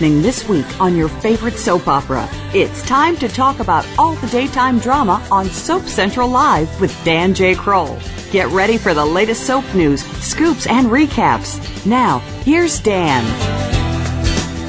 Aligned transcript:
Happening 0.00 0.22
this 0.22 0.48
week 0.48 0.80
on 0.80 0.96
your 0.96 1.10
favorite 1.10 1.52
soap 1.58 1.86
opera. 1.86 2.26
It's 2.54 2.80
time 2.86 3.18
to 3.18 3.28
talk 3.28 3.60
about 3.60 3.86
all 3.98 4.14
the 4.14 4.28
daytime 4.28 4.78
drama 4.78 5.22
on 5.30 5.44
Soap 5.44 5.82
Central 5.82 6.26
Live 6.26 6.80
with 6.80 6.96
Dan 7.04 7.34
J. 7.34 7.54
Kroll. 7.54 7.98
Get 8.30 8.48
ready 8.48 8.78
for 8.78 8.94
the 8.94 9.04
latest 9.04 9.46
soap 9.46 9.62
news, 9.74 10.02
scoops, 10.24 10.66
and 10.66 10.86
recaps. 10.86 11.84
Now, 11.84 12.20
here's 12.46 12.80
Dan. 12.80 13.22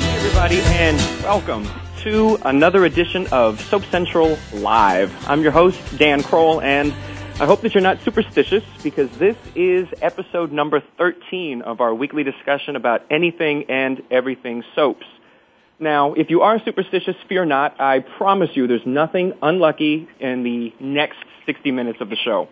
Hey, 0.01 0.17
everybody, 0.17 0.59
and 0.63 0.97
welcome 1.23 1.65
to 1.99 2.37
another 2.43 2.83
edition 2.83 3.25
of 3.31 3.61
Soap 3.61 3.85
Central 3.85 4.37
Live. 4.51 5.15
I'm 5.29 5.41
your 5.43 5.53
host, 5.53 5.79
Dan 5.97 6.23
Kroll, 6.23 6.59
and 6.59 6.93
I 7.39 7.45
hope 7.45 7.61
that 7.61 7.73
you're 7.73 7.81
not 7.81 8.01
superstitious 8.01 8.65
because 8.83 9.09
this 9.17 9.37
is 9.55 9.87
episode 10.01 10.51
number 10.51 10.83
13 10.97 11.61
of 11.61 11.79
our 11.79 11.95
weekly 11.95 12.25
discussion 12.25 12.75
about 12.75 13.05
anything 13.09 13.63
and 13.69 14.03
everything 14.11 14.65
soaps. 14.75 15.05
Now, 15.81 16.13
if 16.13 16.29
you 16.29 16.41
are 16.41 16.61
superstitious, 16.63 17.15
fear 17.27 17.43
not. 17.43 17.81
I 17.81 17.99
promise 17.99 18.51
you 18.53 18.67
there's 18.67 18.85
nothing 18.85 19.33
unlucky 19.41 20.07
in 20.19 20.43
the 20.43 20.71
next 20.79 21.17
60 21.47 21.71
minutes 21.71 21.97
of 21.99 22.11
the 22.11 22.15
show. 22.15 22.47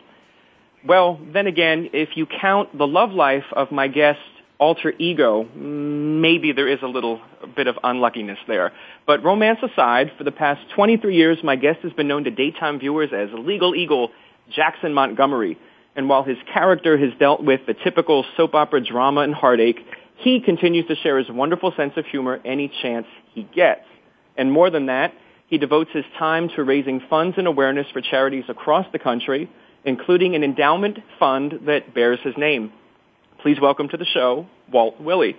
Well, 0.84 1.20
then 1.32 1.46
again, 1.46 1.92
if 1.94 2.18
you 2.18 2.26
count 2.26 2.76
the 2.76 2.88
love 2.88 3.12
life 3.12 3.44
of 3.54 3.72
my 3.72 3.88
guest 3.88 4.20
alter 4.58 4.94
ego, 4.98 5.44
maybe 5.56 6.54
there 6.54 6.68
is 6.68 6.80
a 6.82 6.88
little 6.88 7.22
bit 7.56 7.68
of 7.68 7.78
unluckiness 7.84 8.40
there. 8.48 8.72
But 9.06 9.24
romance 9.24 9.60
aside, 9.62 10.12
for 10.18 10.24
the 10.24 10.32
past 10.32 10.62
23 10.76 11.16
years, 11.16 11.38
my 11.44 11.56
guest 11.56 11.82
has 11.84 11.94
been 11.94 12.08
known 12.08 12.24
to 12.24 12.32
daytime 12.32 12.80
viewers 12.80 13.12
as 13.14 13.30
Legal 13.32 13.76
Eagle 13.76 14.10
Jackson 14.50 14.92
Montgomery. 14.92 15.56
And 15.96 16.10
while 16.10 16.24
his 16.24 16.38
character 16.52 16.98
has 16.98 17.12
dealt 17.20 17.44
with 17.44 17.62
the 17.68 17.76
typical 17.76 18.26
soap 18.36 18.56
opera 18.56 18.84
drama 18.84 19.22
and 19.22 19.36
heartache, 19.36 19.86
he 20.20 20.40
continues 20.40 20.88
to 20.88 20.96
share 20.96 21.18
his 21.18 21.30
wonderful 21.30 21.74
sense 21.76 21.94
of 21.98 22.06
humor 22.06 22.40
any 22.46 22.72
chance 22.82 23.08
he 23.34 23.44
gets. 23.44 23.86
And 24.38 24.52
more 24.52 24.70
than 24.70 24.88
that, 24.88 25.14
he 25.48 25.58
devotes 25.58 25.90
his 25.94 26.06
time 26.18 26.50
to 26.56 26.64
raising 26.64 27.02
funds 27.10 27.38
and 27.38 27.48
awareness 27.48 27.88
for 27.92 28.02
charities 28.02 28.44
across 28.48 28.86
the 28.92 29.00
country, 29.00 29.50
including 29.84 30.36
an 30.36 30.44
endowment 30.44 31.00
fund 31.18 31.62
that 31.66 31.94
bears 31.94 32.20
his 32.24 32.36
name. 32.38 32.72
Please 33.42 33.58
welcome 33.62 33.90
to 33.90 33.98
the 33.98 34.06
show, 34.06 34.46
Walt 34.72 35.00
Willey. 35.00 35.36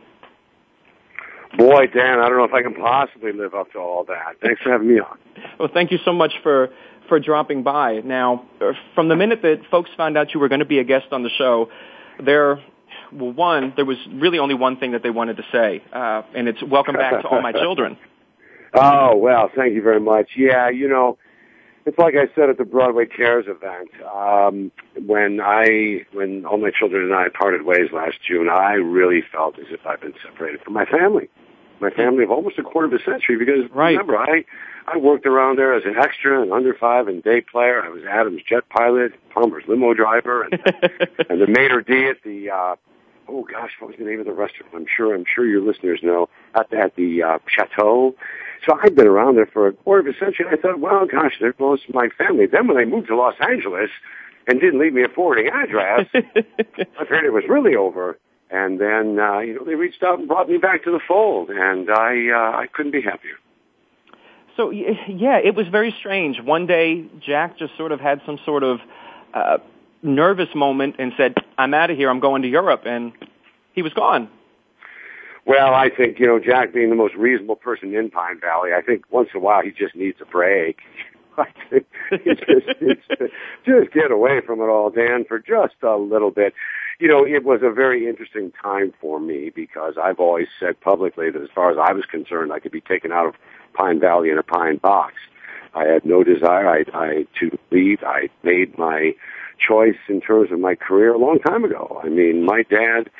Boy, 1.57 1.87
Dan, 1.89 2.21
I 2.21 2.29
don't 2.29 2.39
know 2.39 2.45
if 2.45 2.53
I 2.53 2.63
can 2.63 2.75
possibly 2.75 3.33
live 3.33 3.55
up 3.55 3.73
to 3.73 3.79
all 3.79 4.05
that. 4.05 4.37
Thanks 4.41 4.63
for 4.63 4.71
having 4.71 4.89
me 4.89 5.01
on. 5.01 5.19
Well, 5.59 5.69
thank 5.73 5.91
you 5.91 5.99
so 6.05 6.13
much 6.13 6.33
for 6.43 6.71
for 7.09 7.19
dropping 7.19 7.65
by. 7.65 8.01
Now, 8.05 8.47
uh, 8.61 8.73
from 8.95 9.09
the 9.09 9.17
minute 9.17 9.43
that 9.43 9.63
folks 9.71 9.91
found 9.97 10.17
out 10.17 10.33
you 10.33 10.39
were 10.39 10.49
going 10.49 10.61
to 10.61 10.65
be 10.65 10.79
a 10.79 10.85
guest 10.85 11.07
on 11.11 11.25
the 11.25 11.31
show, 11.37 11.69
there, 12.25 12.63
well, 13.13 13.33
one, 13.33 13.73
there 13.77 13.85
was 13.85 13.99
really 14.13 14.39
only 14.39 14.55
one 14.55 14.77
thing 14.79 14.93
that 14.93 15.03
they 15.03 15.11
wanted 15.11 15.37
to 15.37 15.45
say, 15.53 15.83
uh, 15.93 16.23
and 16.35 16.49
it's 16.49 16.63
welcome 16.63 16.95
back 16.95 17.23
to 17.23 17.29
all 17.29 17.43
my 17.43 17.53
children. 17.53 17.97
Oh, 18.73 19.17
well, 19.17 19.51
thank 19.57 19.75
you 19.75 19.83
very 19.83 19.99
much. 19.99 20.31
Yeah, 20.37 20.71
you 20.71 20.89
know, 20.89 21.19
it's 21.87 21.99
like 21.99 22.15
I 22.15 22.33
said 22.35 22.51
at 22.51 22.59
the 22.59 22.65
Broadway 22.65 23.07
Cares 23.07 23.47
event, 23.49 23.91
um, 24.05 24.71
when 25.05 25.41
I, 25.41 26.07
when 26.13 26.45
all 26.45 26.59
my 26.59 26.71
children 26.71 27.05
and 27.05 27.15
I 27.15 27.29
parted 27.37 27.63
ways 27.63 27.91
last 27.93 28.19
June, 28.27 28.49
I 28.49 28.75
really 28.75 29.23
felt 29.33 29.59
as 29.59 29.67
if 29.71 29.85
I've 29.87 30.01
been 30.01 30.15
separated 30.23 30.63
from 30.63 30.75
my 30.75 30.85
family. 30.85 31.29
My 31.81 31.91
family 31.91 32.23
of 32.23 32.31
almost 32.31 32.59
a 32.59 32.63
quarter 32.63 32.87
of 32.87 32.93
a 32.93 33.03
century 33.03 33.39
because 33.39 33.69
right. 33.75 33.93
remember, 33.93 34.19
I, 34.19 34.45
I 34.87 34.99
worked 34.99 35.27
around 35.27 35.57
there 35.57 35.75
as 35.75 35.85
an 35.87 35.97
extra 35.97 36.43
and 36.43 36.53
under 36.53 36.75
five 36.75 37.09
and 37.09 37.23
day 37.23 37.41
player. 37.41 37.83
I 37.83 37.89
was 37.89 38.03
Adam's 38.05 38.43
jet 38.47 38.69
pilot, 38.69 39.13
Palmer's 39.33 39.65
limo 39.67 39.95
driver, 39.95 40.43
and, 40.43 40.53
and 41.31 41.41
the 41.41 41.47
maitre 41.47 41.83
d 41.83 42.09
at 42.09 42.23
the 42.23 42.51
uh, 42.51 42.77
oh 43.31 43.45
gosh, 43.51 43.71
what 43.79 43.89
was 43.89 43.97
the 43.99 44.05
name 44.05 44.21
of 44.21 44.27
the 44.27 44.33
restaurant? 44.33 44.73
I'm 44.75 44.87
sure 44.95 45.15
I'm 45.15 45.25
sure 45.33 45.47
your 45.47 45.63
listeners 45.63 46.01
know 46.03 46.29
at 46.55 46.71
the, 46.71 46.79
at 46.79 46.97
the 46.97 47.23
uh, 47.23 47.39
chateau. 47.47 48.15
So 48.67 48.79
I'd 48.83 48.95
been 48.95 49.07
around 49.07 49.37
there 49.37 49.47
for 49.47 49.69
a 49.69 49.73
quarter 49.73 50.09
of 50.09 50.15
a 50.15 50.19
century. 50.19 50.47
And 50.47 50.59
I 50.59 50.61
thought, 50.61 50.81
well, 50.81 51.07
gosh, 51.07 51.35
there 51.41 51.53
goes 51.53 51.81
my 51.93 52.09
family. 52.19 52.47
Then 52.47 52.67
when 52.67 52.77
they 52.77 52.85
moved 52.85 53.09
to 53.09 53.17
Los 53.17 53.35
Angeles 53.41 53.91
and 54.47 54.61
didn't 54.61 54.79
leave 54.79 54.93
me 54.93 55.03
a 55.03 55.09
forwarding 55.09 55.49
address, 55.49 56.07
I 56.15 57.05
figured 57.05 57.25
it 57.25 57.33
was 57.33 57.45
really 57.49 57.77
over. 57.77 58.19
And 58.51 58.81
then 58.81 59.19
uh, 59.19 59.39
you 59.39 59.55
know 59.55 59.65
they 59.65 59.77
reached 59.77 60.03
out 60.03 60.19
and 60.19 60.29
brought 60.29 60.49
me 60.49 60.59
back 60.59 60.85
to 60.85 60.91
the 60.91 61.01
fold, 61.07 61.51
and 61.51 61.89
I 61.89 62.31
uh, 62.35 62.59
I 62.59 62.67
couldn't 62.73 62.93
be 62.93 63.01
happier. 63.01 63.37
So 64.57 64.71
yeah, 64.71 65.39
it 65.39 65.55
was 65.55 65.69
very 65.69 65.95
strange. 66.01 66.41
One 66.41 66.67
day, 66.67 67.07
Jack 67.25 67.59
just 67.59 67.77
sort 67.77 67.93
of 67.93 68.01
had 68.01 68.21
some 68.27 68.39
sort 68.45 68.65
of 68.65 68.81
uh, 69.33 69.59
nervous 70.03 70.55
moment 70.55 70.97
and 70.99 71.13
said, 71.17 71.35
"I'm 71.59 71.75
out 71.75 71.91
of 71.91 71.97
here. 71.97 72.11
I'm 72.11 72.21
going 72.21 72.43
to 72.43 72.49
Europe," 72.49 72.83
and 72.87 73.13
he 73.73 73.83
was 73.83 73.93
gone. 73.93 74.29
Well, 75.47 75.75
I 75.75 75.89
think 75.89 76.19
you 76.19 76.27
know 76.27 76.39
Jack, 76.39 76.73
being 76.73 76.91
the 76.91 76.97
most 76.97 77.15
reasonable 77.15 77.57
person 77.57 77.95
in 77.95 78.11
Pine 78.11 78.41
Valley, 78.41 78.71
I 78.73 78.83
think 78.83 79.05
once 79.11 79.31
in 79.35 79.41
a 79.41 79.43
while 79.43 79.63
he 79.63 79.71
just 79.71 79.95
needs 79.95 80.19
a 80.21 80.27
break. 80.27 80.79
I 81.39 81.47
think 81.71 81.87
just, 82.25 82.43
just, 82.81 83.33
just 83.65 83.93
get 83.93 84.11
away 84.11 84.41
from 84.45 84.61
it 84.61 84.65
all, 84.65 84.91
Dan, 84.91 85.25
for 85.25 85.39
just 85.39 85.75
a 85.83 85.97
little 85.97 86.31
bit. 86.31 86.55
You 86.99 87.09
know, 87.09 87.25
it 87.25 87.45
was 87.45 87.61
a 87.63 87.71
very 87.71 88.07
interesting 88.07 88.53
time 88.63 88.93
for 89.01 89.19
me 89.19 89.51
because 89.55 89.95
I've 90.03 90.21
always 90.21 90.49
said 90.59 90.79
publicly 90.81 91.31
that 91.31 91.41
as 91.41 91.49
far 91.55 91.71
as 91.71 91.79
I 91.79 91.93
was 91.93 92.05
concerned, 92.05 92.53
I 92.53 92.59
could 92.59 92.73
be 92.73 92.83
taken 92.83 93.11
out 93.11 93.27
of 93.27 93.35
Pine 93.73 94.01
Valley 94.01 94.29
in 94.29 94.37
a 94.37 94.43
pine 94.43 94.77
box. 94.77 95.15
I 95.75 95.85
had 95.85 96.05
no 96.05 96.23
desire 96.25 96.69
I, 96.69 96.85
I 96.93 97.27
to 97.39 97.59
leave. 97.71 98.03
I 98.03 98.29
made 98.43 98.77
my 98.77 99.15
choice 99.61 99.99
in 100.09 100.21
terms 100.21 100.51
of 100.53 100.61
my 100.61 100.75
career 100.75 101.13
a 101.13 101.19
long 101.19 101.39
time 101.39 101.65
ago. 101.65 102.01
I 102.03 102.09
mean, 102.09 102.45
my 102.45 102.63
dad, 102.63 103.11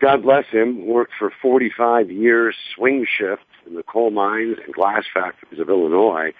God 0.00 0.22
bless 0.22 0.46
him, 0.46 0.86
worked 0.86 1.12
for 1.18 1.32
45 1.42 2.10
years 2.10 2.54
swing 2.74 3.06
shift 3.06 3.42
in 3.66 3.74
the 3.74 3.82
coal 3.82 4.10
mines 4.10 4.56
and 4.64 4.74
glass 4.74 5.04
factories 5.12 5.60
of 5.60 5.68
Illinois, 5.68 6.32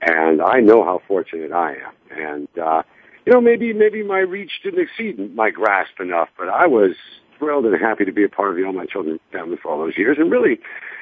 and 0.00 0.40
I 0.40 0.60
know 0.60 0.84
how 0.84 1.02
fortunate 1.06 1.52
I 1.52 1.72
am. 1.72 1.92
And 2.10 2.48
uh, 2.58 2.82
you 3.26 3.32
know, 3.32 3.40
maybe 3.40 3.72
maybe 3.72 4.02
my 4.02 4.20
reach 4.20 4.52
didn't 4.62 4.80
exceed 4.80 5.34
my 5.34 5.50
grasp 5.50 6.00
enough, 6.00 6.28
but 6.38 6.48
I 6.48 6.66
was 6.66 6.92
thrilled 7.38 7.66
and 7.66 7.80
happy 7.80 8.04
to 8.04 8.12
be 8.12 8.24
a 8.24 8.28
part 8.28 8.50
of 8.50 8.56
the 8.56 8.64
All 8.64 8.72
My 8.72 8.86
Children 8.86 9.20
family 9.32 9.56
for 9.62 9.70
all 9.70 9.78
those 9.78 9.96
years, 9.96 10.16
and 10.18 10.30
really 10.30 10.58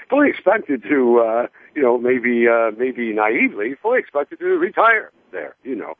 fully 0.08 0.28
expected 0.28 0.82
to, 0.84 1.18
uh, 1.20 1.47
you 1.74 1.82
know, 1.82 1.98
maybe 1.98 2.47
uh, 2.48 2.70
maybe 2.76 3.12
naively, 3.12 3.74
fully 3.80 3.98
expected 3.98 4.38
to 4.38 4.47
retire 4.47 5.10
there, 5.32 5.54
you 5.62 5.74
know. 5.74 5.94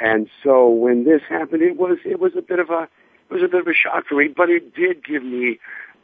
And 0.00 0.28
so 0.42 0.68
when 0.68 1.04
this 1.04 1.22
happened, 1.28 1.62
it 1.62 1.76
was 1.76 1.98
it 2.04 2.20
was 2.20 2.32
a 2.36 2.42
bit 2.42 2.58
of 2.58 2.70
a 2.70 2.88
it 3.28 3.34
was 3.34 3.42
a 3.42 3.48
bit 3.48 3.60
of 3.60 3.66
a 3.66 3.74
shock 3.74 4.06
for 4.08 4.16
me, 4.16 4.28
but 4.28 4.50
it 4.50 4.74
did 4.74 5.04
give 5.04 5.22
me 5.22 5.58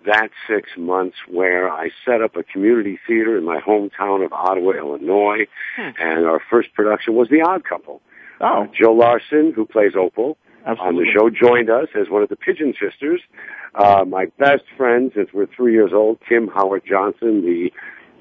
that 0.06 0.30
six 0.48 0.70
months 0.76 1.16
where 1.28 1.70
I 1.70 1.90
set 2.04 2.22
up 2.22 2.36
a 2.36 2.42
community 2.42 2.98
theater 3.06 3.38
in 3.38 3.44
my 3.44 3.60
hometown 3.60 4.24
of 4.24 4.32
Ottawa, 4.32 4.72
Illinois, 4.72 5.46
hmm. 5.76 5.90
and 6.00 6.26
our 6.26 6.40
first 6.50 6.74
production 6.74 7.14
was 7.14 7.28
The 7.28 7.42
Odd 7.42 7.64
Couple. 7.64 8.00
Oh, 8.40 8.64
uh, 8.64 8.66
Jill 8.76 8.96
Larson, 8.96 9.52
who 9.54 9.64
plays 9.64 9.92
Opal, 9.96 10.36
Absolutely. 10.66 10.86
on 10.86 10.96
the 10.96 11.12
show, 11.12 11.30
joined 11.30 11.70
us 11.70 11.88
as 11.94 12.08
one 12.08 12.22
of 12.22 12.28
the 12.28 12.36
Pigeon 12.36 12.74
Sisters. 12.80 13.20
Uh, 13.74 14.04
my 14.04 14.26
best 14.38 14.64
friend 14.76 15.12
since 15.14 15.30
we're 15.32 15.46
three 15.46 15.72
years 15.72 15.92
old, 15.94 16.18
Kim 16.28 16.48
Howard 16.48 16.82
Johnson, 16.84 17.42
the 17.42 17.72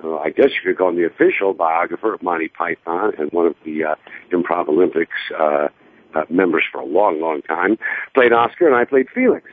uh, 0.03 0.18
I 0.18 0.30
guess 0.30 0.50
you 0.50 0.71
could 0.71 0.77
call 0.77 0.89
him 0.89 0.95
the 0.95 1.06
official 1.06 1.53
biographer 1.53 2.13
of 2.13 2.21
Monty 2.21 2.48
Python 2.48 3.13
and 3.18 3.31
one 3.31 3.45
of 3.45 3.56
the 3.65 3.83
uh, 3.83 3.95
Improv 4.31 4.68
Olympics 4.68 5.12
uh, 5.38 5.68
uh, 6.13 6.24
members 6.30 6.63
for 6.71 6.80
a 6.80 6.86
long, 6.86 7.21
long 7.21 7.42
time, 7.44 7.77
played 8.13 8.33
Oscar, 8.33 8.68
and 8.68 8.75
I 8.75 8.86
played 8.86 9.07
Felix. 9.13 9.50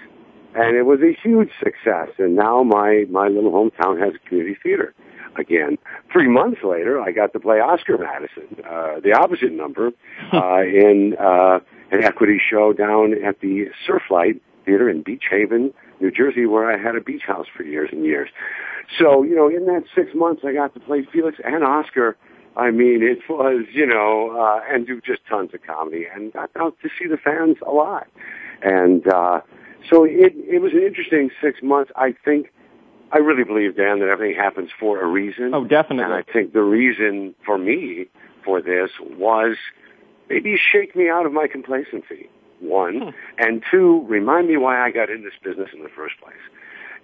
And 0.55 0.77
it 0.77 0.85
was 0.85 1.01
a 1.01 1.17
huge 1.23 1.51
success. 1.63 2.09
And 2.19 2.35
now 2.35 2.63
my 2.63 3.05
my 3.11 3.29
little 3.29 3.53
hometown 3.53 4.01
has 4.01 4.15
a 4.15 4.29
community 4.29 4.57
theater 4.63 4.95
again. 5.37 5.79
Three 6.13 6.29
months 6.29 6.61
later, 6.65 7.01
I 7.01 7.13
got 7.13 7.33
to 7.35 7.41
play 7.41 7.61
Oscar 7.61 7.99
Madison, 7.99 8.65
uh, 8.65 9.01
the 9.01 9.13
opposite 9.13 9.53
number, 9.53 9.93
uh, 10.33 10.63
in 10.63 11.17
uh, 11.19 11.61
an 11.91 12.03
equity 12.03 12.41
show 12.51 12.73
down 12.73 13.15
at 13.25 13.41
the 13.41 13.67
Surflight 13.87 14.41
Theater 14.65 14.89
in 14.89 15.03
Beach 15.03 15.25
Haven, 15.31 15.73
New 16.01 16.11
Jersey, 16.11 16.47
where 16.47 16.71
I 16.71 16.79
had 16.81 16.97
a 16.97 17.01
beach 17.01 17.23
house 17.27 17.47
for 17.55 17.63
years 17.63 17.91
and 17.93 18.05
years. 18.05 18.29
So, 18.99 19.23
you 19.23 19.35
know, 19.35 19.49
in 19.49 19.67
that 19.67 19.85
six 19.95 20.15
months, 20.15 20.43
I 20.45 20.53
got 20.53 20.75
to 20.75 20.81
play 20.81 21.07
Felix 21.13 21.39
and 21.45 21.65
Oscar. 21.65 22.17
I 22.57 22.71
mean, 22.71 23.03
it 23.03 23.19
was, 23.29 23.67
you 23.73 23.87
know, 23.87 24.37
uh, 24.37 24.61
and 24.73 24.87
do 24.87 25.01
just 25.01 25.21
tons 25.29 25.53
of 25.55 25.63
comedy 25.63 26.07
and 26.13 26.33
got 26.33 26.51
out 26.57 26.77
to 26.83 26.89
see 26.99 27.07
the 27.07 27.17
fans 27.17 27.57
a 27.67 27.71
lot. 27.71 28.09
And, 28.63 29.07
uh, 29.07 29.41
so 29.89 30.05
it, 30.05 30.33
it 30.37 30.61
was 30.61 30.73
an 30.73 30.83
interesting 30.83 31.31
six 31.41 31.63
months. 31.63 31.93
I 31.95 32.15
think, 32.25 32.53
I 33.13 33.19
really 33.19 33.45
believe, 33.45 33.77
Dan, 33.77 34.01
that 34.01 34.09
everything 34.09 34.37
happens 34.37 34.71
for 34.79 35.01
a 35.01 35.07
reason. 35.07 35.55
Oh, 35.55 35.65
definitely. 35.65 36.05
And 36.05 36.15
I 36.15 36.23
think 36.23 36.53
the 36.53 36.63
reason 36.63 37.35
for 37.45 37.59
me 37.59 38.07
for 38.45 38.61
this 38.61 38.91
was 39.01 39.57
maybe 40.29 40.57
shake 40.57 40.97
me 40.97 41.09
out 41.09 41.27
of 41.27 41.33
my 41.33 41.47
complacency 41.47 42.29
one, 42.61 43.01
hmm. 43.01 43.09
and 43.39 43.63
two, 43.71 44.05
remind 44.09 44.49
me 44.49 44.57
why 44.57 44.85
I 44.85 44.91
got 44.91 45.11
in 45.11 45.23
this 45.23 45.35
business 45.43 45.69
in 45.75 45.83
the 45.83 45.89
first 45.89 46.15
place. 46.23 46.37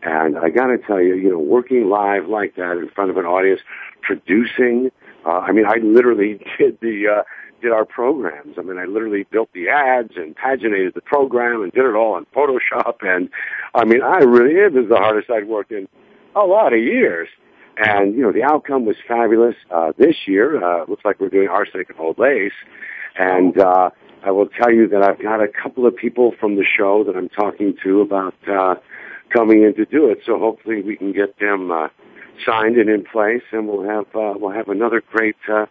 And 0.02 0.36
I 0.36 0.50
got 0.50 0.66
to 0.66 0.78
tell 0.78 1.00
you, 1.00 1.14
you 1.14 1.30
know, 1.30 1.38
working 1.38 1.88
live 1.88 2.28
like 2.28 2.56
that 2.56 2.72
in 2.72 2.90
front 2.90 3.10
of 3.10 3.16
an 3.16 3.24
audience, 3.24 3.60
producing. 4.02 4.90
Uh, 5.24 5.38
I 5.38 5.52
mean, 5.52 5.64
I 5.66 5.76
literally 5.76 6.34
did 6.58 6.78
the 6.80 7.20
uh, 7.20 7.22
did 7.62 7.72
our 7.72 7.86
programs. 7.86 8.56
I 8.58 8.62
mean, 8.62 8.78
I 8.78 8.84
literally 8.84 9.24
built 9.30 9.48
the 9.54 9.70
ads 9.70 10.12
and 10.16 10.36
paginated 10.36 10.94
the 10.94 11.00
program 11.00 11.62
and 11.62 11.72
did 11.72 11.84
it 11.84 11.94
all 11.94 12.18
in 12.18 12.26
Photoshop. 12.26 12.96
And 13.00 13.30
I 13.74 13.84
mean, 13.84 14.02
I 14.02 14.18
really 14.18 14.54
it 14.54 14.72
was 14.72 14.88
the 14.88 14.96
hardest 14.96 15.30
I'd 15.30 15.48
worked 15.48 15.72
in 15.72 15.88
a 16.36 16.44
lot 16.44 16.72
of 16.72 16.80
years. 16.80 17.28
And 17.76 18.14
you 18.14 18.22
know, 18.22 18.32
the 18.32 18.44
outcome 18.44 18.84
was 18.84 18.96
fabulous. 19.08 19.56
Uh, 19.70 19.92
this 19.96 20.14
year, 20.26 20.62
uh, 20.62 20.84
looks 20.86 21.04
like 21.04 21.18
we're 21.18 21.30
doing 21.30 21.48
arsenic 21.48 21.90
and 21.90 21.98
old 21.98 22.18
lace, 22.18 22.52
and 23.16 23.58
uh, 23.58 23.90
I 24.24 24.30
will 24.30 24.46
tell 24.46 24.72
you 24.72 24.88
that 24.88 25.02
I've 25.02 25.20
got 25.22 25.42
a 25.42 25.48
couple 25.48 25.86
of 25.86 25.94
people 25.94 26.32
from 26.40 26.56
the 26.56 26.64
show 26.64 27.04
that 27.04 27.14
I'm 27.14 27.28
talking 27.28 27.74
to 27.82 28.00
about 28.00 28.34
uh, 28.48 28.76
coming 29.30 29.62
in 29.62 29.74
to 29.74 29.84
do 29.84 30.10
it. 30.10 30.20
So 30.24 30.38
hopefully 30.38 30.82
we 30.82 30.96
can 30.96 31.12
get 31.12 31.38
them 31.38 31.70
uh, 31.70 31.88
signed 32.44 32.76
and 32.76 32.88
in 32.88 33.04
place, 33.04 33.42
and 33.52 33.68
we'll 33.68 33.84
have 33.84 34.06
uh, 34.14 34.34
we'll 34.38 34.52
have 34.52 34.68
another 34.68 35.02
great 35.12 35.36
uh, 35.52 35.66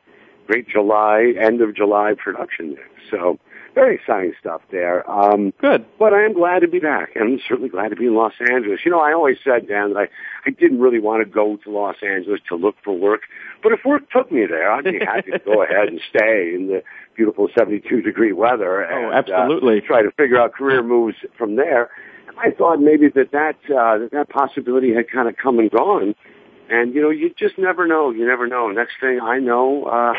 great 0.46 0.68
July 0.68 1.34
end 1.42 1.62
of 1.62 1.76
July 1.76 2.14
production 2.16 2.76
there. 2.76 2.90
So 3.10 3.40
very 3.74 3.96
exciting 3.96 4.34
stuff 4.40 4.62
there. 4.72 5.10
Um, 5.10 5.52
Good. 5.60 5.86
But 5.98 6.14
I 6.14 6.24
am 6.24 6.34
glad 6.34 6.60
to 6.60 6.68
be 6.68 6.80
back, 6.80 7.16
and 7.16 7.24
I'm 7.24 7.40
certainly 7.48 7.70
glad 7.70 7.90
to 7.90 7.96
be 7.96 8.06
in 8.06 8.14
Los 8.14 8.34
Angeles. 8.40 8.82
You 8.86 8.92
know, 8.92 9.00
I 9.00 9.14
always 9.14 9.38
said, 9.44 9.68
Dan, 9.68 9.94
that 9.94 10.00
I, 10.00 10.08
I 10.46 10.52
didn't 10.52 10.80
really 10.80 11.00
want 11.00 11.26
to 11.26 11.30
go 11.30 11.58
to 11.58 11.72
Los 11.72 11.96
Angeles 12.04 12.40
to 12.50 12.56
look 12.56 12.76
for 12.84 12.96
work, 12.96 13.22
but 13.64 13.72
if 13.72 13.80
work 13.84 14.10
took 14.12 14.32
me 14.32 14.46
there, 14.46 14.72
I'd 14.72 14.84
be 14.84 15.00
happy 15.00 15.32
to 15.32 15.40
go 15.40 15.64
ahead 15.64 15.88
and 15.88 16.00
stay 16.08 16.54
in 16.54 16.68
the 16.68 16.84
beautiful 17.16 17.48
72 17.56 18.02
degree 18.02 18.34
weather. 18.34 18.86
Oh, 18.86 19.12
and, 19.12 19.30
oh, 19.30 19.34
absolutely. 19.34 19.80
Uh, 19.80 19.88
try 19.88 20.02
to 20.02 20.12
figure 20.12 20.40
out 20.40 20.54
career 20.54 20.84
moves 20.84 21.16
from 21.38 21.56
there. 21.56 21.90
And 22.28 22.38
I 22.40 22.52
thought 22.52 22.80
maybe 22.80 23.10
that 23.10 23.32
that, 23.32 23.56
uh, 23.70 23.98
that 24.00 24.10
that 24.12 24.30
possibility 24.30 24.94
had 24.94 25.10
kind 25.10 25.28
of 25.28 25.36
come 25.38 25.60
and 25.60 25.70
gone. 25.72 26.16
And, 26.70 26.94
you 26.96 27.02
know, 27.02 27.10
you 27.10 27.34
just 27.38 27.58
never 27.58 27.86
know. 27.88 28.12
You 28.12 28.26
never 28.26 28.48
know. 28.48 28.70
Next 28.70 28.94
thing 29.00 29.20
I 29.22 29.40
know, 29.40 29.84
uh, 29.86 30.14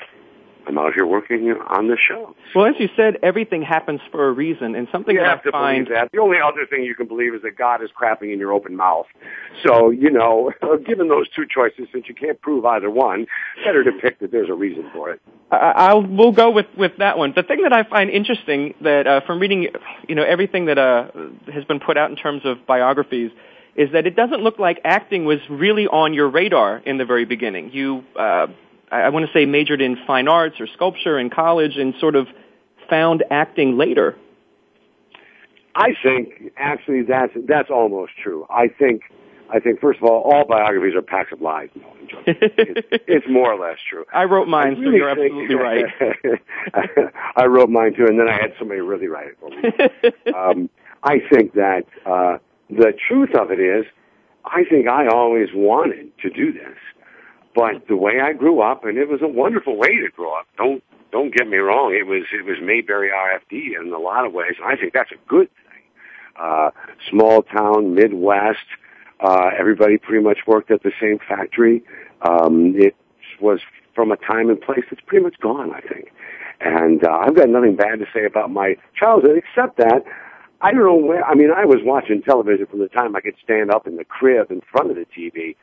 I'm 0.67 0.79
out 0.79 0.95
here 0.95 1.07
working 1.07 1.51
on 1.51 1.89
the 1.89 1.97
show. 2.09 2.35
Well, 2.55 2.67
as 2.67 2.75
you 2.79 2.89
said, 2.97 3.19
everything 3.23 3.63
happens 3.63 4.01
for 4.11 4.29
a 4.29 4.33
reason, 4.33 4.75
and 4.75 4.89
something 4.91 5.15
you 5.15 5.23
have 5.23 5.41
I 5.41 5.43
to 5.43 5.51
find 5.53 5.85
believe 5.87 5.99
that. 5.99 6.13
The 6.13 6.19
only 6.19 6.39
other 6.45 6.67
thing 6.67 6.85
you 6.85 6.95
can 6.95 7.07
believe 7.07 7.35
is 7.35 7.43
that 7.43 7.57
God 7.57 7.83
is 7.83 7.91
crapping 7.99 8.33
in 8.33 8.39
your 8.39 8.53
open 8.53 8.77
mouth. 8.77 9.07
So, 9.67 9.91
you 9.91 10.11
know, 10.11 10.53
given 10.87 11.09
those 11.09 11.29
two 11.31 11.45
choices, 11.47 11.89
since 11.93 12.07
you 12.09 12.15
can't 12.15 12.41
prove 12.41 12.65
either 12.65 12.91
one, 12.91 13.27
better 13.65 13.85
to 13.85 13.93
pick 13.93 14.21
that 14.21 14.31
there's 14.31 14.49
a 14.49 14.55
reason 14.55 14.91
for 14.93 15.11
it. 15.11 15.21
I, 15.51 15.57
I'll 15.57 16.03
we'll 16.03 16.33
go 16.33 16.51
with 16.51 16.67
with 16.77 16.93
that 16.99 17.19
one. 17.19 17.33
The 17.37 17.43
thing 17.43 17.63
that 17.63 17.73
I 17.73 17.83
find 17.83 18.11
interesting 18.11 18.75
that 18.81 19.07
uh, 19.07 19.21
from 19.27 19.41
reading, 19.41 19.69
you 20.09 20.15
know, 20.15 20.25
everything 20.25 20.67
that 20.67 20.79
uh, 20.79 21.11
has 21.53 21.65
been 21.65 21.81
put 21.81 21.97
out 21.97 22.11
in 22.11 22.17
terms 22.17 22.43
of 22.45 22.67
biographies 22.67 23.31
is 23.77 23.91
that 23.93 24.07
it 24.07 24.15
doesn't 24.15 24.41
look 24.41 24.59
like 24.59 24.81
acting 24.85 25.25
was 25.25 25.41
really 25.51 25.87
on 25.87 26.15
your 26.15 26.29
radar 26.29 26.79
in 26.79 26.97
the 26.97 27.05
very 27.05 27.25
beginning. 27.25 27.73
You 27.73 28.05
uh, 28.17 28.47
I 28.91 29.09
want 29.09 29.27
to 29.27 29.33
say 29.33 29.47
majored 29.47 29.81
in 29.81 29.97
fine 30.07 30.29
arts 30.29 30.61
or 30.61 30.67
sculpture 30.67 31.19
in 31.19 31.31
college 31.31 31.77
and 31.77 31.95
sort 32.01 32.17
of 32.17 32.29
found 32.89 33.25
acting 33.31 33.77
later. 33.77 34.17
I 35.75 35.95
think 36.03 36.53
actually 36.57 37.03
that's 37.03 37.33
that's 37.49 37.71
almost 37.71 38.13
true. 38.23 38.47
I 38.49 38.69
think 38.69 39.03
I 39.51 39.61
think 39.61 39.81
first 39.81 40.01
of 40.01 40.05
all, 40.05 40.23
all 40.23 40.45
biographies 40.47 40.95
are 40.95 41.03
packs 41.03 41.33
of 41.33 41.41
lies. 41.41 41.69
No, 41.75 41.93
it's, 42.27 42.87
it's, 43.07 43.27
more 43.29 43.53
or 43.53 43.59
less 43.59 43.79
true. 43.89 44.05
I 44.15 44.25
wrote 44.25 44.49
mine, 44.49 44.79
really 44.81 44.85
so 44.85 44.97
you're 44.97 45.11
absolutely 45.11 45.55
right. 45.55 45.85
I 47.37 47.47
wrote 47.47 47.71
mine 47.71 47.95
too, 47.95 48.07
and 48.07 48.19
then 48.19 48.29
I 48.29 48.33
had 48.33 48.55
somebody 48.59 48.81
really 48.81 49.09
write 49.09 49.29
it 49.29 49.39
for 49.41 49.51
me. 49.51 50.33
um, 50.35 50.71
I 51.03 51.19
think 51.33 51.55
that 51.55 51.85
uh, 52.07 52.39
the 52.71 52.95
truth 53.09 53.35
of 53.35 53.51
it 53.51 53.61
is, 53.61 53.85
I 54.45 54.65
think 54.65 54.89
I 54.89 55.09
always 55.09 55.49
wanted 55.55 56.17
to 56.23 56.31
do 56.31 56.53
this. 56.53 56.79
But 57.55 57.87
the 57.89 57.97
way 57.97 58.21
I 58.21 58.33
grew 58.33 58.61
up, 58.61 58.85
and 58.85 58.99
it 58.99 59.09
was 59.09 59.23
a 59.23 59.29
wonderful 59.29 59.77
way 59.77 59.89
to 59.89 60.09
grow 60.15 60.35
up. 60.35 60.47
Don't 60.57 60.83
don't 61.13 61.33
get 61.33 61.47
me 61.47 61.59
wrong. 61.59 61.95
It 61.95 62.07
was 62.07 62.25
it 62.33 62.45
was 62.45 62.57
Mayberry 62.61 63.11
RFD 63.11 63.81
in 63.81 63.93
a 63.93 63.99
lot 63.99 64.27
of 64.27 64.33
ways, 64.33 64.55
and 64.61 64.67
I 64.67 64.77
think 64.77 64.93
that's 64.93 65.13
a 65.13 65.29
good 65.29 65.49
thing. 65.49 65.83
Uh, 66.37 66.71
small 67.09 67.43
town, 67.43 67.95
Midwest. 67.95 68.67
Uh, 69.21 69.51
everybody 69.57 69.97
pretty 69.97 70.23
much 70.23 70.39
worked 70.47 70.73
at 70.73 70.83
the 70.83 70.91
same 71.01 71.19
factory. 71.29 71.85
Um, 72.23 72.75
it 72.77 72.97
was 73.41 73.61
from 73.95 74.11
a 74.11 74.17
time 74.17 74.51
and 74.51 74.61
place 74.61 74.85
that's 74.91 75.03
pretty 75.07 75.23
much 75.23 75.39
gone, 75.41 75.73
I 75.73 75.81
think. 75.81 76.11
And 76.61 77.07
uh, 77.07 77.11
I've 77.11 77.37
got 77.37 77.49
nothing 77.49 77.77
bad 77.77 78.01
to 78.01 78.07
say 78.13 78.25
about 78.25 78.51
my 78.51 78.77
childhood, 78.99 79.37
except 79.37 79.77
that 79.79 80.03
I 80.61 80.73
don't 80.73 80.83
know 80.83 80.97
where. 80.97 81.25
I 81.25 81.35
mean, 81.35 81.51
I 81.55 81.65
was 81.65 81.79
watching 81.85 82.23
television 82.23 82.67
from 82.67 82.81
the 82.81 82.89
time 82.89 83.15
I 83.15 83.21
could 83.21 83.37
stand 83.45 83.71
up 83.71 83.87
in 83.87 83.97
the 83.97 84.05
crib 84.05 84.51
in 84.51 84.63
front 84.73 84.91
of 84.91 84.97
the 84.97 85.07
TV 85.17 85.55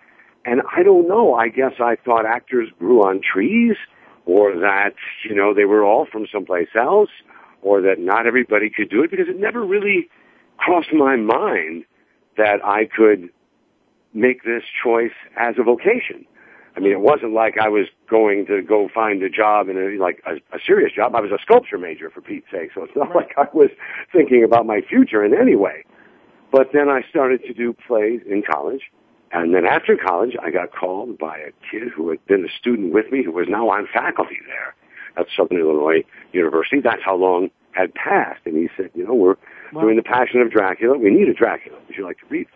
and 0.45 0.61
I 0.75 0.83
don't 0.83 1.07
know. 1.07 1.35
I 1.35 1.49
guess 1.49 1.73
I 1.79 1.95
thought 1.95 2.25
actors 2.25 2.69
grew 2.79 3.01
on 3.01 3.21
trees 3.21 3.75
or 4.25 4.55
that, 4.55 4.93
you 5.27 5.35
know, 5.35 5.53
they 5.53 5.65
were 5.65 5.83
all 5.83 6.05
from 6.05 6.25
someplace 6.31 6.69
else 6.75 7.09
or 7.61 7.81
that 7.81 7.99
not 7.99 8.25
everybody 8.25 8.69
could 8.69 8.89
do 8.89 9.03
it 9.03 9.11
because 9.11 9.27
it 9.27 9.39
never 9.39 9.63
really 9.63 10.09
crossed 10.57 10.93
my 10.93 11.15
mind 11.15 11.85
that 12.37 12.63
I 12.63 12.85
could 12.85 13.29
make 14.13 14.43
this 14.43 14.63
choice 14.83 15.13
as 15.37 15.55
a 15.57 15.63
vocation. 15.63 16.25
I 16.75 16.79
mean, 16.79 16.91
it 16.91 17.01
wasn't 17.01 17.33
like 17.33 17.57
I 17.57 17.67
was 17.67 17.87
going 18.09 18.45
to 18.47 18.61
go 18.61 18.89
find 18.93 19.21
a 19.23 19.29
job 19.29 19.67
in 19.67 19.77
a, 19.77 20.01
like 20.01 20.23
a, 20.25 20.35
a 20.55 20.59
serious 20.65 20.93
job. 20.93 21.15
I 21.15 21.21
was 21.21 21.31
a 21.31 21.39
sculpture 21.41 21.77
major 21.77 22.09
for 22.09 22.21
Pete's 22.21 22.49
sake. 22.49 22.71
So 22.73 22.83
it's 22.83 22.95
not 22.95 23.13
like 23.15 23.33
I 23.37 23.47
was 23.53 23.69
thinking 24.13 24.43
about 24.43 24.65
my 24.65 24.81
future 24.81 25.23
in 25.23 25.33
any 25.33 25.55
way. 25.55 25.83
But 26.51 26.69
then 26.73 26.89
I 26.89 27.01
started 27.09 27.43
to 27.43 27.53
do 27.53 27.73
plays 27.73 28.21
in 28.25 28.43
college 28.49 28.83
and 29.33 29.53
then 29.53 29.65
after 29.65 29.95
college, 29.95 30.35
I 30.41 30.51
got 30.51 30.73
called 30.73 31.17
by 31.17 31.37
a 31.37 31.51
kid 31.69 31.89
who 31.95 32.09
had 32.09 32.25
been 32.27 32.43
a 32.43 32.51
student 32.59 32.93
with 32.93 33.11
me 33.11 33.23
who 33.23 33.31
was 33.31 33.47
now 33.49 33.69
on 33.69 33.87
faculty 33.91 34.37
there 34.47 34.75
at 35.17 35.27
Southern 35.35 35.59
Illinois 35.59 36.03
University. 36.33 36.81
That's 36.81 37.03
how 37.03 37.15
long 37.15 37.49
had 37.71 37.93
passed. 37.93 38.41
And 38.45 38.57
he 38.57 38.69
said, 38.75 38.91
you 38.93 39.05
know, 39.05 39.13
we're 39.13 39.37
wow. 39.71 39.81
doing 39.81 39.95
the 39.95 40.03
Passion 40.03 40.41
of 40.41 40.51
Dracula. 40.51 40.97
We 40.97 41.11
need 41.11 41.29
a 41.29 41.33
Dracula. 41.33 41.77
Would 41.87 41.95
you 41.95 42.03
like 42.03 42.19
to 42.19 42.25
read? 42.29 42.47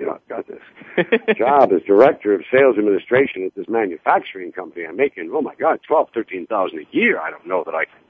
You 0.00 0.06
know, 0.06 0.12
I've 0.12 0.28
got 0.28 0.46
this 0.48 1.36
job 1.36 1.72
as 1.72 1.82
director 1.82 2.32
of 2.34 2.40
sales 2.50 2.78
administration 2.78 3.44
at 3.44 3.54
this 3.54 3.68
manufacturing 3.68 4.50
company. 4.50 4.86
I'm 4.86 4.96
making, 4.96 5.30
oh 5.32 5.42
my 5.42 5.54
God, 5.56 5.80
twelve, 5.86 6.08
thirteen 6.14 6.46
thousand 6.46 6.78
a 6.78 6.96
year. 6.96 7.20
I 7.20 7.30
don't 7.30 7.46
know 7.46 7.62
that 7.66 7.74
I 7.74 7.84
can 7.84 8.00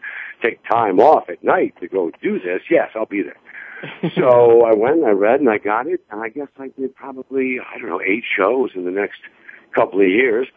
take 0.41 0.61
time 0.69 1.01
off 1.01 1.29
at 1.29 1.43
night 1.43 1.75
to 1.81 1.89
go 1.89 2.13
do 2.23 2.39
this. 2.39 2.63
Yes, 2.71 2.91
I'll 2.95 3.07
be 3.07 3.23
there. 3.23 3.37
so 4.15 4.63
I 4.65 4.75
went, 4.75 4.99
and 4.99 5.07
I 5.07 5.11
read, 5.11 5.41
and 5.41 5.49
I 5.49 5.59
got 5.59 5.87
it. 5.87 6.01
And 6.11 6.21
I 6.21 6.29
guess 6.29 6.49
I 6.59 6.69
did 6.69 6.95
probably, 6.95 7.59
I 7.61 7.79
don't 7.79 7.89
know, 7.89 8.01
eight 8.01 8.25
shows 8.37 8.71
in 8.75 8.85
the 8.85 8.91
next 8.91 9.21
couple 9.75 10.01
of 10.01 10.09
years. 10.09 10.49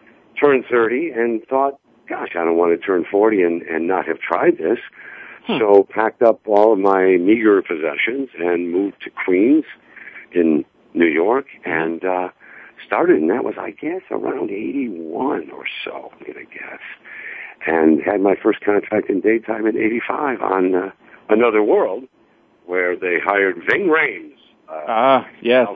Turned 0.41 0.65
30 0.69 1.11
and 1.11 1.45
thought, 1.47 1.79
gosh, 2.09 2.29
I 2.31 2.43
don't 2.43 2.57
want 2.57 2.79
to 2.79 2.85
turn 2.85 3.05
40 3.09 3.43
and, 3.43 3.61
and 3.63 3.87
not 3.87 4.07
have 4.07 4.19
tried 4.19 4.57
this. 4.57 4.79
Hmm. 5.45 5.57
So 5.59 5.87
packed 5.89 6.21
up 6.21 6.41
all 6.47 6.73
of 6.73 6.79
my 6.79 7.17
meager 7.17 7.61
possessions 7.61 8.29
and 8.37 8.71
moved 8.71 9.01
to 9.03 9.09
Queens 9.25 9.65
in 10.31 10.65
New 10.93 11.07
York 11.07 11.45
and, 11.65 12.03
uh, 12.03 12.29
started. 12.85 13.21
And 13.21 13.29
that 13.29 13.43
was, 13.43 13.55
I 13.57 13.71
guess, 13.71 14.01
around 14.11 14.49
81 14.49 15.51
or 15.51 15.65
so, 15.85 16.11
I'm 16.11 16.19
going 16.19 16.45
to 16.45 16.51
guess. 16.51 16.81
And 17.65 18.01
had 18.01 18.19
my 18.19 18.35
first 18.41 18.59
contract 18.61 19.09
in 19.09 19.21
daytime 19.21 19.65
in 19.67 19.77
85 19.77 20.41
on, 20.41 20.75
uh, 20.75 20.91
Another 21.29 21.63
World 21.63 22.03
where 22.65 22.95
they 22.95 23.19
hired 23.23 23.55
Ving 23.69 23.87
Rhames. 23.87 24.35
Uh, 24.69 24.85
ah, 24.87 25.27
yes. 25.41 25.67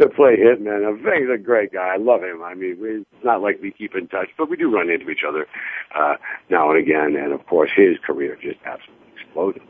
To 0.00 0.08
play 0.08 0.36
Hitman. 0.36 0.86
Uh, 0.86 0.96
Ving's 0.96 1.30
a 1.32 1.38
great 1.38 1.72
guy. 1.72 1.94
I 1.94 1.96
love 1.96 2.22
him. 2.22 2.42
I 2.42 2.54
mean, 2.54 2.78
we, 2.80 2.88
it's 2.88 3.24
not 3.24 3.42
like 3.42 3.60
we 3.62 3.70
keep 3.70 3.94
in 3.94 4.08
touch, 4.08 4.28
but 4.36 4.50
we 4.50 4.56
do 4.56 4.74
run 4.74 4.90
into 4.90 5.08
each 5.10 5.22
other 5.26 5.46
uh, 5.94 6.14
now 6.50 6.70
and 6.70 6.78
again. 6.78 7.16
And 7.16 7.32
of 7.32 7.46
course, 7.46 7.70
his 7.76 7.96
career 8.04 8.36
just 8.40 8.58
absolutely 8.64 9.06
exploded. 9.22 9.62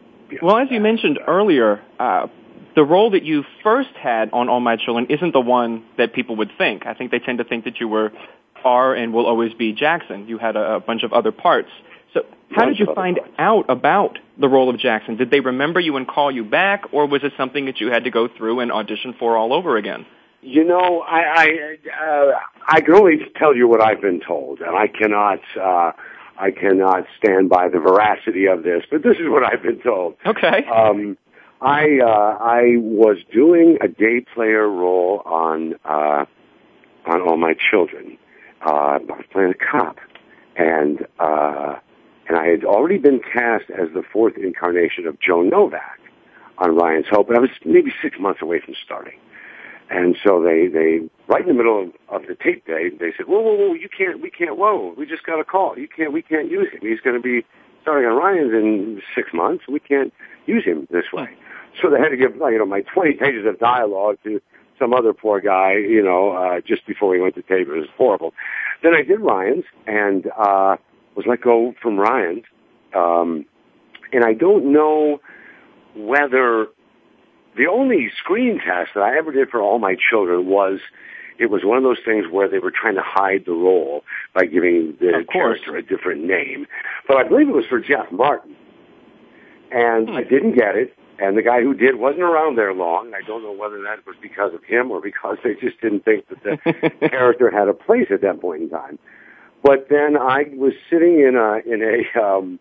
Well, 0.43 0.57
as 0.57 0.69
you 0.71 0.81
mentioned 0.81 1.19
earlier, 1.27 1.83
uh, 1.99 2.29
the 2.75 2.85
role 2.85 3.11
that 3.11 3.23
you 3.23 3.45
first 3.63 3.91
had 4.01 4.31
on 4.33 4.49
All 4.49 4.61
My 4.61 4.77
Children 4.77 5.07
isn't 5.11 5.33
the 5.33 5.41
one 5.41 5.85
that 5.99 6.15
people 6.15 6.37
would 6.37 6.51
think. 6.57 6.87
I 6.87 6.95
think 6.95 7.11
they 7.11 7.19
tend 7.19 7.39
to 7.39 7.45
think 7.45 7.65
that 7.65 7.79
you 7.79 7.87
were 7.89 8.11
are 8.65 8.95
and 8.95 9.13
will 9.13 9.27
always 9.27 9.53
be 9.55 9.73
Jackson. 9.73 10.27
You 10.27 10.39
had 10.39 10.57
a, 10.57 10.77
a 10.77 10.81
bunch 10.81 11.03
of 11.03 11.13
other 11.13 11.31
parts. 11.31 11.69
So 12.15 12.23
how 12.51 12.65
did 12.65 12.79
you 12.79 12.87
find 12.95 13.21
out 13.39 13.69
about 13.69 14.19
the 14.39 14.49
role 14.49 14.71
of 14.71 14.79
Jackson? 14.79 15.17
Did 15.17 15.31
they 15.31 15.41
remember 15.41 15.81
you 15.81 15.97
and 15.97 16.07
call 16.07 16.31
you 16.31 16.45
back, 16.45 16.85
or 16.93 17.07
was 17.07 17.23
it 17.25 17.33
something 17.37 17.67
that 17.67 17.81
you 17.81 17.89
had 17.89 18.05
to 18.05 18.11
go 18.11 18.29
through 18.29 18.61
and 18.61 18.73
audition 18.73 19.15
for 19.19 19.37
all 19.37 19.53
over 19.53 19.77
again? 19.77 20.07
You 20.41 20.65
know, 20.65 21.03
I 21.07 21.21
I, 21.21 21.47
uh, 22.07 22.33
I 22.69 22.81
can 22.81 22.95
only 22.95 23.19
tell 23.37 23.57
you 23.57 23.67
what 23.67 23.83
I've 23.83 24.01
been 24.01 24.21
told, 24.21 24.61
and 24.61 24.77
I 24.77 24.87
cannot 24.87 25.41
uh, 25.61 25.93
I 26.39 26.51
cannot 26.51 27.05
stand 27.19 27.49
by 27.49 27.69
the 27.69 27.79
veracity 27.79 28.47
of 28.47 28.63
this, 28.63 28.83
but 28.91 29.03
this 29.03 29.17
is 29.17 29.29
what 29.29 29.45
I've 29.45 29.63
been 29.63 29.81
told. 29.81 30.17
Okay. 30.25 30.65
Um, 30.67 31.17
I 31.61 31.99
uh, 32.03 32.39
I 32.41 32.77
was 32.77 33.17
doing 33.33 33.79
a 33.81 33.89
day 33.89 34.25
player 34.35 34.69
role 34.69 35.23
on 35.25 35.75
uh, 35.85 36.25
on 37.07 37.21
All 37.23 37.37
My 37.37 37.55
Children. 37.71 38.19
Uh, 38.65 38.71
I 38.71 38.99
was 38.99 39.25
playing 39.33 39.53
a 39.53 39.73
cop, 39.73 39.97
and 40.57 41.07
uh, 41.19 41.77
and 42.29 42.39
I 42.39 42.47
had 42.47 42.65
already 42.65 42.99
been 42.99 43.21
cast 43.21 43.71
as 43.71 43.93
the 43.93 44.03
fourth 44.03 44.37
incarnation 44.37 45.07
of 45.07 45.21
Joe 45.21 45.43
Novak 45.43 46.01
on 46.59 46.75
Ryan's 46.77 47.07
Hope, 47.11 47.29
and 47.29 47.37
I 47.37 47.41
was 47.41 47.51
maybe 47.65 47.93
six 48.01 48.19
months 48.19 48.41
away 48.41 48.61
from 48.61 48.75
starting. 48.83 49.19
And 49.91 50.17
so 50.25 50.43
they, 50.43 50.67
they, 50.67 51.01
right 51.29 51.43
in 51.43 51.49
the 51.49 51.55
middle 51.55 51.83
of, 51.83 52.23
of 52.23 52.27
the 52.27 52.35
tape 52.35 52.67
day, 52.67 52.89
they 52.89 53.13
said, 53.17 53.27
whoa, 53.27 53.41
whoa, 53.41 53.55
whoa, 53.55 53.75
you 53.75 53.89
can't, 53.89 54.23
we 54.23 54.31
can't, 54.31 54.57
whoa, 54.57 54.95
we 54.97 55.05
just 55.05 55.25
got 55.25 55.39
a 55.39 55.45
call. 55.45 55.79
You 55.79 55.89
can't, 55.89 56.13
we 56.13 56.23
can't 56.23 56.51
use 56.51 56.73
him. 56.73 56.81
He's 56.81 57.01
going 57.01 57.17
to 57.17 57.23
be 57.23 57.45
starting 57.83 58.09
on 58.09 58.17
Ryan's 58.17 58.53
in 58.53 59.03
six 59.15 59.35
months. 59.35 59.65
We 59.69 59.81
can't 59.81 60.13
use 60.47 60.65
him 60.65 60.89
this 60.91 61.13
way. 61.13 61.29
So 61.83 61.91
they 61.91 61.99
had 61.99 62.09
to 62.11 62.17
give, 62.17 62.37
you 62.37 62.59
know, 62.59 62.67
my 62.67 62.81
20 62.81 63.15
pages 63.15 63.47
of 63.47 63.59
dialogue 63.59 64.17
to 64.25 64.41
some 64.79 64.95
other 64.95 65.13
poor 65.13 65.41
guy, 65.41 65.75
you 65.75 66.03
know, 66.03 66.31
uh, 66.31 66.61
just 66.61 66.87
before 66.87 67.11
we 67.11 67.21
went 67.21 67.35
to 67.35 67.43
tape. 67.43 67.69
It 67.69 67.77
was 67.77 67.89
horrible. 67.97 68.33
Then 68.83 68.95
I 68.95 69.03
did 69.03 69.21
Ryan's 69.21 69.65
and, 69.87 70.27
uh, 70.37 70.77
was 71.17 71.27
let 71.27 71.41
go 71.41 71.75
from 71.81 71.99
Ryan's. 71.99 72.45
Um, 72.95 73.47
and 74.13 74.25
I 74.25 74.33
don't 74.33 74.73
know 74.73 75.21
whether 75.97 76.69
the 77.57 77.67
only 77.67 78.11
screen 78.19 78.59
test 78.59 78.91
that 78.95 79.03
I 79.03 79.17
ever 79.17 79.33
did 79.33 79.49
for 79.51 79.61
all 79.61 79.79
my 79.79 79.97
children 80.11 80.47
was 80.47 80.81
it 81.39 81.51
was 81.51 81.63
one 81.65 81.77
of 81.77 81.83
those 81.83 81.99
things 82.05 82.27
where 82.31 82.49
they 82.49 82.59
were 82.59 82.71
trying 82.71 82.95
to 82.95 83.03
hide 83.05 83.45
the 83.47 83.53
role 83.53 84.05
by 84.35 84.47
giving 84.47 84.97
the 85.01 85.25
character 85.33 85.77
a 85.77 85.83
different 85.83 86.25
name. 86.25 86.67
But 87.09 87.17
I 87.17 87.25
believe 87.25 87.49
it 87.49 87.55
was 87.55 87.67
for 87.67 87.81
Jeff 87.81 88.11
Martin. 88.13 88.55
And 89.71 90.09
hmm. 90.09 90.17
I 90.17 90.23
didn't 90.23 90.55
get 90.55 90.77
it. 90.77 90.95
And 91.19 91.37
the 91.37 91.43
guy 91.43 91.63
who 91.63 91.75
did 91.75 91.97
wasn't 91.97 92.23
around 92.23 92.57
there 92.57 92.75
long. 92.75 93.13
I 93.15 93.25
don't 93.27 93.43
know 93.43 93.53
whether 93.53 93.81
that 93.83 94.05
was 94.05 94.17
because 94.21 94.53
of 94.53 94.65
him 94.65 94.91
or 94.91 95.01
because 95.01 95.39
they 95.45 95.55
just 95.55 95.81
didn't 95.81 96.05
think 96.05 96.27
that 96.29 96.43
the 96.43 96.91
character 97.09 97.51
had 97.51 97.69
a 97.69 97.75
place 97.75 98.09
at 98.11 98.21
that 98.23 98.41
point 98.41 98.63
in 98.63 98.71
time. 98.71 98.99
But 99.65 99.89
then 99.89 100.17
I 100.17 100.45
was 100.55 100.75
sitting 100.91 101.21
in 101.21 101.37
a 101.37 101.59
in 101.67 101.83
a 101.83 102.21
um, 102.23 102.61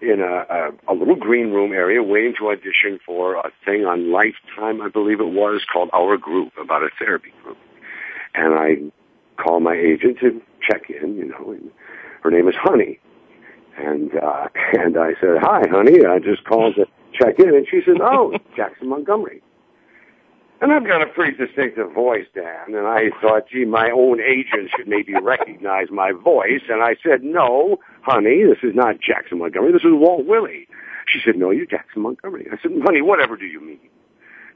in 0.00 0.20
a, 0.20 0.44
a, 0.48 0.92
a 0.92 0.94
little 0.94 1.16
green 1.16 1.50
room 1.50 1.72
area 1.72 2.02
waiting 2.02 2.34
to 2.38 2.50
audition 2.50 3.00
for 3.04 3.36
a 3.36 3.50
thing 3.64 3.84
on 3.84 4.12
Lifetime, 4.12 4.80
I 4.80 4.88
believe 4.88 5.20
it 5.20 5.30
was, 5.30 5.62
called 5.72 5.90
Our 5.92 6.16
Group, 6.16 6.52
about 6.60 6.82
a 6.82 6.90
therapy 6.98 7.32
group. 7.42 7.56
And 8.34 8.54
I 8.54 9.42
called 9.42 9.62
my 9.62 9.74
agent 9.74 10.18
to 10.20 10.40
check 10.62 10.82
in, 10.88 11.16
you 11.16 11.24
know, 11.24 11.50
and 11.50 11.70
her 12.22 12.30
name 12.30 12.46
is 12.46 12.54
Honey. 12.56 13.00
And, 13.76 14.12
uh, 14.14 14.48
and 14.74 14.96
I 14.98 15.14
said, 15.20 15.38
hi, 15.40 15.62
honey, 15.68 16.04
I 16.04 16.18
just 16.18 16.44
called 16.44 16.76
to 16.76 16.86
check 17.12 17.38
in. 17.38 17.48
And 17.48 17.66
she 17.68 17.80
said, 17.84 17.96
oh, 18.00 18.34
Jackson 18.56 18.88
Montgomery. 18.88 19.42
And 20.60 20.72
I've 20.72 20.86
got 20.86 21.02
a 21.02 21.06
pretty 21.06 21.36
distinctive 21.36 21.92
voice, 21.92 22.26
Dan, 22.34 22.74
and 22.74 22.86
I 22.86 23.10
thought, 23.22 23.48
gee, 23.48 23.64
my 23.64 23.90
own 23.90 24.20
agent 24.20 24.70
should 24.76 24.88
maybe 24.88 25.14
recognize 25.22 25.86
my 25.90 26.10
voice. 26.10 26.62
And 26.68 26.82
I 26.82 26.96
said, 27.00 27.22
no, 27.22 27.78
honey, 28.02 28.42
this 28.42 28.58
is 28.68 28.74
not 28.74 28.96
Jackson 29.00 29.38
Montgomery. 29.38 29.70
This 29.70 29.84
is 29.84 29.92
Walt 29.92 30.26
Willey. 30.26 30.66
She 31.06 31.20
said, 31.24 31.36
no, 31.36 31.50
you're 31.50 31.64
Jackson 31.64 32.02
Montgomery. 32.02 32.48
I 32.50 32.56
said, 32.60 32.72
honey, 32.82 33.02
whatever 33.02 33.36
do 33.36 33.46
you 33.46 33.60
mean? 33.60 33.78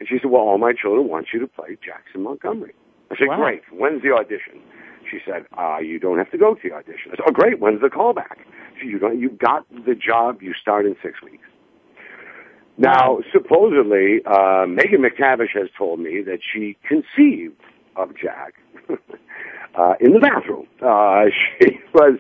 And 0.01 0.09
she 0.09 0.19
said, 0.21 0.31
well, 0.33 0.43
all 0.43 0.59
my 0.59 0.73
children 0.73 1.09
want 1.09 1.29
you 1.33 1.39
to 1.39 1.47
play 1.47 1.79
Jackson 1.85 2.23
Montgomery. 2.23 2.75
I 3.13 3.17
said, 3.17 3.29
wow. 3.29 3.37
great. 3.37 3.63
When's 3.71 4.03
the 4.03 4.11
audition? 4.11 4.61
She 5.09 5.21
said, 5.25 5.47
uh, 5.57 5.79
you 5.79 6.01
don't 6.01 6.19
have 6.19 6.31
to 6.33 6.39
go 6.39 6.55
to 6.55 6.61
the 6.63 6.75
audition. 6.75 7.13
I 7.13 7.17
said, 7.17 7.27
oh, 7.29 7.31
great. 7.31 7.61
When's 7.61 7.81
the 7.81 7.89
callback? 7.89 8.39
She 8.75 8.87
said, 8.87 8.89
you, 8.89 8.99
don't, 8.99 9.21
you 9.21 9.31
got 9.31 9.67
the 9.87 9.95
job. 9.95 10.43
You 10.43 10.53
start 10.61 10.85
in 10.85 10.97
six 11.01 11.23
weeks. 11.23 11.42
Now, 12.83 13.21
supposedly, 13.33 14.23
uh, 14.27 14.67
Megan 14.67 15.03
McTavish 15.03 15.55
has 15.55 15.69
told 15.79 16.01
me 16.01 16.21
that 16.23 16.41
she 16.53 16.77
conceived 16.83 17.61
of 17.95 18.11
Jack 18.21 18.55
uh, 19.79 19.95
in 20.01 20.13
the 20.15 20.19
bathroom. 20.19 20.67
Uh, 20.85 21.27
she 21.61 21.79
was, 21.95 22.19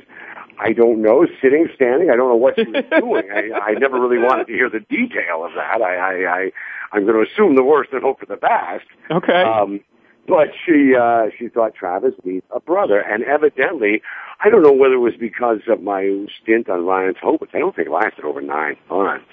I 0.61 0.73
don't 0.73 1.02
know, 1.02 1.26
sitting, 1.42 1.66
standing. 1.75 2.11
I 2.11 2.16
don't 2.16 2.28
know 2.28 2.37
what 2.37 2.54
she 2.54 2.71
was 2.71 2.85
doing. 2.97 3.25
I, 3.35 3.73
I 3.73 3.73
never 3.73 4.00
really 4.00 4.23
wanted 4.23 4.47
to 4.47 4.52
hear 4.52 4.71
the 4.71 4.78
detail 4.78 5.45
of 5.45 5.50
that. 5.57 5.83
I, 5.83 5.97
I, 5.97 6.33
I 6.33 6.50
I'm 6.92 7.07
going 7.07 7.16
to 7.16 7.28
assume 7.28 7.57
the 7.57 7.64
worst 7.64 7.90
and 7.92 8.00
hope 8.00 8.21
for 8.21 8.26
the 8.26 8.37
best. 8.37 8.87
Okay. 9.11 9.42
Um, 9.42 9.81
but 10.28 10.50
she 10.64 10.95
uh, 10.95 11.26
she 11.37 11.49
thought 11.49 11.75
Travis 11.75 12.14
needs 12.23 12.47
a 12.54 12.61
brother, 12.61 13.00
and 13.00 13.25
evidently, 13.25 14.00
I 14.38 14.49
don't 14.49 14.62
know 14.62 14.73
whether 14.73 14.95
it 14.95 14.99
was 14.99 15.14
because 15.19 15.59
of 15.66 15.83
my 15.83 16.25
stint 16.40 16.69
on 16.69 16.87
Ryan's 16.87 17.16
Hope, 17.21 17.40
which 17.40 17.50
I 17.52 17.59
don't 17.59 17.75
think 17.75 17.88
it 17.88 17.90
lasted 17.90 18.25
over 18.25 18.40
nine 18.40 18.76
months 18.88 19.26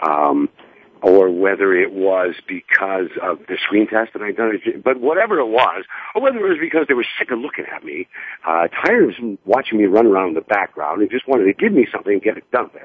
um, 0.00 0.48
or 1.06 1.30
whether 1.30 1.72
it 1.72 1.92
was 1.92 2.34
because 2.48 3.10
of 3.22 3.38
the 3.46 3.56
screen 3.62 3.86
test 3.86 4.12
that 4.12 4.22
I'd 4.22 4.36
done. 4.36 4.58
But 4.84 5.00
whatever 5.00 5.38
it 5.38 5.46
was, 5.46 5.84
or 6.16 6.22
whether 6.22 6.38
it 6.38 6.48
was 6.48 6.58
because 6.60 6.86
they 6.88 6.94
were 6.94 7.06
sick 7.16 7.30
of 7.30 7.38
looking 7.38 7.64
at 7.72 7.84
me, 7.84 8.08
uh, 8.44 8.66
tired 8.66 9.10
of 9.10 9.38
watching 9.44 9.78
me 9.78 9.84
run 9.84 10.06
around 10.06 10.30
in 10.30 10.34
the 10.34 10.40
background, 10.40 11.02
and 11.02 11.10
just 11.10 11.28
wanted 11.28 11.44
to 11.44 11.52
give 11.52 11.72
me 11.72 11.86
something 11.92 12.14
and 12.14 12.22
get 12.22 12.36
it 12.36 12.50
done 12.50 12.70
with. 12.74 12.82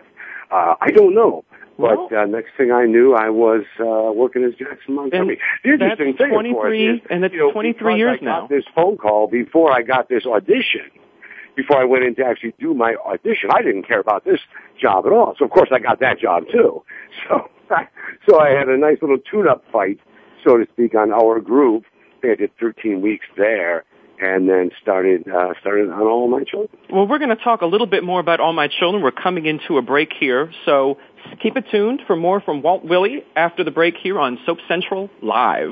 Uh, 0.52 0.76
I 0.80 0.92
don't 0.92 1.16
know. 1.16 1.44
But 1.80 2.14
uh, 2.14 2.26
next 2.26 2.52
thing 2.58 2.72
I 2.72 2.86
knew, 2.86 3.16
I 3.16 3.32
was 3.32 3.64
uh, 3.80 4.14
working 4.14 4.44
as 4.44 4.54
Jackson 4.54 4.94
Montgomery. 4.94 5.40
The 5.64 5.72
interesting 5.72 6.14
thing, 6.16 6.32
of 6.32 6.54
course, 6.54 6.78
is, 6.78 7.00
and 7.10 7.24
that's 7.24 7.34
you 7.34 7.40
know, 7.40 7.52
23 7.52 7.98
years 7.98 8.20
I 8.22 8.24
now. 8.24 8.46
this 8.48 8.66
phone 8.76 8.98
call 8.98 9.28
before 9.28 9.72
I 9.72 9.82
got 9.82 10.10
this 10.10 10.28
audition 10.28 10.92
before 11.56 11.82
I 11.82 11.86
went 11.86 12.04
in 12.04 12.16
to 12.16 12.24
actually 12.24 12.54
do 12.60 12.74
my 12.74 12.96
audition. 13.06 13.50
I 13.54 13.62
didn't 13.62 13.84
care 13.84 14.00
about 14.00 14.26
this 14.26 14.40
job 14.80 15.06
at 15.06 15.12
all. 15.12 15.36
So 15.38 15.46
of 15.46 15.52
course 15.52 15.70
I 15.72 15.80
got 15.80 16.00
that 16.00 16.20
job 16.20 16.44
too. 16.52 16.84
So, 17.30 17.48
so 18.28 18.40
I 18.42 18.50
had 18.50 18.68
a 18.68 18.78
nice 18.78 18.98
little 19.02 19.18
tune-up 19.18 19.64
fight, 19.72 19.98
so 20.44 20.58
to 20.58 20.66
speak, 20.74 20.94
on 20.94 21.14
our 21.14 21.40
group. 21.40 21.86
I 22.22 22.36
did 22.36 22.52
13 22.60 23.02
weeks 23.02 23.26
there 23.38 23.86
and 24.22 24.48
then 24.48 24.70
started 24.82 25.28
uh, 25.28 25.54
started 25.60 25.90
on 25.90 26.02
All 26.02 26.30
My 26.30 26.44
Children. 26.44 26.78
Well, 26.92 27.08
we're 27.08 27.18
going 27.18 27.36
to 27.36 27.44
talk 27.44 27.62
a 27.62 27.66
little 27.66 27.88
bit 27.88 28.04
more 28.04 28.20
about 28.20 28.40
All 28.40 28.54
My 28.54 28.68
Children. 28.68 29.04
We're 29.04 29.12
coming 29.12 29.46
into 29.46 29.78
a 29.78 29.82
break 29.82 30.10
here, 30.18 30.52
so 30.66 30.98
keep 31.42 31.58
it 31.58 31.66
tuned 31.72 32.02
for 32.06 32.16
more 32.16 32.40
from 32.40 32.62
Walt 32.62 32.86
Willey 32.86 33.24
after 33.36 33.64
the 33.64 33.72
break 33.72 33.96
here 34.02 34.20
on 34.20 34.38
Soap 34.46 34.60
Central 34.68 35.10
Live. 35.22 35.72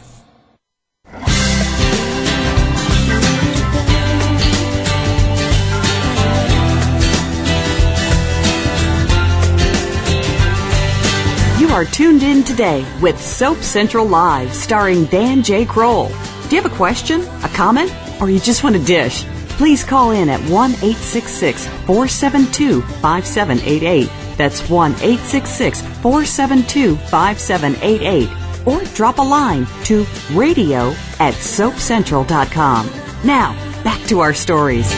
are 11.71 11.85
tuned 11.85 12.21
in 12.21 12.43
today 12.43 12.85
with 13.01 13.19
Soap 13.19 13.59
Central 13.59 14.05
Live, 14.05 14.53
starring 14.53 15.05
Dan 15.05 15.41
J. 15.41 15.63
Kroll. 15.65 16.09
Do 16.09 16.55
you 16.55 16.61
have 16.61 16.69
a 16.69 16.75
question, 16.75 17.21
a 17.21 17.49
comment, 17.53 17.89
or 18.19 18.29
you 18.29 18.41
just 18.41 18.61
want 18.61 18.75
a 18.75 18.83
dish? 18.83 19.23
Please 19.51 19.81
call 19.81 20.11
in 20.11 20.27
at 20.27 20.41
1 20.49 20.71
866 20.71 21.67
472 21.67 22.81
5788. 22.81 24.09
That's 24.37 24.69
1 24.69 24.91
866 24.95 25.81
472 25.81 26.97
5788. 26.97 28.67
Or 28.67 28.83
drop 28.93 29.19
a 29.19 29.21
line 29.21 29.65
to 29.85 30.05
radio 30.33 30.89
at 31.19 31.35
soapcentral.com. 31.35 32.91
Now, 33.23 33.53
back 33.81 34.05
to 34.07 34.19
our 34.19 34.33
stories. 34.33 34.91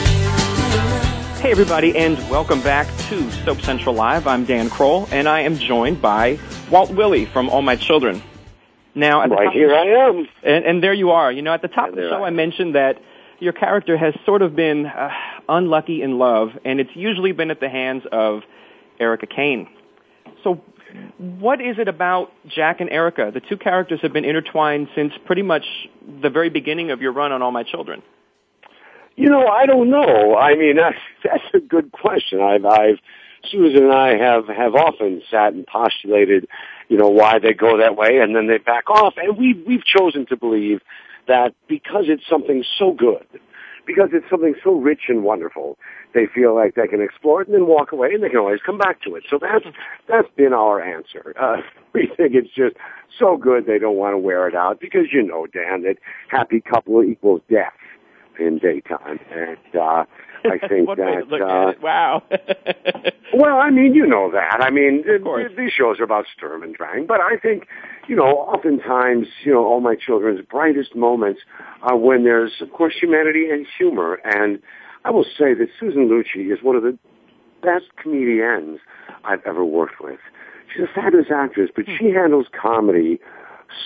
Hey, 1.40 1.52
everybody, 1.52 1.96
and 1.98 2.18
welcome 2.32 2.62
back 2.62 2.88
to 3.10 3.30
Soap 3.30 3.62
Central 3.62 3.94
Live. 3.94 4.28
I'm 4.28 4.46
Dan 4.46 4.70
Kroll, 4.70 5.10
and 5.12 5.28
I 5.28 5.42
am 5.42 5.58
joined 5.58 6.02
by 6.02 6.40
Walt 6.74 6.90
Willey 6.90 7.26
from 7.26 7.50
All 7.50 7.62
My 7.62 7.76
Children. 7.76 8.24
Now, 8.96 9.24
Right 9.28 9.54
here 9.54 9.72
I 9.76 10.08
am. 10.10 10.28
and, 10.42 10.66
and 10.66 10.84
there 10.84 10.94
you 10.94 11.12
are. 11.12 11.32
You 11.32 11.44
know, 11.44 11.54
at 11.54 11.62
the 11.62 11.68
top 11.68 11.90
of 11.90 11.96
the 11.96 12.02
show, 12.10 12.24
I 12.24 12.28
I 12.28 12.30
mentioned 12.32 12.74
that 12.74 13.00
your 13.38 13.54
character 13.54 13.96
has 13.96 14.16
sort 14.26 14.42
of 14.42 14.56
been 14.56 14.88
uh, 14.88 15.10
unlucky 15.48 16.02
in 16.02 16.18
love, 16.18 16.50
and 16.66 16.80
it's 16.80 16.90
usually 16.96 17.32
been 17.32 17.52
at 17.52 17.60
the 17.60 17.70
hands 17.70 18.02
of 18.12 18.42
Erica 19.00 19.28
Kane. 19.28 19.68
So, 20.44 20.64
what 21.20 21.62
is 21.62 21.78
it 21.78 21.88
about 21.88 22.32
Jack 22.48 22.82
and 22.82 22.90
Erica? 22.90 23.30
The 23.32 23.42
two 23.42 23.58
characters 23.58 24.00
have 24.02 24.12
been 24.12 24.26
intertwined 24.26 24.88
since 24.96 25.14
pretty 25.26 25.44
much 25.44 25.66
the 26.24 26.32
very 26.32 26.50
beginning 26.50 26.90
of 26.90 27.04
your 27.04 27.12
run 27.12 27.32
on 27.32 27.44
All 27.44 27.52
My 27.52 27.62
Children. 27.64 28.02
You 29.16 29.30
know, 29.30 29.46
I 29.46 29.68
don't 29.68 29.92
know. 29.92 30.36
I 30.36 30.56
mean, 30.56 30.76
that's 30.78 30.98
that's 31.24 31.44
a 31.54 31.60
good 31.60 31.92
question. 31.92 32.42
I've 32.42 32.66
I've 32.66 32.98
Susan 33.50 33.84
and 33.84 33.94
I 33.94 34.18
have 34.18 34.48
have 34.48 34.76
often 34.76 35.22
sat 35.30 35.54
and 35.54 35.66
postulated, 35.68 36.48
you 36.90 36.98
know, 36.98 37.10
why 37.10 37.40
they 37.40 37.54
go 37.54 37.78
that 37.78 37.96
way 37.96 38.20
and 38.20 38.36
then 38.36 38.48
they 38.48 38.58
back 38.58 38.90
off, 38.90 39.16
and 39.18 39.38
we 39.38 39.54
we've 39.68 39.86
chosen 39.86 40.26
to 40.28 40.38
believe 40.38 40.82
that 41.28 41.54
because 41.68 42.06
it's 42.08 42.24
something 42.30 42.64
so 42.78 42.92
good, 42.92 43.26
because 43.86 44.10
it's 44.14 44.30
something 44.30 44.56
so 44.64 44.76
rich 44.76 45.04
and 45.08 45.24
wonderful, 45.24 45.78
they 46.14 46.26
feel 46.34 46.56
like 46.56 46.76
they 46.76 46.88
can 46.88 47.02
explore 47.02 47.42
it 47.42 47.48
and 47.48 47.56
then 47.56 47.68
walk 47.68 47.92
away, 47.92 48.14
and 48.14 48.24
they 48.24 48.30
can 48.30 48.40
always 48.40 48.62
come 48.66 48.78
back 48.78 49.02
to 49.02 49.16
it. 49.16 49.24
So 49.30 49.40
that's 49.42 49.66
that's 50.08 50.28
been 50.36 50.54
our 50.54 50.82
answer. 50.82 51.34
Uh, 51.40 51.58
we 51.94 52.08
think 52.18 52.34
it's 52.36 52.54
just 52.54 52.76
so 53.18 53.38
good 53.38 53.66
they 53.66 53.80
don't 53.80 53.98
want 53.98 54.14
to 54.14 54.18
wear 54.18 54.48
it 54.48 54.56
out 54.56 54.80
because 54.80 55.08
you 55.12 55.22
know, 55.22 55.48
Dan, 55.48 55.84
that 55.84 55.98
happy 56.30 56.62
couple 56.62 57.04
equals 57.04 57.42
death 57.50 57.74
in 58.40 58.58
daytime, 58.58 59.20
and 59.32 59.80
uh, 59.80 60.06
I 60.62 60.68
think 60.68 60.88
One 60.88 60.98
way 61.00 61.16
to 61.22 61.26
that. 61.30 61.42
uh. 61.42 61.74
Wow. 61.82 62.24
well, 63.34 63.58
I 63.60 63.70
mean, 63.70 63.94
you 63.94 64.06
know 64.06 64.32
that. 64.32 64.58
I 64.62 64.70
mean, 64.70 65.04
th- 65.04 65.24
th- 65.24 65.58
these 65.58 65.72
shows 65.72 66.00
are 66.00 66.04
about 66.04 66.26
Sturm 66.36 66.64
and 66.64 66.76
Drang, 66.76 67.06
but 67.08 67.20
I 67.22 67.38
think, 67.38 67.68
you 68.08 68.16
know, 68.16 68.24
oftentimes, 68.24 69.28
you 69.44 69.52
know, 69.54 69.66
all 69.66 69.80
my 69.82 69.96
children's 69.96 70.42
brightest 70.46 70.96
moments 70.96 71.42
are 71.82 71.98
when 71.98 72.24
there's, 72.24 72.54
of 72.62 72.72
course, 72.72 72.94
humanity 73.00 73.50
and 73.50 73.66
humor. 73.78 74.20
And 74.24 74.60
I 75.06 75.12
will 75.12 75.26
say 75.26 75.54
that 75.54 75.68
Susan 75.80 76.08
Lucci 76.10 76.52
is 76.52 76.64
one 76.64 76.76
of 76.76 76.84
the 76.84 76.98
best 77.62 77.86
comedians 78.02 78.80
I've 79.24 79.42
ever 79.46 79.64
worked 79.66 80.02
with. 80.02 80.20
She's 80.74 80.84
a 80.84 80.94
fabulous 80.94 81.28
actress, 81.34 81.70
but 81.76 81.86
she 82.00 82.10
handles 82.10 82.48
comedy 82.60 83.20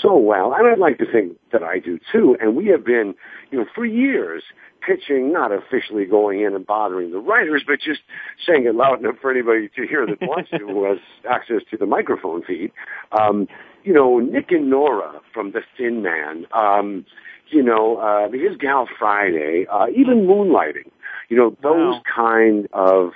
so 0.01 0.17
well, 0.17 0.53
and 0.53 0.67
I'd 0.67 0.79
like 0.79 0.97
to 0.97 1.05
think 1.09 1.37
that 1.51 1.63
I 1.63 1.79
do 1.79 1.99
too. 2.11 2.35
And 2.41 2.55
we 2.55 2.67
have 2.67 2.83
been, 2.85 3.13
you 3.51 3.59
know, 3.59 3.65
for 3.73 3.85
years 3.85 4.43
pitching, 4.81 5.31
not 5.31 5.51
officially 5.51 6.05
going 6.05 6.41
in 6.41 6.55
and 6.55 6.65
bothering 6.65 7.11
the 7.11 7.19
writers, 7.19 7.63
but 7.65 7.79
just 7.79 8.01
saying 8.45 8.65
it 8.65 8.75
loud 8.75 8.99
enough 8.99 9.15
for 9.21 9.31
anybody 9.31 9.69
to 9.75 9.87
hear 9.87 10.05
that 10.05 10.21
wants 10.21 10.49
to, 10.51 10.59
who 10.59 10.85
has 10.85 10.99
access 11.29 11.61
to 11.71 11.77
the 11.77 11.85
microphone 11.85 12.43
feed. 12.43 12.71
Um, 13.11 13.47
you 13.83 13.93
know, 13.93 14.19
Nick 14.19 14.51
and 14.51 14.69
Nora 14.69 15.21
from 15.33 15.51
The 15.51 15.61
Thin 15.77 16.01
Man, 16.01 16.45
um, 16.53 17.05
you 17.49 17.63
know, 17.63 17.97
uh, 17.97 18.29
his 18.31 18.57
Gal 18.57 18.87
Friday, 18.99 19.65
uh, 19.71 19.87
even 19.95 20.27
Moonlighting, 20.27 20.91
you 21.29 21.37
know, 21.37 21.55
those 21.61 21.95
Wow. 21.95 22.01
kind 22.13 22.67
of 22.73 23.11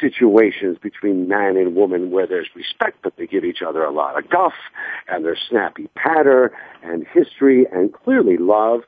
situations 0.00 0.78
between 0.82 1.28
man 1.28 1.56
and 1.56 1.74
woman 1.74 2.10
where 2.10 2.26
there's 2.26 2.48
respect, 2.54 2.98
but 3.02 3.14
they 3.16 3.26
give 3.26 3.44
each 3.44 3.62
other 3.62 3.84
a 3.84 3.90
lot 3.90 4.18
of 4.18 4.28
guff, 4.28 4.54
and 5.08 5.24
there's 5.24 5.40
snappy 5.48 5.88
patter, 5.94 6.52
and 6.82 7.06
history, 7.12 7.66
and 7.72 7.92
clearly 7.92 8.36
love. 8.36 8.80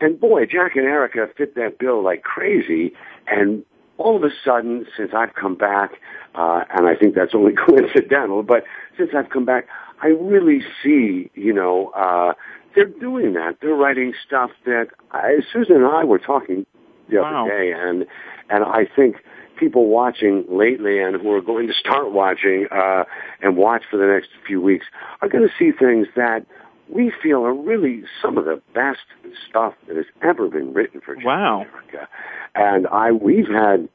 And 0.00 0.18
boy, 0.18 0.46
Jack 0.46 0.76
and 0.76 0.86
Erica 0.86 1.28
fit 1.36 1.54
that 1.56 1.78
bill 1.78 2.02
like 2.02 2.22
crazy, 2.22 2.92
and 3.26 3.64
all 3.98 4.16
of 4.16 4.24
a 4.24 4.30
sudden, 4.44 4.86
since 4.96 5.10
I've 5.14 5.34
come 5.34 5.54
back, 5.56 5.92
uh, 6.34 6.64
and 6.70 6.86
I 6.88 6.94
think 6.96 7.14
that's 7.14 7.34
only 7.34 7.52
coincidental, 7.66 8.42
but 8.42 8.64
since 8.96 9.10
I've 9.14 9.30
come 9.30 9.44
back, 9.44 9.66
I 10.02 10.08
really 10.08 10.62
see, 10.82 11.30
you 11.34 11.52
know, 11.52 11.88
uh, 11.90 12.32
they're 12.74 12.86
doing 12.86 13.34
that. 13.34 13.58
They're 13.60 13.74
writing 13.74 14.14
stuff 14.26 14.50
that 14.64 14.88
I, 15.10 15.40
Susan 15.52 15.76
and 15.76 15.86
I 15.86 16.04
were 16.04 16.18
talking 16.18 16.64
the 17.10 17.18
Wow. 17.18 17.42
other 17.44 17.50
day, 17.50 17.72
and 17.72 18.06
and 18.48 18.64
I 18.64 18.84
think 18.84 19.16
people 19.56 19.86
watching 19.88 20.44
lately 20.48 20.98
and 21.00 21.20
who 21.20 21.30
are 21.32 21.42
going 21.42 21.66
to 21.66 21.74
start 21.74 22.12
watching 22.12 22.66
uh, 22.70 23.04
and 23.42 23.56
watch 23.56 23.82
for 23.90 23.98
the 23.98 24.06
next 24.06 24.30
few 24.46 24.60
weeks 24.60 24.86
are 25.20 25.28
going 25.28 25.46
to 25.46 25.52
see 25.58 25.70
things 25.76 26.06
that 26.16 26.46
we 26.92 27.12
feel 27.22 27.44
are 27.44 27.54
really 27.54 28.04
some 28.22 28.36
of 28.38 28.44
the 28.44 28.60
best 28.74 29.00
stuff 29.48 29.74
that 29.86 29.96
has 29.96 30.06
ever 30.22 30.48
been 30.48 30.72
written 30.72 31.00
for 31.00 31.14
Jack 31.14 31.24
Wow. 31.24 31.62
America. 31.62 32.08
And 32.54 32.86
I 32.88 33.12
we've 33.12 33.48
had 33.48 33.88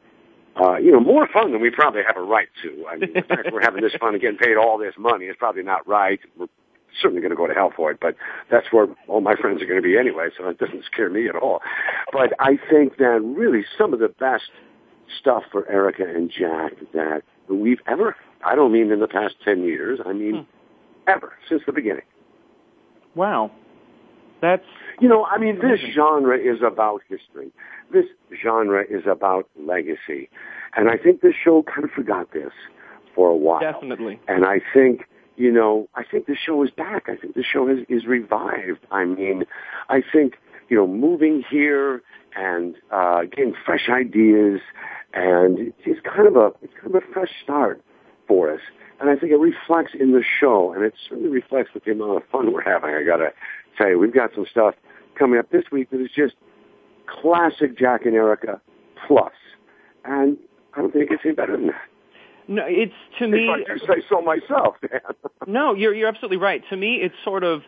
uh, 0.57 0.77
you 0.77 0.91
know, 0.91 1.01
more 1.01 1.27
fun 1.27 1.51
than 1.51 1.61
we 1.61 1.69
probably 1.69 2.01
have 2.07 2.15
a 2.15 2.21
right 2.21 2.47
to. 2.63 2.85
I 2.89 2.97
mean, 2.97 3.11
the 3.13 3.21
fact 3.23 3.49
we're 3.51 3.61
having 3.61 3.81
this 3.81 3.93
fun 3.99 4.13
and 4.13 4.21
getting 4.21 4.37
paid 4.37 4.55
all 4.55 4.77
this 4.77 4.93
money 4.97 5.25
is 5.25 5.35
probably 5.37 5.63
not 5.63 5.85
right. 5.85 6.19
We're 6.37 6.47
certainly 7.01 7.19
going 7.21 7.31
to 7.31 7.35
go 7.35 7.45
to 7.45 7.53
hell 7.53 7.73
for 7.75 7.91
it, 7.91 7.99
but 7.99 8.15
that's 8.49 8.67
where 8.71 8.87
all 9.09 9.19
my 9.19 9.35
friends 9.35 9.61
are 9.61 9.65
going 9.65 9.81
to 9.81 9.85
be 9.85 9.97
anyway, 9.97 10.29
so 10.37 10.47
it 10.47 10.57
doesn't 10.57 10.85
scare 10.85 11.09
me 11.09 11.27
at 11.27 11.35
all. 11.35 11.61
But 12.13 12.31
I 12.39 12.57
think 12.69 12.97
that 12.97 13.19
really 13.21 13.65
some 13.77 13.93
of 13.93 13.99
the 13.99 14.07
best 14.07 14.49
stuff 15.19 15.43
for 15.51 15.69
Erica 15.69 16.03
and 16.03 16.31
Jack 16.31 16.73
that 16.93 17.23
we've 17.49 17.81
ever, 17.85 18.15
I 18.45 18.55
don't 18.55 18.71
mean 18.71 18.91
in 18.93 19.01
the 19.01 19.07
past 19.09 19.35
10 19.43 19.63
years, 19.63 19.99
I 20.05 20.13
mean 20.13 20.47
ever 21.05 21.33
since 21.49 21.63
the 21.65 21.73
beginning. 21.73 22.03
Wow. 23.15 23.51
That's 24.41 24.65
you 24.99 25.09
know, 25.09 25.25
I 25.25 25.37
mean, 25.37 25.59
this 25.59 25.79
genre 25.93 26.37
is 26.37 26.61
about 26.65 27.01
history. 27.09 27.51
This 27.91 28.05
genre 28.41 28.83
is 28.89 29.03
about 29.09 29.49
legacy, 29.59 30.29
and 30.75 30.89
I 30.89 30.97
think 30.97 31.21
this 31.21 31.33
show 31.43 31.63
kind 31.63 31.83
of 31.83 31.91
forgot 31.91 32.31
this 32.31 32.51
for 33.13 33.29
a 33.29 33.35
while. 33.35 33.59
Definitely. 33.59 34.19
And 34.27 34.45
I 34.45 34.59
think 34.73 35.07
you 35.37 35.51
know, 35.51 35.89
I 35.95 36.03
think 36.03 36.27
the 36.27 36.35
show 36.35 36.63
is 36.63 36.71
back. 36.71 37.07
I 37.07 37.15
think 37.17 37.35
the 37.35 37.43
show 37.43 37.67
is, 37.67 37.79
is 37.89 38.05
revived. 38.05 38.79
I 38.89 39.03
mean, 39.03 39.43
I 39.89 40.01
think, 40.01 40.35
you 40.69 40.77
know, 40.77 40.87
moving 40.87 41.43
here 41.49 42.01
and 42.37 42.75
uh, 42.89 43.23
getting 43.23 43.53
fresh 43.65 43.89
ideas 43.89 44.61
and 45.15 45.73
it's 45.85 46.01
kind 46.01 46.27
of 46.27 46.35
a 46.35 46.51
it's 46.61 46.73
kind 46.73 46.93
of 46.93 47.01
a 47.01 47.13
fresh 47.13 47.31
start 47.41 47.81
for 48.27 48.53
us. 48.53 48.59
And 48.99 49.09
I 49.09 49.15
think 49.15 49.31
it 49.31 49.39
reflects 49.39 49.91
in 49.99 50.13
the 50.13 50.23
show, 50.39 50.73
and 50.73 50.83
it 50.83 50.93
certainly 51.09 51.29
reflects 51.29 51.73
with 51.73 51.83
the 51.83 51.91
amount 51.91 52.17
of 52.17 52.29
fun 52.29 52.53
we're 52.53 52.63
having. 52.63 52.91
I 52.91 53.03
got 53.03 53.17
to 53.17 53.33
tell 53.77 53.89
you, 53.89 53.99
we've 53.99 54.13
got 54.13 54.33
some 54.33 54.45
stuff 54.49 54.75
coming 55.17 55.39
up 55.39 55.49
this 55.51 55.65
week 55.71 55.89
that 55.91 56.01
is 56.01 56.11
just 56.15 56.35
classic 57.07 57.77
Jack 57.77 58.05
and 58.05 58.15
Erica 58.15 58.61
plus, 59.07 59.33
and 60.05 60.37
I 60.73 60.81
don't 60.81 60.93
think 60.93 61.05
it 61.05 61.09
gets 61.09 61.21
any 61.25 61.35
better 61.35 61.57
than 61.57 61.67
that. 61.67 61.81
No, 62.47 62.63
it's 62.67 62.93
to 63.19 63.27
me. 63.27 63.49
If 63.49 63.67
I 63.67 63.73
do 63.73 63.79
say 63.85 64.05
so 64.07 64.21
myself. 64.21 64.75
no, 65.47 65.73
you're 65.73 65.93
you're 65.93 66.07
absolutely 66.07 66.37
right. 66.37 66.63
To 66.69 66.77
me, 66.77 66.95
it's 67.01 67.15
sort 67.23 67.43
of 67.43 67.61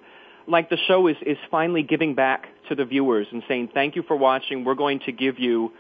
like 0.48 0.70
the 0.70 0.78
show 0.88 1.08
is 1.08 1.18
is 1.26 1.38
finally 1.50 1.84
giving 1.84 2.16
back 2.16 2.48
to 2.70 2.76
the 2.76 2.86
viewers 2.86 3.28
and 3.32 3.44
saying 3.48 3.70
thank 3.74 3.96
you 3.96 4.04
for 4.04 4.16
watching. 4.16 4.64
We're 4.64 4.76
going 4.76 5.00
to 5.06 5.12
give 5.12 5.40
you 5.40 5.72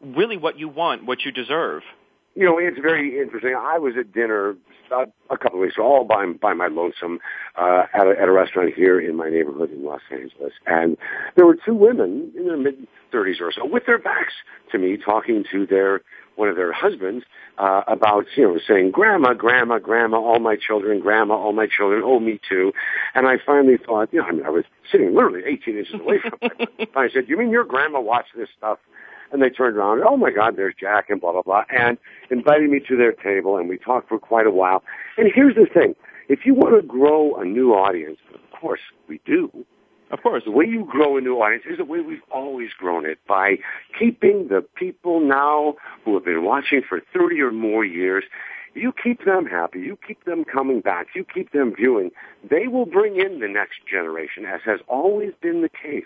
really 0.00 0.36
what 0.36 0.58
you 0.58 0.68
want, 0.68 1.06
what 1.06 1.24
you 1.24 1.30
deserve. 1.30 1.82
You 2.34 2.44
know, 2.44 2.58
it's 2.58 2.78
very 2.80 3.20
interesting. 3.20 3.54
I 3.56 3.78
was 3.78 3.94
at 3.98 4.12
dinner 4.12 4.56
uh, 4.92 5.06
a 5.30 5.38
couple 5.38 5.58
of 5.58 5.62
weeks 5.62 5.74
ago, 5.74 5.84
all 5.84 6.04
by 6.04 6.26
by 6.40 6.54
my 6.54 6.68
lonesome, 6.68 7.20
uh, 7.56 7.84
at 7.94 8.06
a, 8.06 8.10
at 8.20 8.28
a 8.28 8.32
restaurant 8.32 8.74
here 8.74 9.00
in 9.00 9.16
my 9.16 9.28
neighborhood 9.28 9.70
in 9.72 9.84
Los 9.84 10.00
Angeles, 10.10 10.52
and 10.66 10.96
there 11.36 11.46
were 11.46 11.56
two 11.64 11.74
women 11.74 12.32
in 12.36 12.46
their 12.46 12.56
mid 12.56 12.86
thirties 13.12 13.36
or 13.40 13.52
so 13.52 13.66
with 13.66 13.86
their 13.86 13.98
backs 13.98 14.34
to 14.72 14.78
me, 14.78 14.96
talking 14.96 15.44
to 15.50 15.66
their 15.66 16.02
one 16.36 16.48
of 16.48 16.56
their 16.56 16.72
husbands 16.72 17.24
uh, 17.58 17.82
about 17.86 18.26
you 18.36 18.44
know 18.44 18.58
saying, 18.66 18.90
"Grandma, 18.90 19.34
Grandma, 19.34 19.78
Grandma, 19.78 20.18
all 20.18 20.40
my 20.40 20.56
children, 20.56 21.00
Grandma, 21.00 21.34
all 21.34 21.52
my 21.52 21.66
children, 21.66 22.02
oh 22.04 22.20
me 22.20 22.40
too," 22.48 22.72
and 23.14 23.26
I 23.26 23.36
finally 23.44 23.76
thought, 23.76 24.12
you 24.12 24.20
know, 24.20 24.26
I 24.26 24.32
mean, 24.32 24.44
I 24.46 24.50
was 24.50 24.64
sitting 24.90 25.14
literally 25.14 25.42
18 25.46 25.78
inches 25.78 25.94
away 25.94 26.18
from 26.20 26.38
them. 26.40 26.88
I 26.96 27.08
said, 27.10 27.28
"You 27.28 27.36
mean 27.36 27.50
your 27.50 27.64
grandma 27.64 28.00
watched 28.00 28.36
this 28.36 28.48
stuff?" 28.56 28.78
And 29.32 29.42
they 29.42 29.50
turned 29.50 29.76
around, 29.76 30.02
oh 30.06 30.16
my 30.16 30.30
God, 30.30 30.56
there's 30.56 30.74
Jack 30.78 31.08
and 31.08 31.20
blah, 31.20 31.32
blah, 31.32 31.42
blah, 31.42 31.64
and 31.70 31.98
invited 32.30 32.70
me 32.70 32.80
to 32.88 32.96
their 32.96 33.12
table 33.12 33.56
and 33.56 33.68
we 33.68 33.78
talked 33.78 34.08
for 34.08 34.18
quite 34.18 34.46
a 34.46 34.50
while. 34.50 34.82
And 35.16 35.30
here's 35.32 35.54
the 35.54 35.66
thing. 35.66 35.94
If 36.28 36.40
you 36.44 36.54
want 36.54 36.80
to 36.80 36.86
grow 36.86 37.34
a 37.36 37.44
new 37.44 37.72
audience, 37.72 38.18
of 38.34 38.40
course 38.58 38.80
we 39.08 39.20
do. 39.24 39.50
Of 40.10 40.22
course. 40.22 40.42
The 40.44 40.50
way 40.50 40.64
you 40.64 40.84
grow 40.90 41.16
a 41.16 41.20
new 41.20 41.36
audience 41.36 41.64
is 41.70 41.78
the 41.78 41.84
way 41.84 42.00
we've 42.00 42.22
always 42.32 42.70
grown 42.76 43.06
it 43.06 43.18
by 43.28 43.58
keeping 43.96 44.48
the 44.48 44.64
people 44.74 45.20
now 45.20 45.76
who 46.04 46.14
have 46.14 46.24
been 46.24 46.44
watching 46.44 46.82
for 46.88 47.00
30 47.12 47.40
or 47.40 47.52
more 47.52 47.84
years 47.84 48.24
you 48.74 48.92
keep 48.92 49.24
them 49.24 49.46
happy, 49.46 49.80
you 49.80 49.98
keep 50.06 50.24
them 50.24 50.44
coming 50.44 50.80
back, 50.80 51.08
you 51.14 51.24
keep 51.24 51.52
them 51.52 51.74
viewing, 51.74 52.10
they 52.48 52.68
will 52.68 52.86
bring 52.86 53.18
in 53.18 53.40
the 53.40 53.48
next 53.48 53.80
generation, 53.90 54.44
as 54.44 54.60
has 54.64 54.80
always 54.88 55.32
been 55.40 55.62
the 55.62 55.68
case. 55.68 56.04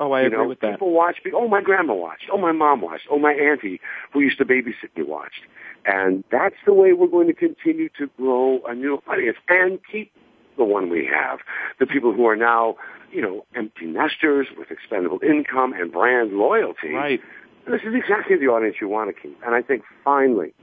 Oh, 0.00 0.12
I 0.12 0.22
you 0.22 0.26
agree 0.28 0.38
know, 0.38 0.48
with 0.48 0.60
that. 0.60 0.72
People 0.72 0.92
watch. 0.92 1.18
Oh, 1.34 1.46
my 1.46 1.60
grandma 1.60 1.94
watched. 1.94 2.24
Oh, 2.32 2.38
my 2.38 2.52
mom 2.52 2.80
watched. 2.80 3.06
Oh, 3.10 3.18
my 3.18 3.32
auntie, 3.32 3.80
who 4.12 4.20
used 4.20 4.38
to 4.38 4.46
babysit 4.46 4.96
me, 4.96 5.02
watched. 5.02 5.42
And 5.84 6.24
that's 6.32 6.56
the 6.66 6.72
way 6.72 6.94
we're 6.94 7.06
going 7.06 7.26
to 7.26 7.34
continue 7.34 7.90
to 7.98 8.08
grow 8.16 8.60
a 8.66 8.74
new 8.74 9.02
audience 9.06 9.36
and 9.48 9.78
keep 9.90 10.10
the 10.56 10.64
one 10.64 10.88
we 10.90 11.06
have. 11.06 11.40
The 11.78 11.86
people 11.86 12.12
who 12.12 12.26
are 12.26 12.36
now, 12.36 12.76
you 13.12 13.20
know, 13.20 13.44
empty 13.54 13.86
nesters 13.86 14.48
with 14.56 14.70
expendable 14.70 15.20
income 15.22 15.74
and 15.74 15.92
brand 15.92 16.32
loyalty. 16.32 16.92
Right. 16.92 17.20
This 17.66 17.82
is 17.82 17.94
exactly 17.94 18.36
the 18.36 18.46
audience 18.46 18.76
you 18.80 18.88
want 18.88 19.14
to 19.14 19.20
keep. 19.20 19.38
And 19.44 19.54
I 19.54 19.62
think 19.62 19.82
finally 20.02 20.54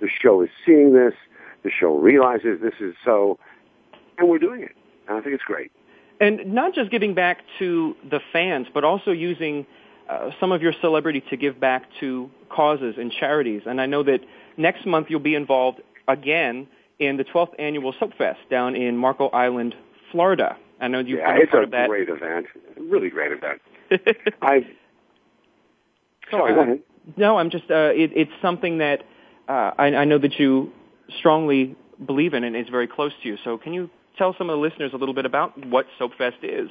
the 0.00 0.08
show 0.08 0.42
is 0.42 0.48
seeing 0.64 0.94
this. 0.94 1.14
The 1.64 1.70
show 1.70 1.96
realizes 1.96 2.60
this 2.62 2.74
is 2.80 2.94
so, 3.04 3.38
and 4.18 4.28
we're 4.28 4.38
doing 4.38 4.62
it. 4.62 4.72
And 5.08 5.18
I 5.18 5.20
think 5.20 5.34
it's 5.34 5.44
great. 5.44 5.70
And 6.20 6.54
not 6.54 6.74
just 6.74 6.90
giving 6.90 7.14
back 7.14 7.42
to 7.58 7.94
the 8.08 8.20
fans, 8.32 8.66
but 8.72 8.84
also 8.84 9.10
using 9.10 9.66
uh, 10.08 10.30
some 10.40 10.52
of 10.52 10.62
your 10.62 10.72
celebrity 10.80 11.22
to 11.30 11.36
give 11.36 11.60
back 11.60 11.84
to 12.00 12.30
causes 12.48 12.94
and 12.98 13.12
charities. 13.12 13.62
And 13.66 13.80
I 13.80 13.86
know 13.86 14.02
that 14.04 14.20
next 14.56 14.86
month 14.86 15.08
you'll 15.10 15.20
be 15.20 15.34
involved 15.34 15.80
again 16.08 16.68
in 16.98 17.16
the 17.16 17.24
12th 17.24 17.54
annual 17.58 17.92
Soapfest 17.92 18.48
down 18.50 18.76
in 18.76 18.96
Marco 18.96 19.28
Island, 19.28 19.74
Florida. 20.12 20.56
I 20.80 20.88
know 20.88 21.00
you've 21.00 21.18
yeah, 21.18 21.32
been 21.32 21.42
it's 21.42 21.50
part 21.50 21.64
a 21.64 21.66
of 21.66 21.70
that. 21.72 21.84
It's 21.84 21.86
a 21.86 21.88
great 21.88 22.08
event. 22.08 22.46
Really 22.78 23.10
great 23.10 23.32
event. 23.32 23.60
I 24.42 24.66
sorry, 26.30 26.54
go 26.54 26.60
ahead. 26.60 26.80
No, 27.16 27.38
I'm 27.38 27.50
just. 27.50 27.70
Uh, 27.70 27.92
it, 27.94 28.10
it's 28.14 28.32
something 28.42 28.78
that 28.78 29.02
uh, 29.48 29.70
I, 29.78 29.86
I 29.86 30.04
know 30.04 30.18
that 30.18 30.38
you 30.38 30.72
strongly 31.18 31.76
believe 32.04 32.34
in, 32.34 32.44
and 32.44 32.56
it's 32.56 32.68
very 32.68 32.88
close 32.88 33.12
to 33.22 33.28
you. 33.28 33.36
So, 33.44 33.58
can 33.58 33.72
you 33.72 33.90
tell 34.16 34.34
some 34.36 34.50
of 34.50 34.56
the 34.56 34.60
listeners 34.60 34.92
a 34.94 34.96
little 34.96 35.14
bit 35.14 35.26
about 35.26 35.66
what 35.66 35.86
SoapFest 36.00 36.42
is? 36.42 36.68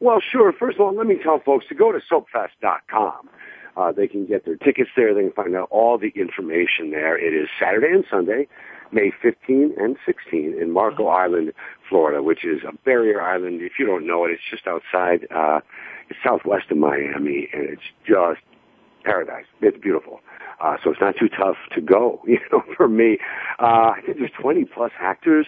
Well, 0.00 0.20
sure. 0.20 0.52
First 0.52 0.76
of 0.76 0.82
all, 0.82 0.94
let 0.94 1.06
me 1.06 1.16
tell 1.22 1.40
folks 1.40 1.66
to 1.68 1.74
go 1.74 1.92
to 1.92 2.00
soapfest.com. 2.10 3.28
Uh, 3.76 3.92
they 3.92 4.06
can 4.06 4.26
get 4.26 4.44
their 4.44 4.56
tickets 4.56 4.90
there. 4.96 5.14
They 5.14 5.22
can 5.22 5.32
find 5.32 5.56
out 5.56 5.68
all 5.70 5.98
the 5.98 6.12
information 6.14 6.90
there. 6.90 7.16
It 7.16 7.34
is 7.34 7.48
Saturday 7.58 7.88
and 7.88 8.04
Sunday, 8.08 8.46
May 8.92 9.10
15 9.22 9.74
and 9.78 9.96
16 10.06 10.56
in 10.60 10.70
Marco 10.70 11.06
Island, 11.06 11.52
Florida, 11.88 12.22
which 12.22 12.44
is 12.44 12.60
a 12.68 12.72
barrier 12.84 13.20
island. 13.20 13.62
If 13.62 13.72
you 13.78 13.86
don't 13.86 14.06
know 14.06 14.24
it, 14.24 14.32
it's 14.32 14.42
just 14.48 14.66
outside, 14.66 15.26
uh, 15.34 15.60
it's 16.08 16.18
southwest 16.24 16.70
of 16.70 16.76
Miami, 16.76 17.48
and 17.52 17.68
it's 17.68 17.82
just 18.06 18.40
paradise. 19.04 19.46
It's 19.60 19.78
beautiful. 19.78 20.20
Uh, 20.60 20.76
so 20.82 20.90
it's 20.90 21.00
not 21.00 21.16
too 21.18 21.28
tough 21.28 21.56
to 21.74 21.80
go, 21.80 22.22
you 22.26 22.38
know, 22.52 22.62
for 22.76 22.88
me. 22.88 23.18
Uh, 23.58 23.92
I 23.96 24.00
think 24.04 24.18
there's 24.18 24.30
20 24.40 24.64
plus 24.66 24.92
actors 25.00 25.46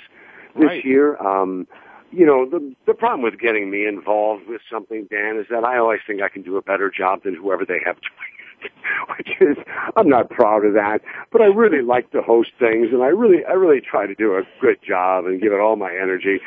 this 0.57 0.67
Right. 0.67 0.85
year. 0.85 1.17
Um, 1.17 1.67
you 2.13 2.25
know, 2.25 2.47
the 2.49 2.75
the 2.87 2.95
problem 2.95 3.23
with 3.23 3.39
getting 3.39 3.71
me 3.71 3.87
involved 3.87 4.47
with 4.49 4.61
something, 4.71 5.07
Dan, 5.11 5.37
is 5.39 5.47
that 5.51 5.65
I 5.65 5.79
always 5.79 6.01
think 6.07 6.23
I 6.23 6.29
can 6.29 6.43
do 6.43 6.57
a 6.57 6.63
better 6.63 6.91
job 6.91 7.25
than 7.25 7.35
whoever 7.35 7.65
they 7.65 7.81
have 7.85 7.97
doing 8.01 8.33
it. 8.63 8.73
Which 9.17 9.29
is, 9.41 9.57
I'm 9.97 10.09
not 10.09 10.31
proud 10.31 10.65
of 10.65 10.73
that, 10.75 11.03
but 11.31 11.43
I 11.43 11.47
really 11.47 11.83
like 11.83 12.11
to 12.13 12.23
host 12.23 12.51
things, 12.59 12.89
and 12.91 13.03
I 13.03 13.09
really, 13.09 13.45
I 13.45 13.53
really 13.53 13.81
try 13.81 14.07
to 14.07 14.15
do 14.15 14.35
a 14.35 14.43
good 14.61 14.79
job 14.83 15.27
and 15.27 15.41
give 15.41 15.53
it 15.53 15.61
all 15.61 15.77
my 15.77 15.93
energy. 15.93 16.41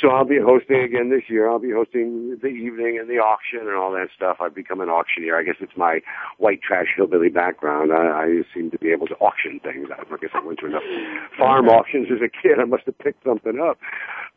So 0.00 0.08
I'll 0.10 0.24
be 0.24 0.38
hosting 0.38 0.80
again 0.82 1.10
this 1.10 1.22
year. 1.28 1.48
I'll 1.48 1.58
be 1.60 1.70
hosting 1.70 2.36
the 2.42 2.48
evening 2.48 2.98
and 2.98 3.08
the 3.08 3.18
auction 3.18 3.60
and 3.60 3.76
all 3.76 3.92
that 3.92 4.08
stuff. 4.14 4.38
I've 4.40 4.54
become 4.54 4.80
an 4.80 4.88
auctioneer. 4.88 5.38
I 5.38 5.42
guess 5.44 5.56
it's 5.60 5.76
my 5.76 6.00
white 6.38 6.60
trash 6.62 6.88
hillbilly 6.96 7.28
background. 7.28 7.92
I, 7.92 8.06
I 8.08 8.42
seem 8.52 8.70
to 8.72 8.78
be 8.78 8.90
able 8.90 9.06
to 9.08 9.14
auction 9.16 9.60
things. 9.62 9.88
I 9.92 10.02
guess 10.16 10.30
I 10.34 10.44
went 10.44 10.58
to 10.60 10.66
enough 10.66 10.82
farm 11.38 11.68
auctions 11.68 12.08
as 12.10 12.18
a 12.20 12.28
kid. 12.28 12.58
I 12.60 12.64
must 12.64 12.84
have 12.86 12.98
picked 12.98 13.24
something 13.24 13.60
up. 13.60 13.78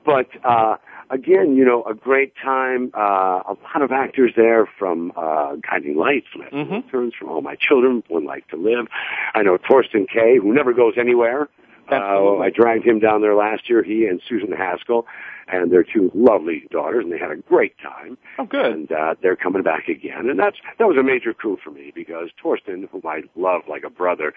But 0.05 0.27
uh, 0.45 0.77
again, 1.09 1.55
you 1.57 1.65
know, 1.65 1.83
a 1.83 1.93
great 1.93 2.33
time. 2.41 2.91
Uh, 2.95 3.41
a 3.49 3.55
lot 3.63 3.81
of 3.81 3.91
actors 3.91 4.33
there 4.37 4.69
from 4.77 5.11
uh, 5.17 5.55
Guiding 5.69 5.97
Lights, 5.97 6.27
Last 6.37 6.53
Mhm. 6.53 6.89
Turns 6.91 7.13
from 7.17 7.29
All 7.29 7.41
My 7.41 7.55
Children, 7.55 8.03
One 8.07 8.25
Life 8.25 8.43
to 8.51 8.57
Live. 8.57 8.87
I 9.33 9.41
know 9.43 9.57
Thorsten 9.57 10.05
Kaye, 10.05 10.37
who 10.41 10.53
never 10.53 10.71
goes 10.73 10.93
anywhere. 10.97 11.49
Uh, 11.91 12.37
I 12.37 12.49
dragged 12.49 12.85
him 12.85 12.99
down 12.99 13.21
there 13.21 13.35
last 13.35 13.69
year, 13.69 13.83
he 13.83 14.05
and 14.05 14.21
Susan 14.27 14.51
Haskell, 14.51 15.05
and 15.47 15.71
their 15.71 15.83
two 15.83 16.11
lovely 16.13 16.67
daughters, 16.71 17.03
and 17.03 17.13
they 17.13 17.17
had 17.17 17.31
a 17.31 17.37
great 17.37 17.75
time. 17.79 18.17
Oh, 18.37 18.45
good. 18.45 18.65
And 18.65 18.91
uh, 18.91 19.15
they're 19.21 19.35
coming 19.35 19.63
back 19.63 19.87
again, 19.87 20.29
and 20.29 20.39
that's 20.39 20.57
that 20.79 20.87
was 20.87 20.97
a 20.97 21.03
major 21.03 21.33
coup 21.33 21.57
for 21.63 21.71
me 21.71 21.91
because 21.95 22.29
Thorsten, 22.41 22.87
whom 22.91 23.01
I 23.05 23.21
love 23.35 23.61
like 23.69 23.83
a 23.83 23.89
brother, 23.89 24.33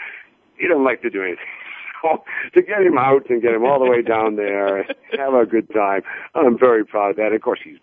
he 0.57 0.69
doesn't 0.69 0.85
like 0.85 1.03
to 1.03 1.11
do 1.11 1.23
anything. 1.23 1.45
So 2.03 2.25
to 2.55 2.63
get 2.63 2.81
him 2.81 2.97
out 2.97 3.29
and 3.29 3.43
get 3.43 3.53
him 3.53 3.63
all 3.63 3.79
the 3.79 3.85
way 3.85 4.01
down 4.01 4.37
there, 4.37 4.85
have 5.19 5.35
a 5.35 5.45
good 5.45 5.69
time, 5.71 6.01
I'm 6.35 6.59
very 6.59 6.83
proud 6.83 7.11
of 7.11 7.17
that. 7.17 7.35
Of 7.35 7.43
course, 7.43 7.61
he's 7.63 7.77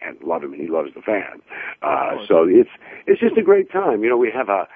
fans 0.00 0.18
love 0.24 0.42
him 0.42 0.52
and 0.52 0.60
he 0.60 0.68
loves 0.68 0.92
the 0.94 1.02
fans. 1.02 1.42
Uh, 1.82 2.16
so 2.26 2.46
it's 2.48 2.70
it's 3.06 3.20
just 3.20 3.36
a 3.36 3.42
great 3.42 3.70
time. 3.70 4.02
You 4.02 4.10
know, 4.10 4.16
we 4.16 4.30
have 4.30 4.48
a, 4.48 4.66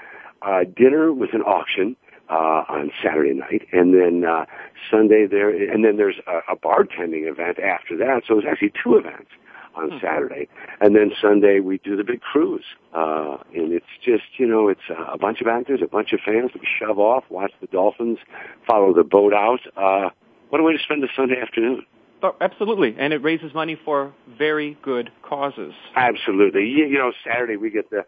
a 0.47 0.65
dinner 0.65 1.13
with 1.13 1.35
an 1.35 1.43
auction 1.43 1.97
uh, 2.31 2.65
on 2.69 2.91
Saturday 3.03 3.35
night, 3.35 3.67
and 3.73 3.93
then 3.93 4.25
uh, 4.25 4.47
Sunday 4.91 5.27
there, 5.27 5.51
and 5.51 5.85
then 5.85 5.97
there's 5.97 6.19
a, 6.27 6.53
a 6.53 6.57
bartending 6.57 7.29
event 7.29 7.59
after 7.59 7.97
that. 7.99 8.23
So 8.27 8.39
it's 8.39 8.47
actually 8.49 8.73
two 8.83 8.97
events 8.97 9.31
on 9.75 10.01
Saturday, 10.03 10.49
and 10.81 10.95
then 10.95 11.11
Sunday 11.21 11.61
we 11.61 11.79
do 11.79 11.97
the 11.97 12.05
big 12.05 12.21
cruise, 12.21 12.65
uh, 12.95 13.39
and 13.55 13.73
it's 13.73 13.87
just 14.05 14.25
you 14.39 14.47
know 14.47 14.69
it's 14.69 14.89
a, 14.91 15.15
a 15.15 15.19
bunch 15.19 15.41
of 15.41 15.49
actors, 15.49 15.81
a 15.83 15.89
bunch 15.89 16.13
of 16.13 16.21
fans. 16.25 16.51
We 16.55 16.67
shove 16.79 16.99
off, 16.99 17.25
watch 17.29 17.53
the 17.61 17.67
dolphins, 17.67 18.19
follow 18.67 18.95
the 18.95 19.05
boat 19.05 19.35
out. 19.35 19.61
Uh, 19.77 20.11
what 20.51 20.61
a 20.61 20.65
way 20.65 20.73
to 20.73 20.83
spend 20.83 21.03
a 21.05 21.09
Sunday 21.17 21.41
afternoon! 21.41 21.85
Oh, 22.23 22.37
absolutely. 22.41 22.95
And 22.99 23.13
it 23.13 23.23
raises 23.23 23.55
money 23.55 23.79
for 23.83 24.13
very 24.29 24.77
good 24.83 25.11
causes. 25.23 25.73
Absolutely. 25.97 26.67
You, 26.67 26.87
you 26.87 26.99
know, 26.99 27.13
Saturday 27.25 27.57
we 27.57 27.71
get 27.71 27.91
the 27.91 28.05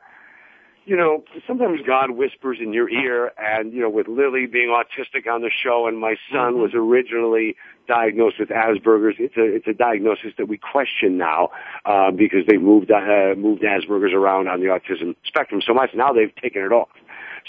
you 0.85 0.97
know, 0.97 1.23
sometimes 1.47 1.81
God 1.87 2.11
whispers 2.11 2.59
in 2.61 2.73
your 2.73 2.89
ear, 2.91 3.33
and 3.39 3.73
you 3.73 3.81
know, 3.81 3.91
with 3.91 4.09
Lily 4.09 4.47
being 4.47 4.69
autistic 4.69 5.33
on 5.33 5.43
the 5.43 5.51
show, 5.51 5.87
and 5.87 5.99
my 5.99 6.17
son 6.33 6.59
was 6.59 6.73
originally 6.75 7.57
diagnosed 7.87 8.37
with 8.41 8.49
Asperger's. 8.49 9.17
It's 9.19 9.37
a 9.37 9.45
it's 9.45 9.67
a 9.69 9.73
diagnosis 9.73 10.33
that 10.39 10.49
we 10.49 10.59
question 10.59 11.19
now 11.19 11.51
uh, 11.85 12.11
because 12.11 12.41
they've 12.49 12.61
moved 12.61 12.91
uh, 12.91 13.35
moved 13.37 13.63
Asperger's 13.63 14.13
around 14.13 14.49
on 14.49 14.61
the 14.61 14.67
autism 14.67 15.15
spectrum 15.25 15.63
so 15.65 15.73
much. 15.73 15.91
Now 15.95 16.13
they've 16.13 16.35
taken 16.35 16.63
it 16.63 16.73
off. 16.73 16.89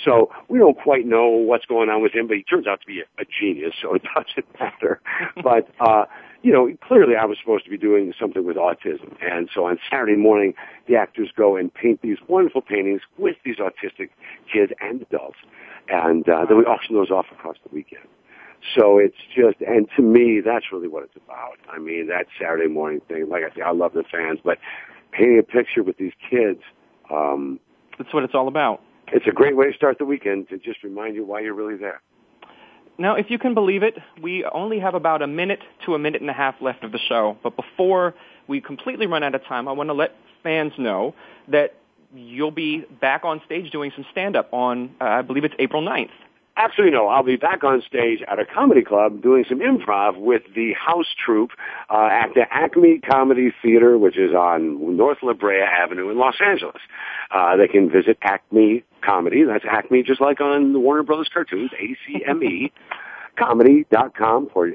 So 0.03 0.31
we 0.47 0.59
don't 0.59 0.77
quite 0.77 1.05
know 1.05 1.27
what's 1.27 1.65
going 1.65 1.89
on 1.89 2.01
with 2.01 2.13
him, 2.13 2.27
but 2.27 2.37
he 2.37 2.43
turns 2.43 2.67
out 2.67 2.81
to 2.81 2.87
be 2.87 3.01
a, 3.01 3.21
a 3.21 3.25
genius, 3.25 3.73
so 3.81 3.95
it 3.95 4.03
doesn't 4.15 4.59
matter. 4.59 5.01
but 5.43 5.69
uh, 5.79 6.05
you 6.43 6.51
know, 6.51 6.69
clearly 6.85 7.15
I 7.15 7.25
was 7.25 7.37
supposed 7.39 7.63
to 7.63 7.71
be 7.71 7.77
doing 7.77 8.13
something 8.19 8.45
with 8.45 8.57
autism. 8.57 9.15
And 9.21 9.49
so 9.53 9.65
on 9.65 9.79
Saturday 9.89 10.17
morning, 10.17 10.53
the 10.87 10.95
actors 10.95 11.29
go 11.35 11.55
and 11.55 11.73
paint 11.73 12.01
these 12.01 12.17
wonderful 12.27 12.61
paintings 12.61 13.01
with 13.17 13.37
these 13.45 13.55
autistic 13.57 14.09
kids 14.51 14.71
and 14.81 15.01
adults. 15.01 15.37
And 15.89 16.27
uh, 16.27 16.45
then 16.47 16.57
we 16.57 16.65
auction 16.65 16.95
those 16.95 17.09
off 17.11 17.27
across 17.31 17.55
the 17.63 17.73
weekend. 17.73 18.07
So 18.77 18.97
it's 18.97 19.17
just, 19.35 19.59
and 19.61 19.87
to 19.95 20.01
me, 20.01 20.41
that's 20.45 20.65
really 20.71 20.87
what 20.87 21.03
it's 21.03 21.15
about. 21.15 21.57
I 21.71 21.79
mean, 21.79 22.07
that 22.07 22.27
Saturday 22.39 22.67
morning 22.67 23.01
thing, 23.07 23.29
like 23.29 23.43
I 23.49 23.55
say, 23.55 23.61
I 23.61 23.71
love 23.71 23.93
the 23.93 24.03
fans, 24.11 24.39
but 24.43 24.57
painting 25.11 25.39
a 25.39 25.43
picture 25.43 25.83
with 25.83 25.97
these 25.97 26.13
kids, 26.29 26.59
um, 27.11 27.59
That's 27.97 28.13
what 28.13 28.23
it's 28.23 28.33
all 28.35 28.47
about. 28.47 28.81
it's 29.07 29.27
a 29.27 29.31
great 29.31 29.55
way 29.55 29.69
to 29.69 29.73
start 29.75 29.97
the 29.97 30.05
weekend 30.05 30.49
to 30.49 30.57
just 30.57 30.83
remind 30.83 31.15
you 31.15 31.25
why 31.25 31.41
you're 31.41 31.53
really 31.53 31.77
there. 31.77 32.01
Now, 32.97 33.15
if 33.15 33.29
you 33.29 33.39
can 33.39 33.53
believe 33.53 33.81
it, 33.81 33.97
we 34.21 34.45
only 34.45 34.79
have 34.79 34.93
about 34.93 35.21
a 35.21 35.27
minute 35.27 35.61
to 35.85 35.95
a 35.95 35.99
minute 35.99 36.21
and 36.21 36.29
a 36.29 36.33
half 36.33 36.55
left 36.61 36.83
of 36.83 36.91
the 36.91 36.99
show. 36.99 37.37
But 37.41 37.55
before 37.55 38.13
we 38.47 38.61
completely 38.61 39.07
run 39.07 39.23
out 39.23 39.33
of 39.33 39.43
time, 39.45 39.67
I 39.67 39.71
want 39.71 39.89
to 39.89 39.93
let 39.93 40.15
fans 40.43 40.73
know 40.77 41.15
that 41.47 41.75
you'll 42.13 42.51
be 42.51 42.85
back 43.01 43.25
on 43.25 43.41
stage 43.45 43.71
doing 43.71 43.91
some 43.95 44.05
stand-up 44.11 44.53
on, 44.53 44.95
uh, 45.01 45.05
I 45.05 45.21
believe 45.23 45.43
it's 45.43 45.55
April 45.57 45.81
9th. 45.81 46.11
Actually, 46.55 46.91
no. 46.91 47.07
I'll 47.07 47.23
be 47.23 47.35
back 47.35 47.63
on 47.63 47.81
stage 47.81 48.19
at 48.27 48.37
a 48.37 48.45
comedy 48.45 48.83
club 48.83 49.23
doing 49.23 49.43
some 49.49 49.59
improv 49.59 50.17
with 50.17 50.43
the 50.53 50.73
house 50.73 51.07
troupe 51.17 51.51
uh, 51.89 52.09
at 52.11 52.35
the 52.35 52.43
Acme 52.51 52.99
Comedy 52.99 53.51
Theater, 53.61 53.97
which 53.97 54.17
is 54.17 54.35
on 54.35 54.95
North 54.95 55.17
La 55.23 55.33
Brea 55.33 55.61
Avenue 55.61 56.11
in 56.11 56.17
Los 56.17 56.35
Angeles. 56.45 56.81
Uh, 57.31 57.57
they 57.57 57.67
can 57.67 57.89
visit 57.89 58.19
Acme 58.21 58.83
Comedy. 59.01 59.43
That's 59.43 59.65
Acme, 59.67 60.03
just 60.03 60.21
like 60.21 60.41
on 60.41 60.73
the 60.73 60.79
Warner 60.79 61.01
Brothers 61.01 61.29
cartoons, 61.33 61.71
A-C-M-E, 61.73 62.71
comedy.com 63.35 64.49
for 64.53 64.73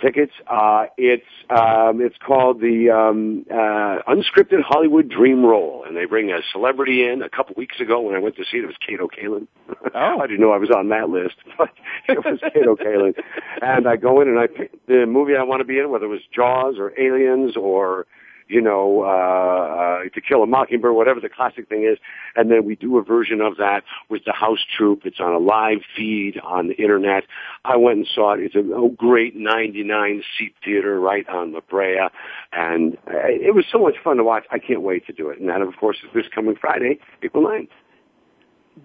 tickets. 0.00 0.32
Uh, 0.46 0.86
it's 0.96 1.26
um, 1.50 2.00
it's 2.00 2.16
called 2.24 2.60
the 2.60 2.90
um, 2.90 3.44
uh, 3.50 4.02
Unscripted 4.08 4.62
Hollywood 4.62 5.08
Dream 5.08 5.44
Role, 5.44 5.84
and 5.86 5.96
they 5.96 6.04
bring 6.04 6.30
a 6.30 6.40
celebrity 6.52 7.06
in. 7.06 7.22
A 7.22 7.28
couple 7.28 7.54
weeks 7.56 7.80
ago, 7.80 8.00
when 8.00 8.14
I 8.14 8.18
went 8.18 8.36
to 8.36 8.44
see 8.50 8.58
it, 8.58 8.64
it 8.64 8.66
was 8.66 8.76
Kato 8.84 9.08
Kaelin. 9.08 9.46
Oh. 9.94 10.18
I 10.20 10.26
didn't 10.26 10.40
know 10.40 10.52
I 10.52 10.58
was 10.58 10.70
on 10.70 10.88
that 10.88 11.10
list, 11.10 11.36
but 11.58 11.70
it 12.08 12.24
was 12.24 12.40
Kato 12.52 12.76
Kaelin. 12.76 13.14
And 13.62 13.86
I 13.88 13.96
go 13.96 14.20
in 14.20 14.28
and 14.28 14.38
I 14.38 14.46
pick 14.46 14.86
the 14.86 15.06
movie 15.06 15.36
I 15.36 15.42
want 15.42 15.60
to 15.60 15.64
be 15.64 15.78
in, 15.78 15.90
whether 15.90 16.06
it 16.06 16.08
was 16.08 16.20
Jaws 16.34 16.76
or 16.78 16.92
Aliens 16.98 17.56
or 17.56 18.06
you 18.50 18.60
know, 18.60 19.02
uh, 19.04 19.06
uh, 19.06 20.08
To 20.12 20.20
Kill 20.20 20.42
a 20.42 20.46
Mockingbird, 20.46 20.94
whatever 20.94 21.20
the 21.20 21.28
classic 21.28 21.68
thing 21.68 21.84
is. 21.84 21.98
And 22.34 22.50
then 22.50 22.64
we 22.64 22.74
do 22.74 22.98
a 22.98 23.02
version 23.02 23.40
of 23.40 23.56
that 23.58 23.84
with 24.08 24.24
the 24.24 24.32
house 24.32 24.58
troupe. 24.76 25.02
It's 25.04 25.20
on 25.20 25.32
a 25.32 25.38
live 25.38 25.78
feed 25.96 26.38
on 26.42 26.68
the 26.68 26.74
internet. 26.74 27.24
I 27.64 27.76
went 27.76 27.98
and 27.98 28.08
saw 28.12 28.34
it. 28.34 28.40
It's 28.40 28.54
a, 28.54 28.90
great 28.96 29.36
99 29.36 30.22
seat 30.36 30.54
theater 30.64 30.98
right 30.98 31.26
on 31.28 31.52
La 31.52 31.60
Brea. 31.60 32.08
And 32.52 32.94
uh, 33.06 33.28
it 33.28 33.54
was 33.54 33.64
so 33.70 33.78
much 33.78 33.94
fun 34.02 34.16
to 34.16 34.24
watch. 34.24 34.44
I 34.50 34.58
can't 34.58 34.82
wait 34.82 35.06
to 35.06 35.12
do 35.12 35.30
it. 35.30 35.38
And 35.38 35.48
that, 35.48 35.62
of 35.62 35.76
course, 35.78 35.98
is 36.02 36.10
this 36.12 36.24
coming 36.34 36.56
Friday, 36.60 36.98
April 37.22 37.44
9th. 37.44 37.68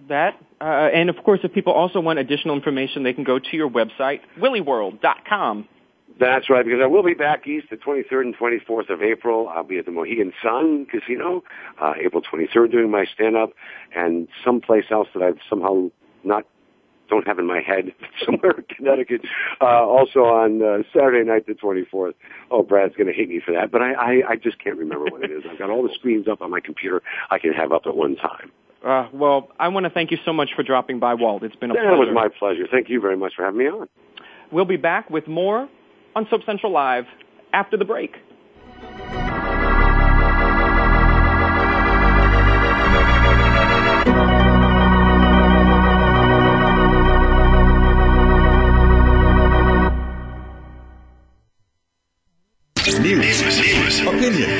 That, 0.08 0.34
uh, 0.60 0.64
and 0.64 1.10
of 1.10 1.16
course, 1.24 1.40
if 1.42 1.52
people 1.52 1.72
also 1.72 2.00
want 2.00 2.18
additional 2.18 2.54
information, 2.54 3.02
they 3.02 3.12
can 3.12 3.24
go 3.24 3.38
to 3.38 3.56
your 3.56 3.68
website, 3.68 4.20
willyworld.com. 4.38 5.68
That's 6.18 6.48
right, 6.48 6.64
because 6.64 6.80
I 6.82 6.86
will 6.86 7.02
be 7.02 7.14
back 7.14 7.46
east 7.46 7.66
the 7.70 7.76
23rd 7.76 8.22
and 8.22 8.36
24th 8.36 8.88
of 8.88 9.02
April. 9.02 9.48
I'll 9.48 9.64
be 9.64 9.78
at 9.78 9.84
the 9.84 9.90
Mohegan 9.92 10.32
Sun 10.42 10.86
Casino, 10.90 11.44
uh, 11.80 11.92
April 12.02 12.22
23rd 12.22 12.72
doing 12.72 12.90
my 12.90 13.04
stand-up, 13.04 13.50
and 13.94 14.26
someplace 14.44 14.86
else 14.90 15.08
that 15.14 15.22
I've 15.22 15.38
somehow 15.48 15.90
not 16.24 16.44
don't 17.08 17.26
have 17.26 17.38
in 17.38 17.46
my 17.46 17.60
head 17.60 17.92
somewhere 18.24 18.52
in 18.52 18.64
Connecticut. 18.64 19.20
Uh, 19.60 19.64
also 19.66 20.20
on 20.24 20.62
uh, 20.62 20.82
Saturday 20.92 21.22
night, 21.28 21.46
the 21.46 21.52
24th. 21.52 22.14
Oh, 22.50 22.62
Brad's 22.62 22.96
going 22.96 23.06
to 23.06 23.12
hate 23.12 23.28
me 23.28 23.40
for 23.44 23.52
that, 23.52 23.70
but 23.70 23.82
I, 23.82 23.92
I, 23.92 24.30
I 24.30 24.36
just 24.36 24.58
can't 24.58 24.76
remember 24.76 25.04
what 25.04 25.22
it 25.22 25.30
is. 25.30 25.44
I've 25.48 25.58
got 25.58 25.70
all 25.70 25.82
the 25.82 25.94
screens 25.94 26.26
up 26.28 26.40
on 26.40 26.50
my 26.50 26.60
computer 26.60 27.02
I 27.30 27.38
can 27.38 27.52
have 27.52 27.72
up 27.72 27.82
at 27.86 27.94
one 27.96 28.16
time. 28.16 28.50
Uh, 28.84 29.08
well, 29.12 29.50
I 29.58 29.68
want 29.68 29.84
to 29.84 29.90
thank 29.90 30.10
you 30.10 30.18
so 30.24 30.32
much 30.32 30.50
for 30.56 30.62
dropping 30.62 30.98
by, 30.98 31.14
Walt. 31.14 31.42
It's 31.42 31.56
been 31.56 31.70
a 31.70 31.74
That 31.74 31.82
pleasure. 31.82 31.96
was 31.96 32.08
my 32.12 32.28
pleasure. 32.28 32.66
Thank 32.70 32.88
you 32.88 33.00
very 33.00 33.16
much 33.16 33.34
for 33.36 33.44
having 33.44 33.58
me 33.58 33.66
on. 33.66 33.88
We'll 34.50 34.64
be 34.64 34.76
back 34.76 35.10
with 35.10 35.26
more 35.26 35.68
on 36.16 36.26
Soap 36.30 36.40
Central 36.46 36.72
Live 36.72 37.04
after 37.52 37.76
the 37.76 37.84
break. 37.84 38.16
News, 52.98 54.00
opinion. 54.00 54.50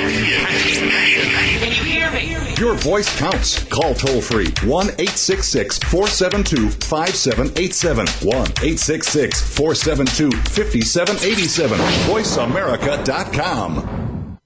Your 2.59 2.75
voice 2.75 3.14
counts. 3.19 3.62
Call 3.64 3.95
toll 3.95 4.23
free 4.23 4.47
1 4.64 4.87
866 4.87 5.79
472 5.79 6.71
5787. 6.71 8.07
1 8.07 8.35
866 8.35 9.57
472 9.57 10.31
5787. 10.31 11.79
VoiceAmerica.com. 11.79 14.37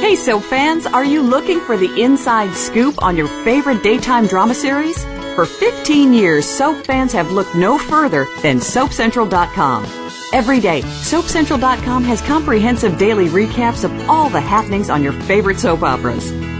Hey, 0.00 0.16
Soap 0.16 0.42
fans, 0.42 0.86
are 0.86 1.04
you 1.04 1.22
looking 1.22 1.60
for 1.60 1.76
the 1.76 2.02
inside 2.02 2.52
scoop 2.54 3.00
on 3.00 3.16
your 3.16 3.28
favorite 3.44 3.84
daytime 3.84 4.26
drama 4.26 4.54
series? 4.54 5.04
For 5.36 5.46
15 5.46 6.12
years, 6.12 6.44
Soap 6.44 6.84
fans 6.84 7.12
have 7.12 7.30
looked 7.30 7.54
no 7.54 7.78
further 7.78 8.26
than 8.42 8.58
SoapCentral.com. 8.58 9.84
Every 10.32 10.58
day, 10.58 10.82
SoapCentral.com 10.82 12.02
has 12.02 12.20
comprehensive 12.22 12.98
daily 12.98 13.28
recaps 13.28 13.84
of 13.84 13.92
all 14.08 14.28
the 14.28 14.40
happenings 14.40 14.90
on 14.90 15.04
your 15.04 15.12
favorite 15.12 15.60
soap 15.60 15.84
operas. 15.84 16.32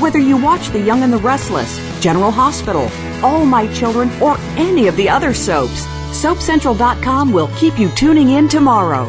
Whether 0.00 0.20
you 0.20 0.36
watch 0.36 0.68
The 0.68 0.80
Young 0.80 1.02
and 1.02 1.12
the 1.12 1.18
Restless, 1.18 1.76
General 2.00 2.30
Hospital, 2.30 2.88
All 3.20 3.44
My 3.44 3.66
Children, 3.74 4.10
or 4.22 4.36
any 4.56 4.86
of 4.86 4.96
the 4.96 5.08
other 5.08 5.34
soaps, 5.34 5.86
SoapCentral.com 6.12 7.32
will 7.32 7.48
keep 7.56 7.80
you 7.80 7.88
tuning 7.96 8.30
in 8.30 8.48
tomorrow. 8.48 9.08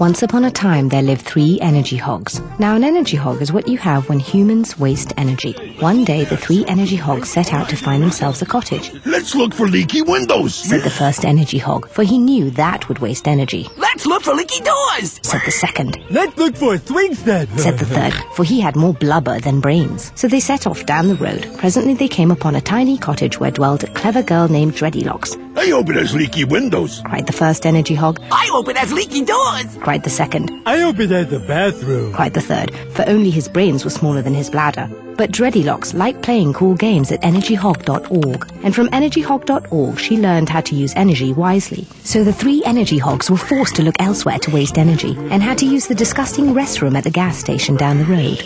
Once 0.00 0.24
upon 0.24 0.44
a 0.44 0.50
time, 0.50 0.88
there 0.88 1.02
lived 1.02 1.22
three 1.22 1.58
energy 1.60 1.96
hogs. 1.96 2.40
Now, 2.58 2.74
an 2.74 2.82
energy 2.82 3.16
hog 3.16 3.40
is 3.40 3.52
what 3.52 3.68
you 3.68 3.78
have 3.78 4.08
when 4.08 4.18
humans 4.18 4.76
waste 4.76 5.12
energy. 5.16 5.52
One 5.78 6.04
day, 6.04 6.24
the 6.24 6.36
three 6.36 6.64
energy 6.66 6.96
hogs 6.96 7.28
set 7.30 7.52
out 7.52 7.68
to 7.68 7.76
find 7.76 8.02
themselves 8.02 8.42
a 8.42 8.46
cottage, 8.46 8.90
Let's 9.06 9.36
look 9.36 9.54
for 9.54 9.68
leaky 9.68 10.02
windows. 10.02 10.54
said 10.54 10.82
the 10.82 10.90
first 10.90 11.24
energy 11.24 11.58
hog, 11.58 11.88
for 11.88 12.02
he 12.02 12.18
knew 12.18 12.50
that 12.50 12.88
would 12.88 12.98
waste 12.98 13.28
energy. 13.28 13.68
Let's 13.76 13.94
Let's 13.94 14.06
look 14.06 14.22
for 14.24 14.34
leaky 14.34 14.60
doors, 14.62 15.20
said 15.22 15.42
the 15.44 15.52
second. 15.52 15.96
Let's 16.10 16.36
look 16.36 16.56
for 16.56 16.76
swings 16.78 17.22
then, 17.22 17.46
said 17.56 17.78
the 17.78 17.86
third, 17.86 18.12
for 18.34 18.42
he 18.42 18.60
had 18.60 18.74
more 18.74 18.92
blubber 18.92 19.38
than 19.38 19.60
brains. 19.60 20.10
So 20.16 20.26
they 20.26 20.40
set 20.40 20.66
off 20.66 20.84
down 20.84 21.06
the 21.06 21.14
road. 21.14 21.48
Presently 21.58 21.94
they 21.94 22.08
came 22.08 22.32
upon 22.32 22.56
a 22.56 22.60
tiny 22.60 22.98
cottage 22.98 23.38
where 23.38 23.52
dwelled 23.52 23.84
a 23.84 23.86
clever 23.94 24.22
girl 24.22 24.48
named 24.48 24.74
Dreadylocks. 24.74 25.40
I 25.56 25.68
hope 25.68 25.88
it 25.90 25.96
has 25.96 26.12
leaky 26.12 26.44
windows, 26.44 27.00
cried 27.04 27.28
the 27.28 27.32
first 27.32 27.64
energy 27.64 27.94
hog. 27.94 28.20
I 28.32 28.46
hope 28.50 28.68
it 28.68 28.76
has 28.76 28.92
leaky 28.92 29.24
doors, 29.24 29.76
cried 29.84 30.02
the 30.02 30.10
second. 30.10 30.50
I 30.64 30.78
hope 30.78 30.98
it 30.98 31.10
has 31.10 31.30
a 31.30 31.38
bathroom, 31.38 32.14
cried 32.14 32.32
the 32.32 32.40
third, 32.40 32.74
for 32.92 33.06
only 33.06 33.28
his 33.28 33.48
brains 33.48 33.84
were 33.84 33.90
smaller 33.90 34.22
than 34.22 34.34
his 34.34 34.48
bladder. 34.48 34.88
But 35.18 35.30
Dreadylocks 35.30 35.92
liked 35.92 36.22
playing 36.22 36.54
cool 36.54 36.74
games 36.74 37.12
at 37.12 37.20
energyhog.org, 37.20 38.50
and 38.64 38.74
from 38.74 38.88
energyhog.org 38.88 40.00
she 40.00 40.16
learned 40.16 40.48
how 40.48 40.62
to 40.62 40.74
use 40.74 40.94
energy 40.96 41.34
wisely. 41.34 41.86
So 42.02 42.24
the 42.24 42.32
three 42.32 42.62
energy 42.64 42.96
hogs 42.96 43.30
were 43.30 43.36
forced 43.36 43.76
to 43.76 43.82
look 43.82 43.96
elsewhere 43.98 44.38
to 44.38 44.50
waste 44.50 44.78
energy, 44.78 45.14
and 45.30 45.42
had 45.42 45.58
to 45.58 45.66
use 45.66 45.86
the 45.86 45.94
disgusting 45.94 46.46
restroom 46.46 46.96
at 46.96 47.04
the 47.04 47.10
gas 47.10 47.36
station 47.36 47.76
down 47.76 47.98
the 47.98 48.06
road. 48.06 48.42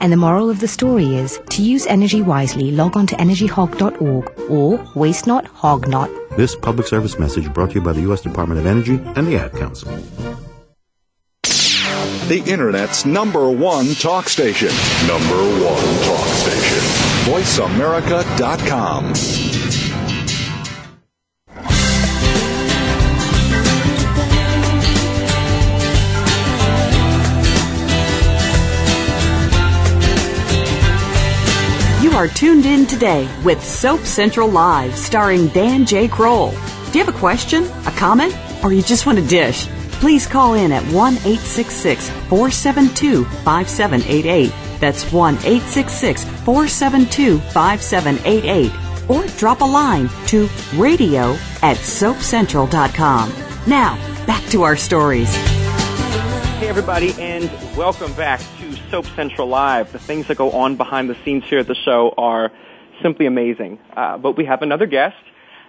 And 0.00 0.12
the 0.12 0.16
moral 0.16 0.50
of 0.50 0.58
the 0.58 0.66
story 0.66 1.14
is 1.14 1.40
to 1.50 1.62
use 1.62 1.86
energy 1.86 2.22
wisely, 2.22 2.72
log 2.72 2.96
on 2.96 3.06
to 3.06 3.14
energyhog.org 3.14 4.50
or 4.50 4.84
waste 4.96 5.28
not, 5.28 5.46
hog 5.46 5.86
not. 5.86 6.10
This 6.36 6.56
public 6.56 6.88
service 6.88 7.20
message 7.20 7.52
brought 7.54 7.70
to 7.70 7.76
you 7.76 7.82
by 7.82 7.92
the 7.92 8.00
U.S. 8.00 8.22
Department 8.22 8.58
of 8.58 8.66
Energy 8.66 9.00
and 9.14 9.28
the 9.28 9.38
Ad 9.38 9.52
Council. 9.52 9.88
The 12.32 12.50
Internet's 12.50 13.04
number 13.04 13.50
one 13.50 13.88
talk 13.94 14.26
station. 14.26 14.70
Number 15.06 15.36
one 15.62 15.84
talk 16.06 16.26
station. 16.28 16.78
VoiceAmerica.com. 17.30 19.12
You 32.02 32.12
are 32.16 32.28
tuned 32.28 32.64
in 32.64 32.86
today 32.86 33.28
with 33.44 33.62
Soap 33.62 34.00
Central 34.00 34.48
Live, 34.48 34.96
starring 34.96 35.48
Dan 35.48 35.84
J. 35.84 36.08
Kroll. 36.08 36.52
Do 36.52 36.98
you 36.98 37.04
have 37.04 37.14
a 37.14 37.18
question, 37.18 37.64
a 37.64 37.90
comment, 37.90 38.34
or 38.64 38.72
you 38.72 38.80
just 38.80 39.04
want 39.04 39.18
a 39.18 39.26
dish? 39.26 39.68
Please 40.02 40.26
call 40.26 40.54
in 40.54 40.72
at 40.72 40.82
1 40.92 41.14
866 41.14 42.10
472 42.10 43.24
5788. 43.24 44.52
That's 44.80 45.12
1 45.12 45.34
866 45.36 46.24
472 46.24 47.38
5788. 47.38 48.72
Or 49.08 49.24
drop 49.38 49.60
a 49.60 49.64
line 49.64 50.08
to 50.26 50.48
radio 50.74 51.34
at 51.62 51.76
soapcentral.com. 51.76 53.32
Now, 53.68 53.94
back 54.26 54.42
to 54.46 54.64
our 54.64 54.74
stories. 54.74 55.32
Hey, 56.56 56.66
everybody, 56.66 57.12
and 57.20 57.48
welcome 57.76 58.12
back 58.14 58.40
to 58.58 58.72
Soap 58.90 59.06
Central 59.14 59.46
Live. 59.46 59.92
The 59.92 60.00
things 60.00 60.26
that 60.26 60.36
go 60.36 60.50
on 60.50 60.74
behind 60.74 61.10
the 61.10 61.16
scenes 61.24 61.44
here 61.44 61.60
at 61.60 61.68
the 61.68 61.76
show 61.76 62.12
are 62.18 62.50
simply 63.02 63.26
amazing. 63.26 63.78
Uh, 63.96 64.18
but 64.18 64.36
we 64.36 64.46
have 64.46 64.62
another 64.62 64.86
guest, 64.86 65.14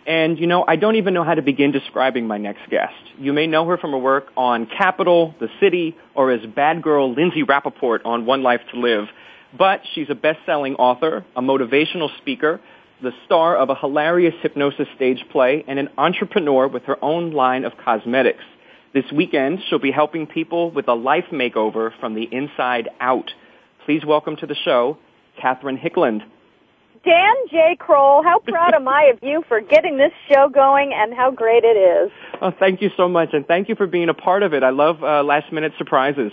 and 0.06 0.38
you 0.38 0.48
know, 0.48 0.66
I 0.68 0.76
don't 0.76 0.96
even 0.96 1.14
know 1.14 1.24
how 1.24 1.36
to 1.36 1.42
begin 1.42 1.72
describing 1.72 2.28
my 2.28 2.38
next 2.38 2.70
guest. 2.70 2.94
You 3.18 3.34
may 3.34 3.48
know 3.48 3.66
her 3.68 3.78
from 3.78 3.92
her 3.92 3.98
work 3.98 4.28
on 4.36 4.66
Capitol, 4.66 5.34
The 5.40 5.48
City, 5.60 5.96
or 6.16 6.32
as 6.32 6.46
bad 6.46 6.82
girl 6.82 7.14
Lindsay 7.14 7.44
Rappaport 7.44 8.00
on 8.06 8.26
One 8.26 8.44
Life 8.44 8.62
to 8.74 8.80
Live. 8.80 9.08
But 9.58 9.82
she's 9.94 10.10
a 10.10 10.16
best-selling 10.16 10.76
author, 10.76 11.26
a 11.36 11.42
motivational 11.42 12.10
speaker, 12.18 12.60
the 13.02 13.12
star 13.26 13.56
of 13.56 13.70
a 13.70 13.76
hilarious 13.76 14.34
hypnosis 14.42 14.88
stage 14.96 15.24
play, 15.32 15.64
and 15.68 15.78
an 15.78 15.90
entrepreneur 15.98 16.68
with 16.68 16.84
her 16.84 16.98
own 17.04 17.32
line 17.32 17.64
of 17.64 17.74
cosmetics. 17.84 18.44
This 18.94 19.06
weekend, 19.12 19.60
she'll 19.68 19.80
be 19.80 19.92
helping 19.92 20.28
people 20.28 20.72
with 20.72 20.88
a 20.88 20.94
life 20.94 21.26
makeover 21.32 21.92
from 22.00 22.16
the 22.16 22.28
inside 22.32 22.90
out. 23.00 23.32
Please 23.86 24.06
welcome 24.06 24.36
to 24.38 24.48
the 24.48 24.56
show, 24.56 24.98
Catherine 25.40 25.78
Hickland. 25.78 26.24
Dan 27.04 27.36
J. 27.50 27.76
Kroll, 27.78 28.24
how 28.24 28.40
proud 28.40 28.74
am 28.74 28.88
I 28.88 29.12
of 29.14 29.20
you 29.22 29.44
for 29.48 29.60
getting 29.60 29.98
this 29.98 30.14
show 30.30 30.48
going 30.48 30.94
and 30.94 31.14
how 31.14 31.32
great 31.32 31.64
it 31.66 31.76
is. 31.76 32.12
Oh, 32.42 32.52
thank 32.52 32.82
you 32.82 32.90
so 32.96 33.10
much, 33.10 33.30
and 33.34 33.46
thank 33.46 33.68
you 33.68 33.76
for 33.76 33.88
being 33.88 34.08
a 34.08 34.14
part 34.14 34.42
of 34.42 34.54
it. 34.54 34.64
I 34.64 34.70
love 34.70 35.04
uh, 35.04 35.22
last 35.22 35.52
minute 35.52 35.74
surprises. 35.78 36.32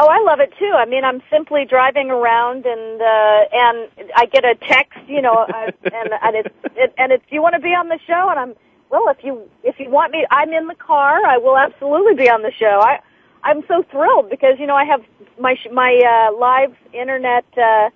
Oh, 0.00 0.06
I 0.06 0.22
love 0.24 0.38
it 0.38 0.52
too. 0.56 0.72
I 0.76 0.86
mean, 0.86 1.02
I'm 1.02 1.20
simply 1.28 1.64
driving 1.64 2.08
around 2.10 2.64
and 2.66 3.02
uh 3.02 3.40
and 3.52 4.10
I 4.14 4.26
get 4.26 4.44
a 4.44 4.54
text, 4.54 5.00
you 5.08 5.20
know, 5.20 5.34
uh, 5.34 5.72
and 5.82 6.10
and 6.22 6.36
it's 6.36 6.54
it, 6.76 6.94
and 6.96 7.10
it's 7.10 7.24
you 7.30 7.42
want 7.42 7.56
to 7.56 7.60
be 7.60 7.70
on 7.70 7.88
the 7.88 7.98
show 8.06 8.28
and 8.30 8.38
I'm 8.38 8.54
well, 8.90 9.08
if 9.08 9.24
you 9.24 9.42
if 9.64 9.80
you 9.80 9.90
want 9.90 10.12
me, 10.12 10.24
I'm 10.30 10.52
in 10.52 10.68
the 10.68 10.76
car. 10.76 11.18
I 11.26 11.38
will 11.38 11.58
absolutely 11.58 12.14
be 12.14 12.30
on 12.30 12.42
the 12.42 12.52
show. 12.52 12.80
I 12.80 13.00
I'm 13.42 13.62
so 13.66 13.82
thrilled 13.90 14.30
because 14.30 14.60
you 14.60 14.66
know 14.66 14.76
I 14.76 14.84
have 14.84 15.02
my 15.40 15.56
my 15.72 15.98
uh, 15.98 16.38
live 16.38 16.76
internet 16.92 17.44
uh, 17.56 17.90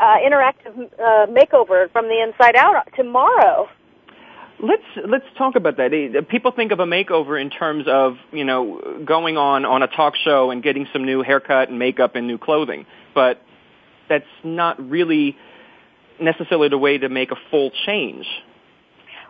uh, 0.00 0.16
interactive 0.26 0.90
uh, 0.98 1.26
makeover 1.26 1.90
from 1.92 2.06
the 2.08 2.22
inside 2.26 2.56
out 2.56 2.88
tomorrow. 2.96 3.68
Let's 4.58 4.82
let's 5.08 5.24
talk 5.38 5.56
about 5.56 5.76
that. 5.76 5.92
Eh, 5.92 6.20
People 6.28 6.52
think 6.52 6.72
of 6.72 6.80
a 6.80 6.86
makeover 6.86 7.40
in 7.40 7.50
terms 7.50 7.84
of 7.86 8.16
you 8.32 8.44
know 8.44 9.02
going 9.04 9.36
on 9.36 9.64
on 9.64 9.82
a 9.82 9.86
talk 9.86 10.14
show 10.16 10.50
and 10.50 10.62
getting 10.62 10.86
some 10.92 11.04
new 11.04 11.22
haircut 11.22 11.68
and 11.68 11.78
makeup 11.78 12.14
and 12.14 12.26
new 12.26 12.38
clothing, 12.38 12.86
but 13.14 13.40
that's 14.08 14.24
not 14.42 14.90
really 14.90 15.36
necessarily 16.20 16.68
the 16.68 16.78
way 16.78 16.98
to 16.98 17.08
make 17.08 17.30
a 17.30 17.36
full 17.50 17.70
change. 17.86 18.26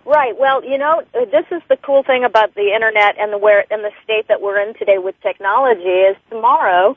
Right. 0.05 0.37
Well, 0.37 0.65
you 0.65 0.79
know, 0.79 1.03
uh, 1.15 1.27
this 1.27 1.45
is 1.53 1.63
the 1.69 1.77
cool 1.77 2.03
thing 2.03 2.25
about 2.25 2.55
the 2.55 2.73
internet 2.75 3.17
and 3.19 3.33
the 3.33 3.39
where 3.39 3.65
and 3.71 3.85
the 3.85 3.93
state 4.03 4.27
that 4.29 4.41
we're 4.41 4.59
in 4.61 4.75
today 4.75 4.99
with 4.99 5.15
technology 5.21 5.83
is 6.11 6.17
tomorrow 6.31 6.97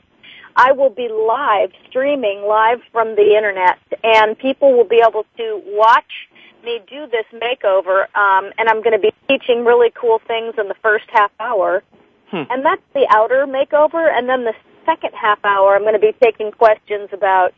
I 0.56 0.72
will 0.72 0.90
be 0.90 1.08
live 1.08 1.72
streaming 1.88 2.42
live 2.46 2.80
from 2.92 3.16
the 3.16 3.34
internet 3.36 3.78
and 4.02 4.38
people 4.38 4.76
will 4.76 4.88
be 4.88 5.02
able 5.06 5.26
to 5.36 5.62
watch 5.66 6.28
me 6.64 6.80
do 6.88 7.06
this 7.06 7.26
makeover 7.32 8.06
um 8.16 8.52
and 8.58 8.68
I'm 8.68 8.82
going 8.82 8.92
to 8.92 8.98
be 8.98 9.12
teaching 9.28 9.64
really 9.64 9.92
cool 9.94 10.20
things 10.26 10.54
in 10.58 10.68
the 10.68 10.76
first 10.82 11.06
half 11.12 11.32
hour. 11.40 11.82
Hmm. 12.28 12.42
And 12.50 12.64
that's 12.64 12.82
the 12.94 13.06
outer 13.10 13.46
makeover 13.46 14.10
and 14.10 14.28
then 14.28 14.44
the 14.44 14.54
second 14.86 15.12
half 15.14 15.44
hour 15.44 15.74
I'm 15.74 15.82
going 15.82 15.94
to 15.94 15.98
be 15.98 16.14
taking 16.22 16.52
questions 16.52 17.08
about 17.12 17.52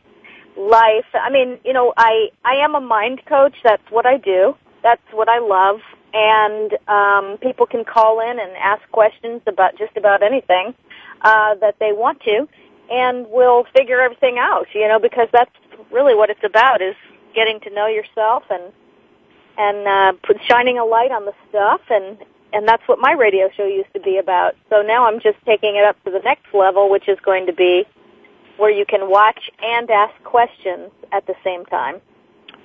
life. 0.57 1.05
I 1.13 1.29
mean, 1.29 1.59
you 1.63 1.73
know, 1.73 1.93
I 1.95 2.29
I 2.43 2.55
am 2.63 2.75
a 2.75 2.81
mind 2.81 3.21
coach. 3.25 3.55
That's 3.63 3.89
what 3.89 4.05
I 4.05 4.17
do. 4.17 4.55
That's 4.83 5.01
what 5.11 5.29
I 5.29 5.39
love. 5.39 5.79
And 6.13 6.73
um, 6.87 7.37
people 7.39 7.65
can 7.65 7.83
call 7.83 8.19
in 8.21 8.39
and 8.39 8.51
ask 8.57 8.81
questions 8.91 9.41
about 9.45 9.77
just 9.77 9.95
about 9.97 10.23
anything 10.23 10.73
uh, 11.21 11.55
that 11.55 11.75
they 11.79 11.91
want 11.91 12.21
to, 12.21 12.47
and 12.91 13.27
we'll 13.29 13.65
figure 13.75 14.01
everything 14.01 14.37
out. 14.39 14.67
You 14.73 14.87
know, 14.87 14.99
because 14.99 15.27
that's 15.31 15.51
really 15.91 16.15
what 16.15 16.29
it's 16.29 16.43
about: 16.43 16.81
is 16.81 16.95
getting 17.35 17.59
to 17.61 17.69
know 17.73 17.87
yourself 17.87 18.43
and 18.49 18.71
and 19.57 19.87
uh, 19.87 20.19
put 20.25 20.37
shining 20.47 20.77
a 20.77 20.85
light 20.85 21.11
on 21.11 21.25
the 21.25 21.33
stuff 21.49 21.81
and. 21.89 22.17
And 22.53 22.65
that's 22.65 22.81
what 22.87 22.97
my 22.97 23.11
radio 23.11 23.49
show 23.57 23.65
used 23.65 23.93
to 23.93 23.99
be 23.99 24.17
about. 24.17 24.55
So 24.69 24.81
now 24.81 25.05
I'm 25.05 25.19
just 25.19 25.35
taking 25.45 25.75
it 25.75 25.83
up 25.83 26.01
to 26.05 26.11
the 26.11 26.19
next 26.19 26.45
level, 26.53 26.89
which 26.89 27.09
is 27.09 27.19
going 27.19 27.47
to 27.47 27.53
be 27.53 27.83
where 28.57 28.71
you 28.71 28.85
can 28.85 29.09
watch 29.09 29.49
and 29.61 29.89
ask 29.89 30.13
questions 30.23 30.91
at 31.11 31.25
the 31.27 31.35
same 31.43 31.65
time. 31.65 32.01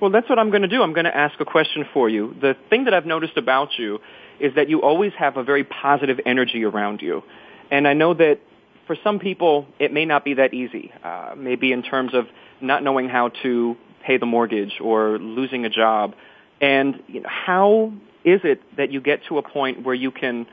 Well, 0.01 0.11
that's 0.11 0.29
what 0.29 0.39
I'm 0.39 0.49
going 0.49 0.63
to 0.63 0.67
do. 0.67 0.81
I'm 0.81 0.93
going 0.93 1.05
to 1.05 1.15
ask 1.15 1.39
a 1.39 1.45
question 1.45 1.85
for 1.93 2.09
you. 2.09 2.35
The 2.41 2.55
thing 2.69 2.85
that 2.85 2.93
I've 2.93 3.05
noticed 3.05 3.37
about 3.37 3.69
you 3.77 3.99
is 4.39 4.55
that 4.55 4.69
you 4.69 4.81
always 4.81 5.13
have 5.17 5.37
a 5.37 5.43
very 5.43 5.63
positive 5.63 6.19
energy 6.25 6.63
around 6.63 7.01
you. 7.01 7.23
And 7.71 7.87
I 7.87 7.93
know 7.93 8.13
that 8.13 8.39
for 8.87 8.95
some 9.03 9.19
people, 9.19 9.67
it 9.79 9.91
may 9.93 10.05
not 10.05 10.25
be 10.25 10.35
that 10.35 10.53
easy. 10.53 10.91
Uh, 11.03 11.33
maybe 11.37 11.71
in 11.71 11.83
terms 11.83 12.13
of 12.13 12.25
not 12.61 12.83
knowing 12.83 13.09
how 13.09 13.29
to 13.43 13.75
pay 14.05 14.17
the 14.17 14.25
mortgage 14.25 14.79
or 14.81 15.17
losing 15.17 15.65
a 15.65 15.69
job. 15.69 16.15
And 16.61 17.01
you 17.07 17.21
know, 17.21 17.29
how 17.29 17.93
is 18.23 18.41
it 18.43 18.61
that 18.77 18.91
you 18.91 19.01
get 19.01 19.21
to 19.29 19.37
a 19.37 19.41
point 19.41 19.83
where 19.83 19.95
you 19.95 20.11
can 20.11 20.47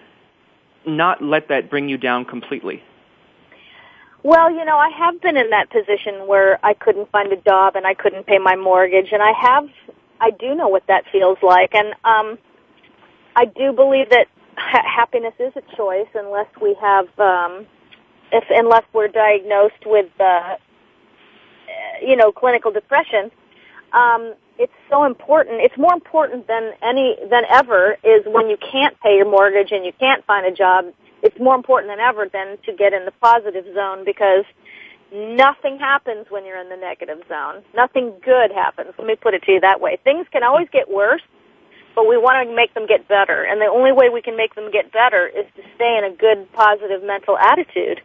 not 0.87 1.23
let 1.23 1.49
that 1.49 1.71
bring 1.71 1.89
you 1.89 1.99
down 1.99 2.25
completely? 2.25 2.83
Well, 4.23 4.51
you 4.51 4.65
know, 4.65 4.77
I 4.77 4.91
have 4.91 5.21
been 5.21 5.37
in 5.37 5.51
that 5.51 5.71
position 5.71 6.27
where 6.27 6.65
I 6.65 6.75
couldn't 6.75 7.11
find 7.11 7.33
a 7.33 7.37
job 7.37 7.77
and 7.77 7.87
I 7.87 7.95
couldn't 7.95 8.27
pay 8.27 8.39
my 8.39 8.55
mortgage, 8.55 9.13
and 9.13 9.23
I 9.23 9.33
have, 9.33 9.69
I 10.21 10.31
do 10.31 10.55
know 10.55 10.69
what 10.69 10.87
that 10.89 11.05
feels 11.11 11.39
like, 11.43 11.75
and 11.75 11.89
um, 12.05 12.39
I 13.35 13.47
do 13.47 13.73
believe 13.73 14.11
that 14.11 14.27
ha- 14.57 14.85
happiness 14.85 15.33
is 15.39 15.55
a 15.57 15.77
choice 15.77 16.09
unless 16.15 16.49
we 16.61 16.77
have, 16.83 17.07
um, 17.19 17.67
if 18.33 18.45
unless 18.51 18.85
we're 18.93 19.09
diagnosed 19.09 19.87
with, 19.87 20.11
uh, 20.21 20.57
you 22.03 22.17
know, 22.17 22.33
clinical 22.33 22.71
depression. 22.71 23.31
Um, 23.93 24.35
it's 24.59 24.73
so 24.91 25.05
important. 25.05 25.63
It's 25.63 25.77
more 25.79 25.95
important 25.95 26.47
than 26.47 26.73
any 26.83 27.17
than 27.29 27.45
ever 27.49 27.97
is 28.05 28.25
when 28.27 28.49
you 28.49 28.57
can't 28.59 28.99
pay 29.01 29.17
your 29.17 29.31
mortgage 29.31 29.73
and 29.73 29.85
you 29.85 29.93
can't 29.99 30.25
find 30.27 30.47
a 30.47 30.53
job 30.53 30.93
it's 31.23 31.39
more 31.39 31.55
important 31.55 31.93
than 31.93 32.01
ever 32.01 32.27
than 32.33 32.57
to 32.65 32.73
get 32.73 32.93
in 32.93 33.05
the 33.05 33.13
positive 33.21 33.65
zone 33.75 34.05
because 34.05 34.45
nothing 35.13 35.79
happens 35.79 36.27
when 36.31 36.47
you're 36.47 36.61
in 36.61 36.69
the 36.69 36.77
negative 36.77 37.19
zone. 37.29 37.63
Nothing 37.75 38.15
good 38.25 38.53
happens. 38.53 38.95
Let 38.99 39.07
me 39.07 39.17
put 39.17 39.35
it 39.35 39.43
to 39.45 39.53
you 39.53 39.61
that 39.61 39.81
way. 39.81 39.99
Things 40.03 40.27
can 40.33 40.43
always 40.43 40.69
get 40.73 40.89
worse, 40.89 41.23
but 41.95 42.09
we 42.09 42.17
want 42.17 42.49
to 42.49 42.55
make 42.55 42.73
them 42.75 42.87
get 42.87 43.07
better. 43.09 43.45
And 43.45 43.61
the 43.61 43.67
only 43.67 43.93
way 43.93 44.09
we 44.09 44.23
can 44.23 44.37
make 44.37 44.55
them 44.55 44.71
get 44.71 44.93
better 44.93 45.27
is 45.27 45.45
to 45.57 45.63
stay 45.75 45.99
in 45.99 46.05
a 46.05 46.15
good, 46.15 46.51
positive 46.53 47.03
mental 47.03 47.37
attitude, 47.37 48.01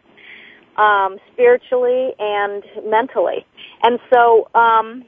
um, 0.76 1.18
spiritually 1.32 2.14
and 2.18 2.62
mentally. 2.84 3.46
And 3.82 3.98
so, 4.12 4.48
um, 4.54 5.04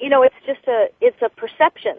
you 0.00 0.08
know, 0.08 0.22
it's 0.22 0.34
just 0.46 0.66
a 0.68 0.88
it's 1.00 1.20
a 1.22 1.28
perception 1.28 1.96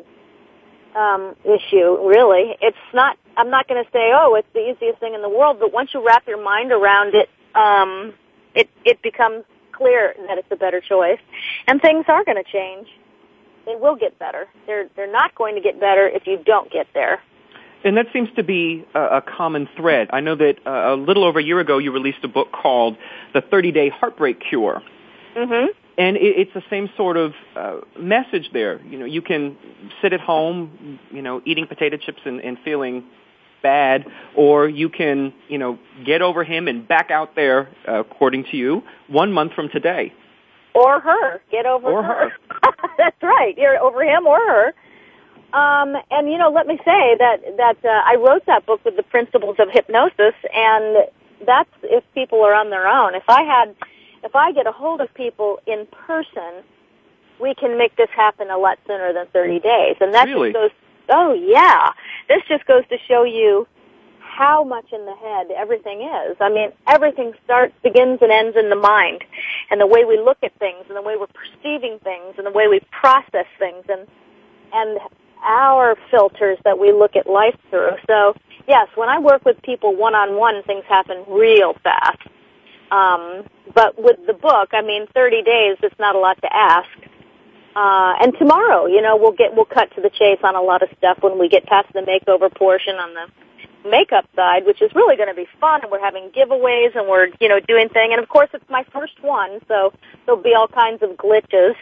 um, 0.95 1.35
issue, 1.43 2.07
really. 2.07 2.55
It's 2.61 2.77
not. 2.93 3.17
I'm 3.37 3.49
not 3.49 3.67
going 3.67 3.83
to 3.83 3.89
say, 3.91 4.11
oh, 4.13 4.35
it's 4.35 4.47
the 4.53 4.71
easiest 4.71 4.99
thing 4.99 5.13
in 5.13 5.21
the 5.21 5.29
world, 5.29 5.57
but 5.59 5.71
once 5.71 5.93
you 5.93 6.05
wrap 6.05 6.27
your 6.27 6.43
mind 6.43 6.71
around 6.71 7.13
it, 7.15 7.29
um, 7.55 8.13
it 8.53 8.69
it 8.85 9.01
becomes 9.01 9.45
clear 9.71 10.13
that 10.27 10.37
it's 10.37 10.51
a 10.51 10.55
better 10.55 10.81
choice, 10.81 11.19
and 11.67 11.81
things 11.81 12.05
are 12.07 12.23
going 12.23 12.41
to 12.43 12.51
change. 12.51 12.87
They 13.65 13.75
will 13.75 13.95
get 13.95 14.17
better. 14.19 14.47
They're 14.65 14.89
they're 14.95 15.11
not 15.11 15.35
going 15.35 15.55
to 15.55 15.61
get 15.61 15.79
better 15.79 16.07
if 16.07 16.27
you 16.27 16.41
don't 16.43 16.71
get 16.71 16.87
there. 16.93 17.21
And 17.83 17.95
that 17.97 18.07
seems 18.11 18.29
to 18.35 18.43
be 18.43 18.85
a, 18.93 18.99
a 19.17 19.21
common 19.21 19.69
thread. 19.75 20.09
I 20.11 20.19
know 20.19 20.35
that 20.35 20.55
uh, 20.65 20.93
a 20.93 20.95
little 20.95 21.23
over 21.23 21.39
a 21.39 21.43
year 21.43 21.59
ago 21.59 21.77
you 21.77 21.91
released 21.91 22.23
a 22.23 22.27
book 22.27 22.51
called 22.51 22.97
The 23.33 23.41
30 23.41 23.71
Day 23.71 23.89
Heartbreak 23.89 24.41
Cure. 24.41 24.81
Mm-hmm. 25.35 25.71
And 25.97 26.17
it, 26.17 26.37
it's 26.37 26.53
the 26.53 26.63
same 26.69 26.89
sort 26.97 27.17
of 27.17 27.33
uh, 27.55 27.77
message 27.97 28.49
there. 28.51 28.81
You 28.85 28.99
know, 28.99 29.05
you 29.05 29.21
can 29.21 29.57
sit 30.01 30.13
at 30.13 30.19
home, 30.19 30.99
you 31.11 31.21
know, 31.21 31.41
eating 31.45 31.67
potato 31.67 31.97
chips 31.97 32.19
and, 32.25 32.41
and 32.41 32.57
feeling 32.65 33.05
bad, 33.61 34.05
or 34.35 34.67
you 34.67 34.89
can, 34.89 35.33
you 35.47 35.57
know, 35.57 35.77
get 36.05 36.21
over 36.21 36.43
him 36.43 36.67
and 36.67 36.87
back 36.87 37.11
out 37.11 37.35
there, 37.35 37.69
uh, 37.87 37.99
according 37.99 38.45
to 38.45 38.57
you, 38.57 38.83
one 39.07 39.31
month 39.31 39.53
from 39.53 39.69
today. 39.69 40.13
Or 40.75 40.99
her. 40.99 41.41
Get 41.51 41.65
over 41.65 41.87
or 41.87 42.03
her. 42.03 42.29
her. 42.29 42.71
That's 42.97 43.21
right. 43.21 43.57
You're 43.57 43.79
over 43.79 44.03
him 44.03 44.27
or 44.27 44.37
her. 44.37 44.73
Um, 45.53 45.95
and 46.11 46.29
you 46.29 46.37
know, 46.37 46.51
let 46.51 46.67
me 46.67 46.77
say 46.85 47.15
that 47.17 47.37
that 47.57 47.77
uh, 47.83 48.01
I 48.05 48.15
wrote 48.15 48.45
that 48.45 48.65
book 48.65 48.83
with 48.85 48.95
the 48.95 49.03
principles 49.03 49.55
of 49.59 49.69
hypnosis, 49.71 50.35
and 50.53 51.07
that's 51.45 51.69
if 51.83 52.03
people 52.13 52.43
are 52.43 52.53
on 52.53 52.69
their 52.69 52.87
own. 52.87 53.15
If 53.15 53.27
I 53.27 53.41
had, 53.41 53.75
if 54.23 54.35
I 54.35 54.51
get 54.51 54.67
a 54.67 54.71
hold 54.71 55.01
of 55.01 55.11
people 55.15 55.59
in 55.65 55.87
person, 55.87 56.63
we 57.39 57.55
can 57.55 57.77
make 57.77 57.95
this 57.95 58.09
happen 58.15 58.51
a 58.51 58.57
lot 58.57 58.77
sooner 58.85 59.11
than 59.11 59.25
30 59.27 59.59
days. 59.59 59.95
And 60.01 60.13
that 60.13 60.25
really? 60.27 60.51
just 60.51 60.61
goes. 60.61 60.71
Oh 61.11 61.33
yeah, 61.33 61.93
this 62.27 62.43
just 62.47 62.67
goes 62.67 62.83
to 62.89 62.97
show 63.07 63.23
you 63.23 63.67
how 64.19 64.63
much 64.63 64.85
in 64.93 65.05
the 65.05 65.15
head 65.15 65.47
everything 65.57 66.01
is. 66.01 66.37
I 66.39 66.49
mean, 66.49 66.71
everything 66.87 67.33
starts, 67.43 67.73
begins, 67.81 68.19
and 68.21 68.31
ends 68.31 68.55
in 68.55 68.69
the 68.69 68.75
mind, 68.75 69.23
and 69.71 69.81
the 69.81 69.87
way 69.87 70.05
we 70.05 70.19
look 70.19 70.37
at 70.43 70.53
things, 70.59 70.85
and 70.87 70.95
the 70.95 71.01
way 71.01 71.15
we're 71.17 71.27
perceiving 71.27 71.97
things, 72.03 72.35
and 72.37 72.45
the 72.45 72.51
way 72.51 72.67
we 72.67 72.81
process 72.91 73.47
things, 73.57 73.83
and 73.89 74.07
and 74.71 74.99
our 75.43 75.95
filters 76.11 76.57
that 76.63 76.79
we 76.79 76.91
look 76.91 77.15
at 77.15 77.27
life 77.27 77.55
through. 77.69 77.91
So, 78.07 78.35
yes, 78.67 78.87
when 78.95 79.09
I 79.09 79.19
work 79.19 79.45
with 79.45 79.61
people 79.61 79.95
one 79.95 80.15
on 80.15 80.37
one, 80.37 80.63
things 80.63 80.83
happen 80.87 81.23
real 81.27 81.75
fast. 81.83 82.19
Um, 82.91 83.45
but 83.73 84.01
with 84.01 84.17
the 84.25 84.33
book, 84.33 84.69
I 84.73 84.81
mean, 84.81 85.05
30 85.13 85.43
days, 85.43 85.77
it's 85.83 85.99
not 85.99 86.15
a 86.15 86.19
lot 86.19 86.41
to 86.41 86.53
ask. 86.53 86.89
Uh, 87.75 88.13
and 88.21 88.33
tomorrow, 88.37 88.87
you 88.87 89.01
know, 89.01 89.15
we'll 89.15 89.31
get, 89.31 89.55
we'll 89.55 89.65
cut 89.65 89.93
to 89.95 90.01
the 90.01 90.09
chase 90.09 90.39
on 90.43 90.55
a 90.55 90.61
lot 90.61 90.81
of 90.81 90.89
stuff 90.97 91.19
when 91.21 91.37
we 91.37 91.47
get 91.47 91.65
past 91.65 91.87
the 91.93 92.01
makeover 92.01 92.53
portion 92.53 92.95
on 92.95 93.13
the 93.13 93.89
makeup 93.89 94.25
side, 94.35 94.65
which 94.65 94.81
is 94.81 94.91
really 94.95 95.15
going 95.15 95.29
to 95.29 95.35
be 95.35 95.47
fun. 95.61 95.81
And 95.81 95.91
we're 95.91 96.03
having 96.03 96.31
giveaways 96.31 96.97
and 96.97 97.07
we're, 97.07 97.27
you 97.39 97.47
know, 97.47 97.59
doing 97.59 97.89
thing. 97.89 98.09
And 98.11 98.21
of 98.21 98.27
course, 98.27 98.49
it's 98.53 98.69
my 98.69 98.83
first 98.91 99.21
one, 99.21 99.59
so 99.67 99.93
there'll 100.25 100.41
be 100.41 100.53
all 100.55 100.67
kinds 100.67 101.03
of 101.03 101.11
glitches 101.11 101.75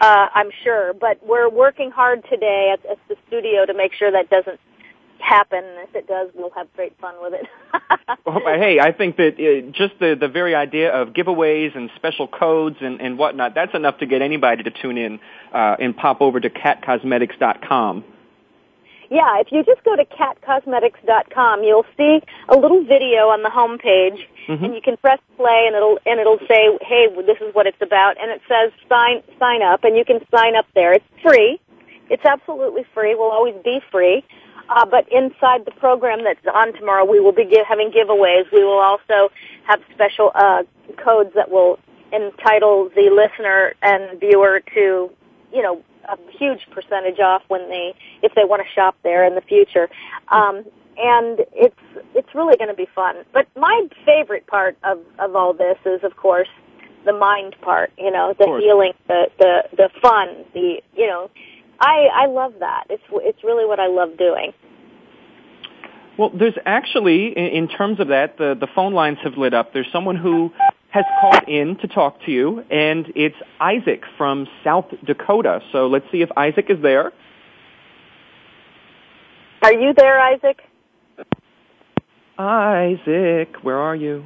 uh, 0.00 0.28
I'm 0.34 0.50
sure. 0.64 0.92
But 0.92 1.24
we're 1.26 1.48
working 1.48 1.90
hard 1.90 2.24
today 2.30 2.74
at, 2.74 2.90
at 2.90 2.98
the 3.08 3.16
studio 3.26 3.66
to 3.66 3.74
make 3.74 3.92
sure 3.94 4.10
that 4.10 4.30
doesn't 4.30 4.60
happen. 5.20 5.64
If 5.88 5.94
it 5.94 6.06
does, 6.06 6.30
we'll 6.34 6.50
have 6.50 6.72
great 6.74 6.98
fun 7.00 7.14
with 7.20 7.34
it. 7.34 7.46
well, 8.24 8.40
but 8.44 8.58
hey, 8.58 8.78
I 8.80 8.92
think 8.92 9.16
that 9.16 9.34
uh, 9.34 9.70
just 9.72 9.98
the 10.00 10.16
the 10.18 10.28
very 10.28 10.54
idea 10.54 10.92
of 10.92 11.08
giveaways 11.08 11.76
and 11.76 11.90
special 11.96 12.28
codes 12.28 12.76
and 12.80 13.00
and 13.00 13.18
whatnot 13.18 13.54
that's 13.54 13.74
enough 13.74 13.98
to 13.98 14.06
get 14.06 14.22
anybody 14.22 14.62
to 14.62 14.70
tune 14.70 14.98
in 14.98 15.20
uh, 15.52 15.76
and 15.78 15.96
pop 15.96 16.20
over 16.20 16.40
to 16.40 16.50
catcosmetics.com. 16.50 18.04
Yeah, 19.10 19.40
if 19.40 19.48
you 19.50 19.64
just 19.64 19.82
go 19.84 19.96
to 19.96 20.04
catcosmetics.com, 20.04 21.64
you'll 21.64 21.86
see 21.96 22.20
a 22.48 22.56
little 22.56 22.84
video 22.84 23.32
on 23.32 23.42
the 23.42 23.48
home 23.48 23.78
page, 23.78 24.28
mm-hmm. 24.46 24.64
and 24.64 24.74
you 24.74 24.82
can 24.82 24.98
press 24.98 25.18
play, 25.36 25.64
and 25.66 25.74
it'll 25.74 25.98
and 26.04 26.20
it'll 26.20 26.40
say, 26.46 26.76
"Hey, 26.82 27.08
this 27.24 27.38
is 27.40 27.54
what 27.54 27.66
it's 27.66 27.80
about," 27.80 28.20
and 28.20 28.30
it 28.30 28.42
says 28.46 28.70
sign 28.88 29.22
sign 29.38 29.62
up, 29.62 29.84
and 29.84 29.96
you 29.96 30.04
can 30.04 30.20
sign 30.30 30.56
up 30.56 30.66
there. 30.74 30.92
It's 30.92 31.04
free. 31.22 31.58
It's 32.10 32.24
absolutely 32.24 32.84
free. 32.92 33.14
Will 33.14 33.30
always 33.30 33.56
be 33.64 33.80
free. 33.90 34.24
Uh, 34.68 34.84
but 34.84 35.08
inside 35.10 35.64
the 35.64 35.72
program 35.80 36.24
that's 36.24 36.44
on 36.54 36.74
tomorrow, 36.74 37.04
we 37.04 37.20
will 37.20 37.32
be 37.32 37.44
give, 37.44 37.64
having 37.66 37.90
giveaways. 37.90 38.44
We 38.52 38.64
will 38.64 38.80
also 38.80 39.32
have 39.66 39.80
special 39.94 40.30
uh, 40.34 40.64
codes 41.02 41.30
that 41.34 41.50
will 41.50 41.78
entitle 42.12 42.90
the 42.94 43.08
listener 43.08 43.74
and 43.82 44.20
viewer 44.20 44.60
to, 44.74 45.10
you 45.52 45.62
know, 45.62 45.82
a 46.08 46.16
huge 46.38 46.66
percentage 46.70 47.18
off 47.20 47.42
when 47.48 47.68
they 47.68 47.94
if 48.22 48.34
they 48.34 48.44
want 48.44 48.62
to 48.62 48.68
shop 48.74 48.96
there 49.02 49.24
in 49.24 49.34
the 49.34 49.40
future. 49.42 49.88
Um, 50.28 50.64
and 50.96 51.40
it's 51.52 51.80
it's 52.14 52.34
really 52.34 52.56
going 52.56 52.70
to 52.70 52.76
be 52.76 52.88
fun. 52.94 53.16
But 53.32 53.46
my 53.56 53.88
favorite 54.04 54.46
part 54.46 54.76
of 54.82 54.98
of 55.18 55.36
all 55.36 55.52
this 55.52 55.78
is, 55.86 56.02
of 56.02 56.16
course, 56.16 56.48
the 57.04 57.12
mind 57.12 57.56
part. 57.62 57.92
You 57.96 58.10
know, 58.10 58.34
the 58.38 58.46
healing, 58.60 58.92
the 59.06 59.28
the 59.38 59.62
the 59.76 59.90
fun, 60.02 60.44
the 60.54 60.82
you 60.96 61.06
know, 61.06 61.30
I 61.80 62.08
I 62.12 62.26
love 62.26 62.54
that. 62.60 62.84
It's 62.90 63.02
it's 63.12 63.44
really 63.44 63.66
what 63.66 63.80
I 63.80 63.86
love 63.86 64.16
doing. 64.18 64.52
Well, 66.18 66.30
there's 66.34 66.58
actually, 66.66 67.28
in 67.28 67.68
terms 67.68 68.00
of 68.00 68.08
that, 68.08 68.38
the, 68.38 68.56
the 68.58 68.66
phone 68.74 68.92
lines 68.92 69.18
have 69.22 69.34
lit 69.34 69.54
up. 69.54 69.72
There's 69.72 69.86
someone 69.92 70.16
who 70.16 70.52
has 70.98 71.04
called 71.20 71.48
in 71.48 71.76
to 71.78 71.86
talk 71.88 72.20
to 72.26 72.30
you, 72.32 72.64
and 72.70 73.12
it's 73.14 73.36
Isaac 73.60 74.02
from 74.16 74.46
South 74.64 74.86
Dakota. 75.04 75.60
So 75.72 75.86
let's 75.86 76.06
see 76.10 76.22
if 76.22 76.30
Isaac 76.36 76.66
is 76.68 76.82
there. 76.82 77.12
Are 79.62 79.72
you 79.72 79.92
there, 79.96 80.20
Isaac? 80.20 80.60
Isaac, 82.38 83.56
where 83.62 83.78
are 83.78 83.96
you? 83.96 84.24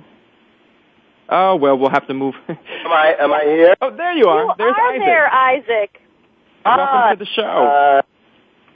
Oh 1.29 1.57
well, 1.57 1.79
we'll 1.79 1.91
have 1.91 2.07
to 2.09 2.15
move. 2.15 2.35
am 2.49 2.57
I? 2.87 3.15
Am 3.19 3.33
I 3.33 3.43
here? 3.45 3.75
Oh, 3.81 3.95
there 3.95 4.13
you 4.13 4.27
are. 4.29 4.45
You 4.45 4.55
There's 4.59 4.75
are 4.77 4.91
Isaac. 4.93 5.01
there, 5.01 5.35
Isaac. 5.35 6.01
Welcome 6.65 6.87
Ah, 6.89 7.11
to 7.13 7.17
the 7.19 7.27
show. 7.27 7.43
Uh, 7.43 8.03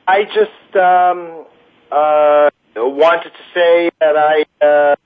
I 0.09 0.24
just 0.24 0.76
um, 0.76 1.44
uh, 1.92 2.51
wanted 2.76 3.30
to 3.30 3.42
say 3.55 3.90
that 4.01 4.16
I 4.16 4.64
uh, 4.64 4.97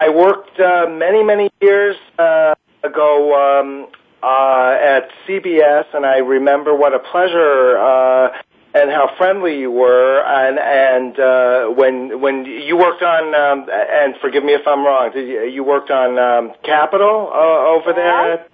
I 0.00 0.08
worked 0.08 0.58
uh, 0.58 0.86
many 0.88 1.22
many 1.22 1.50
years 1.60 1.96
uh, 2.18 2.54
ago 2.82 3.36
um, 3.36 3.86
uh, 4.22 4.76
at 4.80 5.10
CBS, 5.28 5.84
and 5.92 6.06
I 6.06 6.18
remember 6.18 6.74
what 6.74 6.94
a 6.94 6.98
pleasure 6.98 7.76
uh, 7.76 8.30
and 8.72 8.90
how 8.90 9.10
friendly 9.18 9.58
you 9.58 9.70
were. 9.70 10.22
And 10.24 10.58
and 10.58 11.20
uh, 11.20 11.66
when 11.74 12.20
when 12.22 12.46
you 12.46 12.78
worked 12.78 13.02
on, 13.02 13.34
um, 13.34 13.68
and 13.70 14.14
forgive 14.22 14.42
me 14.42 14.54
if 14.54 14.66
I'm 14.66 14.84
wrong, 14.84 15.12
you, 15.14 15.42
you 15.42 15.64
worked 15.64 15.90
on 15.90 16.18
um, 16.18 16.54
Capitol 16.64 17.30
uh, 17.30 17.68
over 17.68 17.92
there 17.92 18.32
at, 18.32 18.50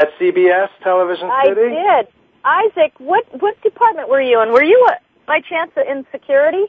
at 0.00 0.08
CBS 0.20 0.68
Television 0.82 1.30
City. 1.44 1.60
I 1.60 2.02
did. 2.02 2.08
Isaac, 2.44 2.92
what 2.98 3.24
what 3.40 3.60
department 3.62 4.08
were 4.08 4.20
you 4.20 4.42
in? 4.42 4.50
Were 4.50 4.64
you 4.64 4.84
uh, 4.90 4.94
by 5.28 5.40
chance 5.40 5.70
in 5.76 6.04
security? 6.10 6.66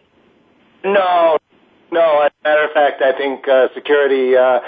No, 0.84 1.40
no. 1.92 2.22
As 2.22 2.32
a 2.44 2.48
matter 2.48 2.64
of 2.66 2.72
fact, 2.72 3.02
I 3.02 3.18
think 3.18 3.48
uh, 3.48 3.68
security. 3.74 4.36
Uh, 4.36 4.60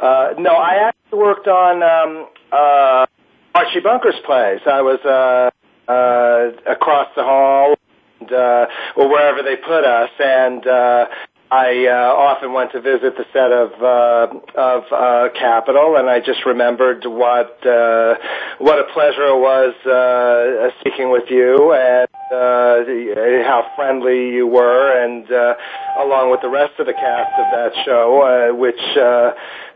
uh, 0.00 0.34
no, 0.38 0.52
I 0.52 0.88
actually 0.88 1.18
worked 1.18 1.48
on 1.48 1.82
um, 1.82 2.28
uh, 2.50 3.06
Archie 3.54 3.80
Bunker's 3.80 4.18
Place. 4.24 4.60
I 4.66 4.82
was 4.82 5.00
uh, 5.04 5.50
uh, 5.90 6.72
across 6.72 7.08
the 7.16 7.22
hall, 7.22 7.74
and, 8.20 8.32
uh, 8.32 8.66
or 8.96 9.08
wherever 9.08 9.42
they 9.42 9.56
put 9.56 9.84
us, 9.84 10.10
and 10.18 10.66
uh, 10.66 11.06
I 11.52 11.84
uh, 11.84 12.16
often 12.16 12.54
went 12.54 12.72
to 12.72 12.80
visit 12.80 13.14
the 13.18 13.26
set 13.30 13.52
of 13.52 13.72
uh, 13.82 14.58
of 14.58 14.84
uh, 14.90 15.28
Capitol, 15.38 15.96
and 15.96 16.08
I 16.08 16.20
just 16.20 16.46
remembered 16.46 17.04
what 17.04 17.60
uh, 17.66 18.14
what 18.58 18.78
a 18.78 18.84
pleasure 18.94 19.28
it 19.28 19.38
was 19.38 19.74
uh, 19.84 20.70
speaking 20.80 21.10
with 21.10 21.28
you, 21.28 21.74
and 21.74 22.08
uh, 22.32 23.44
how 23.44 23.70
friendly 23.76 24.30
you 24.32 24.46
were, 24.46 25.04
and 25.04 25.30
uh, 25.30 25.54
along 26.00 26.30
with 26.30 26.40
the 26.40 26.48
rest 26.48 26.78
of 26.78 26.86
the 26.86 26.94
cast 26.94 27.32
of 27.38 27.46
that 27.52 27.84
show, 27.84 28.22
uh, 28.22 28.56
which 28.56 28.80
uh, 28.96 29.32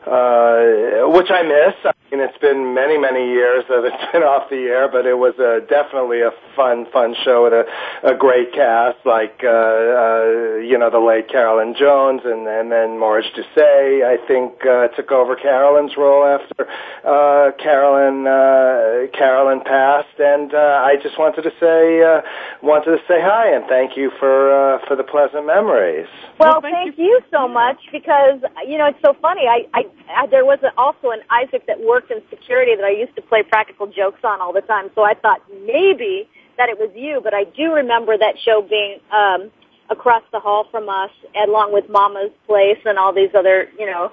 uh, 0.06 1.10
which 1.10 1.30
I 1.30 1.42
miss. 1.42 1.74
I 1.84 1.92
mean, 2.10 2.22
it's 2.22 2.38
been 2.38 2.74
many, 2.74 2.96
many 2.96 3.26
years 3.32 3.64
that 3.68 3.82
it's 3.84 4.04
been 4.12 4.22
off 4.22 4.48
the 4.48 4.70
air, 4.70 4.88
but 4.88 5.04
it 5.04 5.18
was 5.18 5.34
uh, 5.38 5.66
definitely 5.66 6.22
a 6.22 6.30
fun, 6.54 6.86
fun 6.92 7.16
show 7.24 7.44
with 7.44 7.52
a, 7.52 7.66
a 8.06 8.14
great 8.14 8.52
cast, 8.54 8.98
like 9.04 9.42
uh, 9.42 9.50
uh, 9.50 10.62
you 10.62 10.78
know 10.78 10.90
the 10.90 11.02
late 11.02 11.28
Carolyn 11.28 11.74
Jones, 11.74 12.22
and 12.24 12.46
and 12.46 12.70
then 12.70 12.98
Maurice 12.98 13.26
Doucet. 13.34 14.06
I 14.06 14.16
think 14.28 14.64
uh, 14.64 14.88
took 14.94 15.10
over 15.10 15.34
Carolyn's 15.34 15.96
role 15.98 16.24
after 16.24 16.70
uh, 17.02 17.50
Carolyn 17.58 18.26
uh, 18.30 19.10
Carolyn 19.10 19.60
passed, 19.66 20.18
and 20.20 20.54
uh, 20.54 20.86
I 20.86 21.02
just 21.02 21.18
wanted 21.18 21.42
to 21.42 21.52
say 21.58 22.02
uh, 22.02 22.22
wanted 22.62 22.96
to 22.96 22.98
say 23.08 23.20
hi 23.20 23.54
and 23.54 23.64
thank 23.68 23.96
you 23.96 24.10
for 24.18 24.52
uh, 24.52 24.78
for 24.86 24.96
the 24.96 25.04
pleasant 25.04 25.46
memories. 25.46 26.06
Well, 26.38 26.60
thank, 26.60 26.98
you. 26.98 27.20
so 27.30 27.48
much 27.48 27.78
because 27.92 28.40
you 28.66 28.78
know 28.78 28.86
it's 28.86 29.00
so 29.04 29.14
funny. 29.20 29.42
I, 29.46 29.66
I, 29.74 29.82
I 30.08 30.26
there 30.26 30.44
was 30.44 30.58
a, 30.62 30.72
also 30.78 31.10
an 31.10 31.20
Isaac 31.30 31.66
that 31.66 31.80
worked 31.80 32.10
in 32.10 32.22
security 32.30 32.74
that 32.74 32.84
I 32.84 32.90
used 32.90 33.14
to 33.16 33.22
play 33.22 33.42
practical 33.42 33.86
jokes 33.86 34.20
on 34.24 34.40
all 34.40 34.52
the 34.52 34.62
time. 34.62 34.90
So 34.94 35.02
I 35.02 35.14
thought 35.14 35.42
maybe 35.64 36.28
that 36.58 36.68
it 36.68 36.78
was 36.78 36.90
you, 36.94 37.20
but 37.22 37.34
I 37.34 37.44
do 37.44 37.72
remember 37.72 38.16
that 38.16 38.38
show 38.38 38.62
being 38.62 38.98
um, 39.12 39.50
across 39.90 40.22
the 40.32 40.40
hall 40.40 40.66
from 40.70 40.88
us, 40.88 41.10
along 41.46 41.72
with 41.72 41.88
Mama's 41.88 42.32
Place 42.46 42.78
and 42.84 42.98
all 42.98 43.12
these 43.12 43.30
other 43.34 43.68
you 43.78 43.86
know 43.86 44.12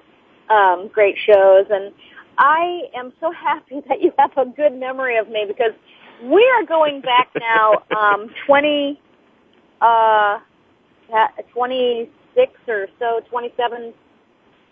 um, 0.50 0.90
great 0.90 1.16
shows. 1.18 1.68
And 1.70 1.94
I 2.38 2.84
am 2.96 3.14
so 3.20 3.32
happy 3.44 3.82
that 3.88 4.02
you 4.02 4.12
have 4.18 4.32
a 4.38 4.46
good 4.46 4.74
memory 4.74 5.18
of 5.18 5.30
me 5.30 5.46
because 5.48 5.74
we 6.22 6.54
are 6.58 6.66
going 6.66 7.02
back 7.02 7.30
now 7.40 7.84
um, 7.98 8.30
twenty. 8.46 9.00
Uh, 9.82 10.40
26 11.54 12.52
or 12.68 12.88
so, 13.00 13.22
27, 13.30 13.94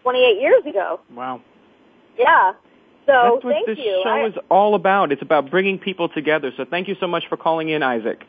28 0.03 0.41
years 0.41 0.65
ago. 0.65 0.99
Wow. 1.13 1.41
Yeah. 2.17 2.53
So 3.05 3.11
That's 3.41 3.45
what 3.45 3.53
thank 3.53 3.67
this 3.67 3.77
you. 3.77 4.01
show 4.03 4.09
I, 4.09 4.27
is 4.27 4.33
all 4.49 4.75
about. 4.75 5.11
It's 5.11 5.21
about 5.21 5.49
bringing 5.49 5.77
people 5.79 6.09
together. 6.09 6.51
So 6.55 6.65
thank 6.69 6.87
you 6.87 6.95
so 6.99 7.07
much 7.07 7.23
for 7.27 7.37
calling 7.37 7.69
in, 7.69 7.83
Isaac. 7.83 8.23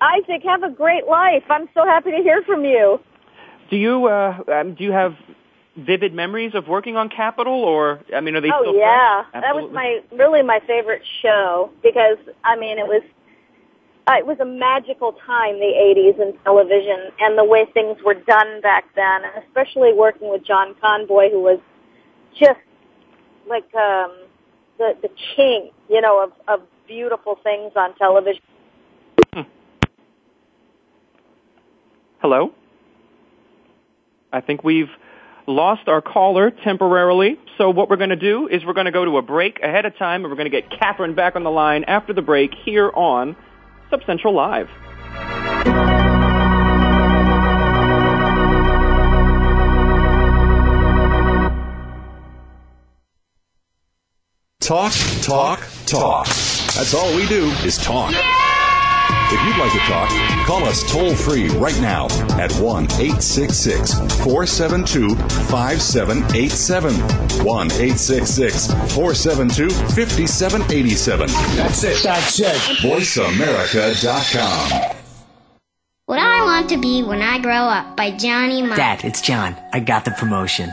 Isaac, 0.00 0.42
have 0.44 0.62
a 0.64 0.70
great 0.70 1.06
life. 1.06 1.44
I'm 1.48 1.68
so 1.74 1.84
happy 1.84 2.10
to 2.10 2.18
hear 2.18 2.42
from 2.42 2.64
you. 2.64 2.98
Do 3.70 3.76
you 3.76 4.06
uh, 4.06 4.42
um, 4.52 4.74
do 4.74 4.82
you 4.84 4.92
have 4.92 5.14
vivid 5.76 6.12
memories 6.12 6.54
of 6.54 6.68
working 6.68 6.96
on 6.96 7.08
Capitol, 7.08 7.64
or 7.64 8.00
I 8.14 8.20
mean, 8.20 8.36
are 8.36 8.40
they 8.40 8.50
oh 8.52 8.62
still 8.62 8.76
yeah, 8.76 9.24
that 9.32 9.54
was 9.54 9.70
my 9.72 10.00
really 10.12 10.42
my 10.42 10.60
favorite 10.66 11.02
show 11.22 11.70
because 11.82 12.18
I 12.44 12.56
mean 12.56 12.78
it 12.78 12.86
was 12.86 13.02
uh, 14.06 14.14
it 14.18 14.26
was 14.26 14.38
a 14.40 14.44
magical 14.44 15.12
time 15.26 15.58
the 15.60 15.72
80s 15.76 16.20
in 16.20 16.36
television 16.42 17.12
and 17.20 17.38
the 17.38 17.44
way 17.44 17.66
things 17.72 17.98
were 18.04 18.14
done 18.14 18.60
back 18.60 18.84
then, 18.94 19.22
and 19.24 19.44
especially 19.44 19.92
working 19.92 20.28
with 20.30 20.44
John 20.44 20.74
Conboy, 20.82 21.30
who 21.30 21.40
was 21.40 21.60
just 22.38 22.60
like 23.48 23.72
um, 23.74 24.12
the 24.78 24.96
the 25.02 25.10
king, 25.36 25.70
you 25.88 26.00
know, 26.00 26.22
of 26.22 26.32
of 26.48 26.66
beautiful 26.86 27.38
things 27.42 27.72
on 27.76 27.94
television. 27.96 28.42
Hello? 32.20 32.52
I 34.32 34.40
think 34.40 34.62
we've 34.62 34.90
lost 35.46 35.88
our 35.88 36.00
caller 36.00 36.50
temporarily. 36.50 37.38
So 37.58 37.70
what 37.70 37.88
we're 37.88 37.96
going 37.96 38.10
to 38.10 38.16
do 38.16 38.48
is 38.48 38.64
we're 38.64 38.72
going 38.72 38.86
to 38.86 38.92
go 38.92 39.04
to 39.04 39.18
a 39.18 39.22
break 39.22 39.60
ahead 39.60 39.86
of 39.86 39.96
time, 39.96 40.24
and 40.24 40.30
we're 40.30 40.36
going 40.36 40.50
to 40.50 40.60
get 40.60 40.70
Catherine 40.70 41.14
back 41.14 41.36
on 41.36 41.44
the 41.44 41.50
line 41.50 41.84
after 41.84 42.12
the 42.12 42.22
break 42.22 42.52
here 42.64 42.90
on 42.90 43.36
Soap 43.90 44.04
Central 44.06 44.34
Live. 44.34 44.68
Talk, 54.60 54.92
talk, 55.22 55.60
talk. 55.86 56.26
That's 56.26 56.94
all 56.94 57.14
we 57.16 57.26
do 57.26 57.46
is 57.64 57.76
talk. 57.78 58.14
If 59.34 59.40
you'd 59.46 59.56
like 59.56 59.72
to 59.72 59.78
talk, 59.88 60.10
call 60.46 60.64
us 60.64 60.82
toll 60.92 61.14
free 61.14 61.48
right 61.56 61.80
now 61.80 62.04
at 62.38 62.52
1 62.52 62.84
866 62.84 63.94
472 64.22 65.16
5787. 65.16 66.92
1 67.42 67.72
866 67.72 68.66
472 68.94 69.70
5787. 69.70 71.26
That's 71.56 71.82
it. 71.82 72.02
That's 72.02 72.40
it. 72.40 72.56
VoiceAmerica.com. 72.82 74.96
What 76.04 76.18
I 76.18 76.44
Want 76.44 76.68
to 76.68 76.76
Be 76.76 77.02
When 77.02 77.22
I 77.22 77.38
Grow 77.38 77.54
Up 77.54 77.96
by 77.96 78.10
Johnny 78.10 78.60
Marr. 78.60 78.76
Dad, 78.76 79.02
it's 79.02 79.22
John. 79.22 79.56
I 79.72 79.80
got 79.80 80.04
the 80.04 80.10
promotion. 80.10 80.70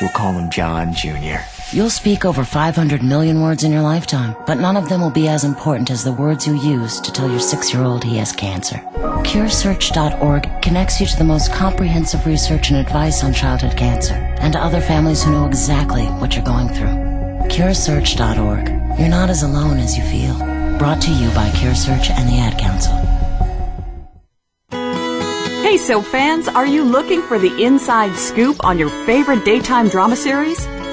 We'll 0.00 0.10
call 0.10 0.32
him 0.32 0.50
John 0.50 0.92
Jr. 0.92 1.38
You'll 1.74 1.90
speak 1.90 2.24
over 2.24 2.44
500 2.44 3.02
million 3.02 3.40
words 3.42 3.64
in 3.64 3.72
your 3.72 3.82
lifetime, 3.82 4.36
but 4.46 4.60
none 4.60 4.76
of 4.76 4.88
them 4.88 5.00
will 5.00 5.10
be 5.10 5.26
as 5.26 5.42
important 5.42 5.90
as 5.90 6.04
the 6.04 6.12
words 6.12 6.46
you 6.46 6.54
use 6.54 7.00
to 7.00 7.10
tell 7.10 7.28
your 7.28 7.40
six-year-old 7.40 8.04
he 8.04 8.16
has 8.18 8.30
cancer. 8.30 8.76
CureSearch.org 9.24 10.62
connects 10.62 11.00
you 11.00 11.06
to 11.08 11.16
the 11.16 11.24
most 11.24 11.52
comprehensive 11.52 12.26
research 12.26 12.70
and 12.70 12.78
advice 12.78 13.24
on 13.24 13.32
childhood 13.32 13.76
cancer, 13.76 14.14
and 14.38 14.52
to 14.52 14.60
other 14.60 14.80
families 14.80 15.24
who 15.24 15.32
know 15.32 15.48
exactly 15.48 16.04
what 16.04 16.36
you're 16.36 16.44
going 16.44 16.68
through. 16.68 16.94
CureSearch.org. 17.50 18.68
You're 19.00 19.08
not 19.08 19.28
as 19.28 19.42
alone 19.42 19.78
as 19.78 19.98
you 19.98 20.04
feel. 20.04 20.38
Brought 20.78 21.02
to 21.02 21.10
you 21.10 21.28
by 21.30 21.48
CureSearch 21.58 22.08
and 22.10 22.28
the 22.28 22.38
Ad 22.38 22.56
Council. 22.56 22.94
Hey, 25.64 25.76
so 25.76 26.00
fans, 26.00 26.46
are 26.46 26.66
you 26.66 26.84
looking 26.84 27.20
for 27.22 27.40
the 27.40 27.64
inside 27.64 28.14
scoop 28.14 28.64
on 28.64 28.78
your 28.78 28.90
favorite 29.06 29.44
daytime 29.44 29.88
drama 29.88 30.14
series? 30.14 30.68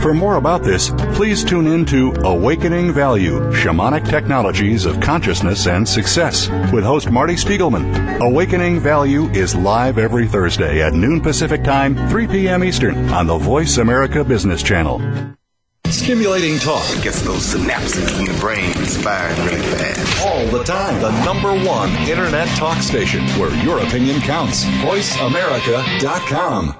For 0.00 0.14
more 0.14 0.36
about 0.36 0.62
this, 0.62 0.90
please 1.14 1.44
tune 1.44 1.66
in 1.66 1.84
to 1.86 2.12
Awakening 2.24 2.92
Value 2.92 3.40
Shamanic 3.52 4.08
Technologies 4.08 4.86
of 4.86 4.98
Consciousness 4.98 5.66
and 5.66 5.86
Success 5.86 6.48
with 6.72 6.84
host 6.84 7.10
Marty 7.10 7.34
Spiegelman. 7.34 8.18
Awakening 8.20 8.80
Value 8.80 9.28
is 9.30 9.54
live 9.54 9.98
every 9.98 10.26
Thursday 10.26 10.80
at 10.82 10.94
noon 10.94 11.20
Pacific 11.20 11.62
Time, 11.62 11.94
3 12.08 12.26
p.m. 12.28 12.64
Eastern 12.64 13.10
on 13.10 13.26
the 13.26 13.36
Voice 13.36 13.76
America 13.76 14.24
Business 14.24 14.62
Channel. 14.62 15.02
Stimulating 15.88 16.58
talk 16.58 16.86
gets 17.02 17.20
those 17.20 17.54
synapses 17.54 18.18
in 18.18 18.24
the 18.24 18.32
brain 18.40 18.72
firing 18.72 19.36
really 19.44 19.60
fast. 19.60 20.26
all 20.26 20.46
the 20.46 20.64
time. 20.64 20.98
The 21.02 21.10
number 21.26 21.52
one 21.68 21.90
internet 22.08 22.48
talk 22.56 22.78
station 22.78 23.22
where 23.38 23.54
your 23.62 23.80
opinion 23.80 24.22
counts. 24.22 24.64
VoiceAmerica.com. 24.64 26.79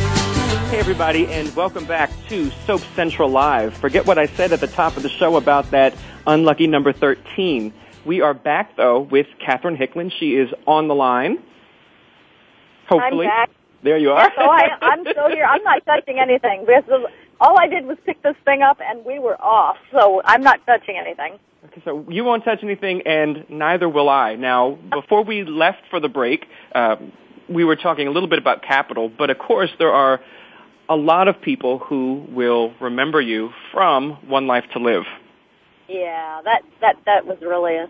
Hey, 0.71 0.79
everybody, 0.79 1.27
and 1.27 1.53
welcome 1.53 1.83
back 1.83 2.09
to 2.29 2.49
Soap 2.65 2.79
Central 2.95 3.27
Live. 3.27 3.73
Forget 3.73 4.05
what 4.05 4.17
I 4.17 4.27
said 4.27 4.53
at 4.53 4.61
the 4.61 4.67
top 4.67 4.95
of 4.95 5.03
the 5.03 5.09
show 5.09 5.35
about 5.35 5.69
that 5.71 5.93
unlucky 6.25 6.65
number 6.65 6.93
13. 6.93 7.73
We 8.05 8.21
are 8.21 8.33
back, 8.33 8.77
though, 8.77 9.01
with 9.01 9.27
Catherine 9.45 9.75
Hickland. 9.75 10.13
She 10.17 10.37
is 10.37 10.47
on 10.65 10.87
the 10.87 10.95
line. 10.95 11.39
Hopefully. 12.87 13.25
I'm 13.25 13.47
back. 13.47 13.49
There 13.83 13.97
you 13.97 14.11
are. 14.11 14.31
So 14.33 14.43
I, 14.43 14.69
I'm 14.81 15.01
still 15.01 15.27
here. 15.27 15.43
I'm 15.43 15.61
not 15.63 15.85
touching 15.85 16.19
anything 16.19 16.65
because 16.65 17.05
all 17.41 17.59
I 17.59 17.67
did 17.67 17.85
was 17.85 17.97
pick 18.05 18.23
this 18.23 18.37
thing 18.45 18.61
up 18.61 18.79
and 18.81 19.03
we 19.03 19.19
were 19.19 19.35
off. 19.41 19.75
So 19.91 20.21
I'm 20.23 20.41
not 20.41 20.65
touching 20.65 20.95
anything. 20.97 21.37
Okay, 21.65 21.81
so 21.83 22.05
you 22.07 22.23
won't 22.23 22.45
touch 22.45 22.59
anything, 22.63 23.01
and 23.05 23.43
neither 23.49 23.89
will 23.89 24.07
I. 24.07 24.37
Now, 24.37 24.79
before 24.89 25.25
we 25.25 25.43
left 25.43 25.81
for 25.89 25.99
the 25.99 26.07
break, 26.07 26.45
uh, 26.73 26.95
we 27.49 27.65
were 27.65 27.75
talking 27.75 28.07
a 28.07 28.11
little 28.11 28.29
bit 28.29 28.39
about 28.39 28.63
Capitol, 28.63 29.09
but 29.09 29.29
of 29.29 29.37
course 29.37 29.69
there 29.77 29.91
are 29.91 30.21
a 30.91 30.95
lot 30.95 31.29
of 31.29 31.41
people 31.41 31.79
who 31.79 32.25
will 32.29 32.73
remember 32.81 33.21
you 33.21 33.51
from 33.71 34.11
One 34.27 34.45
Life 34.45 34.65
to 34.73 34.79
Live. 34.79 35.05
Yeah, 35.87 36.41
that 36.43 36.63
that 36.81 36.97
that 37.05 37.25
was 37.25 37.37
really 37.41 37.77
a 37.77 37.87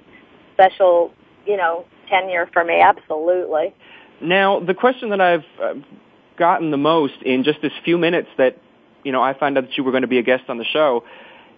special, 0.54 1.12
you 1.47 1.58
know, 1.58 1.86
tenure 2.08 2.47
for 2.54 2.64
me. 2.64 2.80
Absolutely. 2.80 3.74
Now, 4.22 4.60
the 4.60 4.76
question 4.76 5.10
that 5.10 5.20
I've 5.20 5.45
uh, 5.60 5.74
gotten 6.38 6.70
the 6.70 6.78
most 6.78 7.16
in 7.26 7.43
just 7.43 7.60
this 7.64 7.72
few 7.84 7.97
minutes 7.97 8.28
that, 8.38 8.60
you 9.04 9.12
know, 9.12 9.24
I 9.24 9.34
found 9.38 9.58
out 9.58 9.62
that 9.62 9.78
you 9.78 9.84
were 9.84 9.91
going 9.91 10.04
to 10.04 10.08
be 10.08 10.20
a 10.20 10.24
guest 10.24 10.43
on 10.47 10.60
the 10.60 10.66
show 10.66 11.04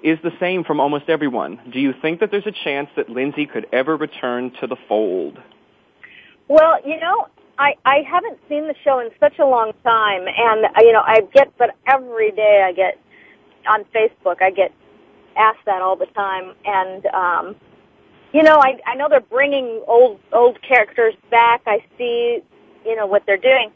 is 0.01 0.17
the 0.23 0.31
same 0.39 0.63
from 0.63 0.79
almost 0.79 1.09
everyone. 1.09 1.59
Do 1.73 1.79
you 1.79 1.93
think 2.01 2.21
that 2.21 2.31
there's 2.31 2.47
a 2.47 2.53
chance 2.63 2.87
that 2.95 3.09
Lindsay 3.09 3.47
could 3.47 3.67
ever 3.73 3.97
return 3.97 4.53
to 4.61 4.67
the 4.67 4.77
fold? 4.87 5.39
Well, 6.47 6.79
you 6.85 6.99
know, 7.01 7.27
I 7.59 7.75
I 7.85 8.01
haven't 8.09 8.39
seen 8.49 8.67
the 8.67 8.75
show 8.83 8.99
in 8.99 9.09
such 9.19 9.39
a 9.39 9.45
long 9.45 9.73
time, 9.83 10.25
and 10.27 10.65
uh, 10.65 10.69
you 10.79 10.91
know, 10.91 11.03
I 11.05 11.21
get, 11.33 11.55
but 11.57 11.75
every 11.87 12.31
day 12.31 12.63
I 12.67 12.73
get 12.73 12.99
on 13.67 13.85
Facebook, 13.95 14.41
I 14.41 14.51
get 14.51 14.71
asked 15.35 15.65
that 15.65 15.81
all 15.81 15.95
the 15.95 16.07
time, 16.07 16.53
and 16.65 17.05
um, 17.07 17.55
you 18.33 18.43
know, 18.43 18.57
I 18.59 18.79
I 18.87 18.95
know 18.95 19.07
they're 19.09 19.19
bringing 19.21 19.83
old 19.87 20.19
old 20.31 20.61
characters 20.61 21.13
back. 21.29 21.61
I 21.67 21.83
see, 21.97 22.39
you 22.85 22.95
know, 22.95 23.05
what 23.05 23.23
they're 23.25 23.37
doing. 23.37 23.71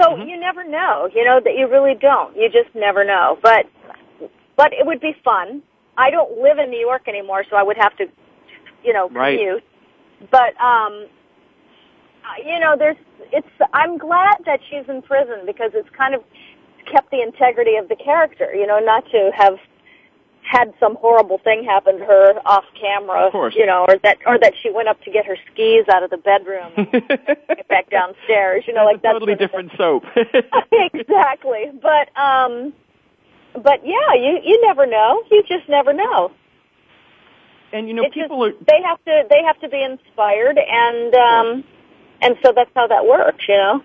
So 0.00 0.10
Mm-hmm. 0.14 0.28
you 0.28 0.36
never 0.38 0.64
know, 0.64 1.08
you 1.12 1.24
know, 1.24 1.40
that 1.42 1.54
you 1.56 1.66
really 1.68 1.94
don't. 1.94 2.36
You 2.36 2.48
just 2.48 2.74
never 2.74 3.04
know. 3.04 3.38
But 3.42 3.66
but 4.56 4.72
it 4.72 4.84
would 4.86 5.00
be 5.00 5.14
fun. 5.24 5.62
I 5.96 6.10
don't 6.10 6.38
live 6.40 6.58
in 6.58 6.70
New 6.70 6.78
York 6.78 7.08
anymore, 7.08 7.44
so 7.50 7.56
I 7.56 7.62
would 7.62 7.76
have 7.76 7.96
to, 7.96 8.06
you 8.84 8.92
know, 8.92 9.08
Right. 9.08 9.38
commute. 9.38 9.64
But 10.30 10.60
um, 10.60 11.06
you 12.44 12.58
know, 12.60 12.76
there's 12.78 12.96
it's. 13.32 13.48
I'm 13.72 13.98
glad 13.98 14.36
that 14.46 14.60
she's 14.68 14.88
in 14.88 15.02
prison 15.02 15.40
because 15.46 15.72
it's 15.74 15.88
kind 15.96 16.14
of 16.14 16.22
kept 16.90 17.10
the 17.10 17.22
integrity 17.22 17.76
of 17.76 17.88
the 17.88 17.96
character. 17.96 18.54
You 18.54 18.66
know, 18.66 18.78
not 18.78 19.04
to 19.10 19.30
have 19.34 19.58
had 20.42 20.72
some 20.80 20.96
horrible 20.96 21.38
thing 21.44 21.62
happen 21.64 21.98
to 21.98 22.04
her 22.04 22.32
off 22.46 22.64
camera. 22.80 23.26
Of 23.26 23.32
course. 23.32 23.54
You 23.56 23.66
know, 23.66 23.84
or 23.88 23.96
that 24.02 24.18
or 24.26 24.38
that 24.38 24.54
she 24.62 24.70
went 24.70 24.88
up 24.88 25.00
to 25.02 25.10
get 25.10 25.26
her 25.26 25.36
skis 25.52 25.84
out 25.92 26.02
of 26.02 26.10
the 26.10 26.16
bedroom 26.16 26.72
and 26.76 27.68
back 27.68 27.90
downstairs. 27.90 28.64
You 28.66 28.74
know, 28.74 28.84
like 28.84 29.02
that's 29.02 29.14
totally 29.14 29.34
different 29.34 29.72
soap. 29.76 30.04
exactly. 30.94 31.70
But 31.80 32.08
um 32.20 32.72
but 33.54 33.84
yeah, 33.84 34.14
you 34.14 34.38
you 34.44 34.60
never 34.66 34.86
know. 34.86 35.22
You 35.30 35.42
just 35.48 35.68
never 35.68 35.92
know. 35.92 36.30
and 37.72 37.88
you 37.88 37.94
know, 37.94 38.04
It's 38.04 38.14
people 38.14 38.42
are 38.44 38.52
they 38.52 38.80
have 38.84 39.02
to 39.04 39.22
they 39.28 39.42
have 39.46 39.60
to 39.60 39.68
be 39.68 39.82
inspired 39.82 40.58
and 40.58 41.14
um 41.14 41.64
and 42.20 42.36
so 42.44 42.52
that's 42.54 42.70
how 42.74 42.86
that 42.86 43.06
works, 43.06 43.44
you 43.48 43.56
know. 43.56 43.82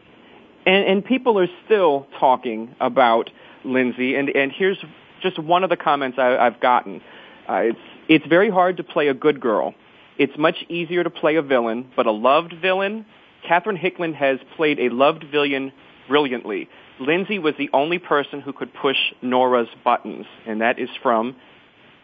and, 0.65 0.85
and 0.85 1.05
people 1.05 1.39
are 1.39 1.47
still 1.65 2.07
talking 2.19 2.75
about 2.79 3.29
Lindsay. 3.63 4.15
And, 4.15 4.29
and 4.29 4.51
here's 4.51 4.77
just 5.21 5.39
one 5.39 5.63
of 5.63 5.69
the 5.69 5.77
comments 5.77 6.17
I, 6.19 6.37
I've 6.37 6.59
gotten. 6.59 7.01
Uh, 7.47 7.53
it's, 7.55 7.79
it's 8.07 8.25
very 8.27 8.49
hard 8.49 8.77
to 8.77 8.83
play 8.83 9.07
a 9.07 9.13
good 9.13 9.39
girl. 9.39 9.73
It's 10.17 10.37
much 10.37 10.57
easier 10.69 11.03
to 11.03 11.09
play 11.09 11.35
a 11.35 11.41
villain, 11.41 11.91
but 11.95 12.05
a 12.05 12.11
loved 12.11 12.53
villain, 12.61 13.05
Catherine 13.47 13.77
Hickland 13.77 14.15
has 14.15 14.39
played 14.55 14.79
a 14.79 14.89
loved 14.89 15.25
villain 15.31 15.71
brilliantly. 16.07 16.69
Lindsay 16.99 17.39
was 17.39 17.55
the 17.57 17.69
only 17.73 17.97
person 17.97 18.39
who 18.39 18.53
could 18.53 18.73
push 18.73 18.97
Nora's 19.21 19.67
buttons, 19.83 20.25
and 20.45 20.61
that 20.61 20.79
is 20.79 20.89
from 21.01 21.35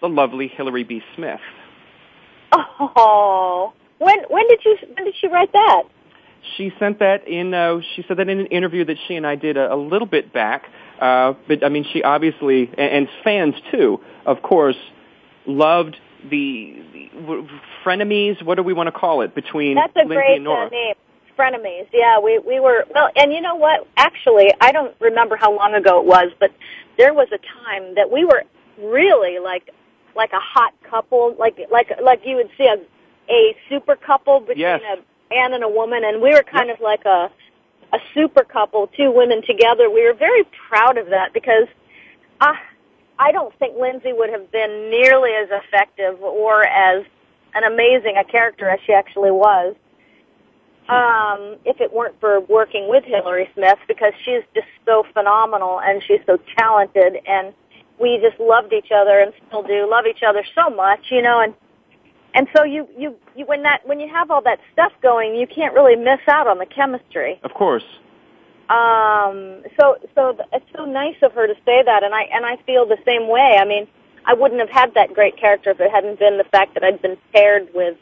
the 0.01 0.09
lovely 0.09 0.47
Hillary 0.47 0.83
B. 0.83 1.01
Smith. 1.15 1.39
Oh, 2.51 3.73
when 3.99 4.17
when 4.29 4.47
did 4.47 4.61
you 4.65 4.75
when 4.95 5.05
did 5.05 5.13
she 5.21 5.27
write 5.27 5.51
that? 5.53 5.83
She 6.57 6.71
sent 6.79 6.99
that 6.99 7.27
in. 7.27 7.53
Uh, 7.53 7.79
she 7.95 8.03
said 8.07 8.17
that 8.17 8.29
in 8.29 8.39
an 8.39 8.45
interview 8.47 8.85
that 8.85 8.97
she 9.07 9.15
and 9.15 9.25
I 9.27 9.35
did 9.35 9.57
a, 9.57 9.73
a 9.73 9.75
little 9.75 10.07
bit 10.07 10.31
back. 10.33 10.65
Uh, 10.99 11.33
but 11.47 11.63
I 11.63 11.69
mean, 11.69 11.85
she 11.91 12.03
obviously 12.03 12.67
and, 12.77 12.79
and 12.91 13.09
fans 13.23 13.55
too, 13.71 13.99
of 14.25 14.41
course, 14.41 14.77
loved 15.45 15.95
the, 16.29 16.83
the 17.13 17.47
frenemies. 17.85 18.41
What 18.43 18.55
do 18.55 18.63
we 18.63 18.73
want 18.73 18.87
to 18.87 18.91
call 18.91 19.21
it 19.21 19.33
between 19.35 19.75
That's 19.75 19.95
a 19.95 19.99
Lindsay 19.99 20.15
great 20.15 20.35
and 20.35 20.43
Nora? 20.45 20.67
uh, 20.67 20.69
name. 20.69 20.95
Frenemies. 21.37 21.87
Yeah, 21.93 22.19
we 22.19 22.37
we 22.39 22.59
were 22.59 22.83
well, 22.93 23.09
and 23.15 23.31
you 23.31 23.39
know 23.39 23.55
what? 23.55 23.87
Actually, 23.95 24.47
I 24.59 24.73
don't 24.73 24.93
remember 24.99 25.37
how 25.37 25.55
long 25.55 25.73
ago 25.73 26.01
it 26.01 26.05
was, 26.05 26.31
but 26.37 26.51
there 26.97 27.13
was 27.13 27.29
a 27.31 27.37
time 27.37 27.95
that 27.95 28.11
we 28.11 28.25
were 28.25 28.43
really 28.77 29.39
like 29.39 29.69
like 30.17 30.33
a 30.33 30.39
hot 30.39 30.73
couple, 30.83 31.35
like 31.39 31.57
like 31.71 31.91
like 32.03 32.21
you 32.25 32.35
would 32.35 32.49
see 32.57 32.65
a 32.65 32.75
a 33.31 33.55
super 33.69 33.95
couple 33.95 34.41
between 34.41 34.57
Yes. 34.59 34.81
a 34.81 34.97
man 35.29 35.53
and 35.53 35.63
a 35.63 35.69
woman, 35.69 36.03
and 36.03 36.21
we 36.21 36.31
were 36.31 36.43
kind 36.43 36.69
of 36.69 36.79
like 36.79 37.05
a 37.05 37.29
a 37.91 37.97
super 38.13 38.43
couple, 38.43 38.87
two 38.95 39.11
women 39.11 39.41
together. 39.41 39.89
We 39.89 40.03
were 40.05 40.13
very 40.13 40.43
proud 40.69 40.99
of 40.99 41.07
that 41.07 41.33
because 41.33 41.65
uh, 42.39 42.53
I 43.17 43.31
don't 43.31 43.53
think 43.57 43.75
Lindsay 43.79 44.13
would 44.13 44.29
have 44.29 44.51
been 44.51 44.91
nearly 44.91 45.31
as 45.31 45.49
effective 45.49 46.21
or 46.21 46.67
as 46.67 47.03
an 47.55 47.63
amazing 47.63 48.15
a 48.17 48.23
character 48.23 48.69
as 48.69 48.79
she 48.85 48.93
actually 48.93 49.31
was 49.31 49.75
um, 50.89 51.57
if 51.65 51.79
it 51.79 51.93
weren't 51.93 52.19
for 52.19 52.39
working 52.41 52.89
with 52.89 53.03
Hillary 53.05 53.47
Smith 53.53 53.77
because 53.87 54.13
she's 54.25 54.41
just 54.55 54.67
so 54.85 55.05
phenomenal 55.13 55.79
and 55.81 56.01
she's 56.03 56.19
so 56.25 56.37
talented 56.57 57.17
and 57.27 57.53
we 57.99 58.19
just 58.21 58.39
loved 58.39 58.73
each 58.73 58.91
other 58.91 59.19
and 59.19 59.31
still 59.47 59.61
do 59.61 59.87
love 59.89 60.05
each 60.09 60.23
other 60.27 60.43
so 60.55 60.69
much, 60.73 60.99
you 61.11 61.21
know, 61.21 61.41
and 61.41 61.53
and 62.33 62.47
so 62.55 62.63
you 62.63 62.87
you 62.97 63.15
you 63.35 63.45
when 63.45 63.63
that 63.63 63.81
when 63.85 63.99
you 63.99 64.07
have 64.07 64.29
all 64.31 64.41
that 64.43 64.59
stuff 64.73 64.91
going, 65.01 65.35
you 65.35 65.47
can't 65.47 65.73
really 65.73 65.95
miss 65.95 66.19
out 66.27 66.47
on 66.47 66.57
the 66.57 66.65
chemistry. 66.65 67.39
Of 67.43 67.53
course. 67.53 67.85
Um, 68.69 69.63
so 69.79 69.97
so 70.13 70.33
th- 70.33 70.49
it's 70.53 70.65
so 70.75 70.85
nice 70.85 71.15
of 71.23 71.33
her 71.33 71.47
to 71.47 71.55
say 71.65 71.81
that, 71.83 72.03
and 72.03 72.13
I 72.13 72.23
and 72.31 72.45
I 72.45 72.57
feel 72.65 72.85
the 72.85 72.99
same 73.05 73.27
way. 73.27 73.57
I 73.59 73.65
mean, 73.65 73.87
I 74.25 74.33
wouldn't 74.33 74.59
have 74.59 74.69
had 74.69 74.93
that 74.93 75.13
great 75.13 75.37
character 75.37 75.71
if 75.71 75.79
it 75.79 75.89
hadn't 75.91 76.19
been 76.19 76.37
the 76.37 76.43
fact 76.43 76.75
that 76.75 76.83
I'd 76.83 77.01
been 77.01 77.17
paired 77.33 77.69
with 77.73 77.97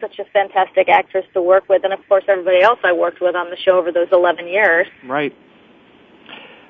such 0.00 0.18
a 0.18 0.24
fantastic 0.24 0.88
actress 0.88 1.26
to 1.34 1.42
work 1.42 1.68
with, 1.68 1.84
and 1.84 1.92
of 1.92 2.00
course 2.08 2.24
everybody 2.28 2.62
else 2.62 2.78
I 2.82 2.92
worked 2.92 3.20
with 3.20 3.34
on 3.34 3.50
the 3.50 3.56
show 3.56 3.78
over 3.78 3.92
those 3.92 4.08
11 4.12 4.46
years. 4.46 4.86
Right. 5.04 5.34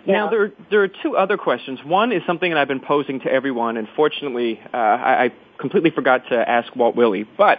Now 0.07 0.31
there 0.31 0.53
there 0.71 0.83
are 0.83 0.89
two 0.89 1.17
other 1.17 1.37
questions. 1.37 1.81
One 1.85 2.13
is 2.13 2.23
something 2.27 2.51
that 2.51 2.59
I've 2.59 2.69
been 2.69 2.81
posing 2.81 3.21
to 3.21 3.33
everyone, 3.33 3.77
and 3.77 3.89
fortunately, 3.97 4.61
uh, 4.73 4.77
I, 4.77 5.25
I 5.25 5.33
completely 5.59 5.91
forgot 5.91 6.23
to 6.31 6.49
ask 6.49 6.75
Walt 6.77 6.95
Willey. 6.97 7.25
But 7.37 7.59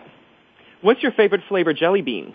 what's 0.81 1.03
your 1.03 1.11
favorite 1.11 1.41
flavor 1.49 1.73
jelly 1.73 2.01
bean? 2.01 2.33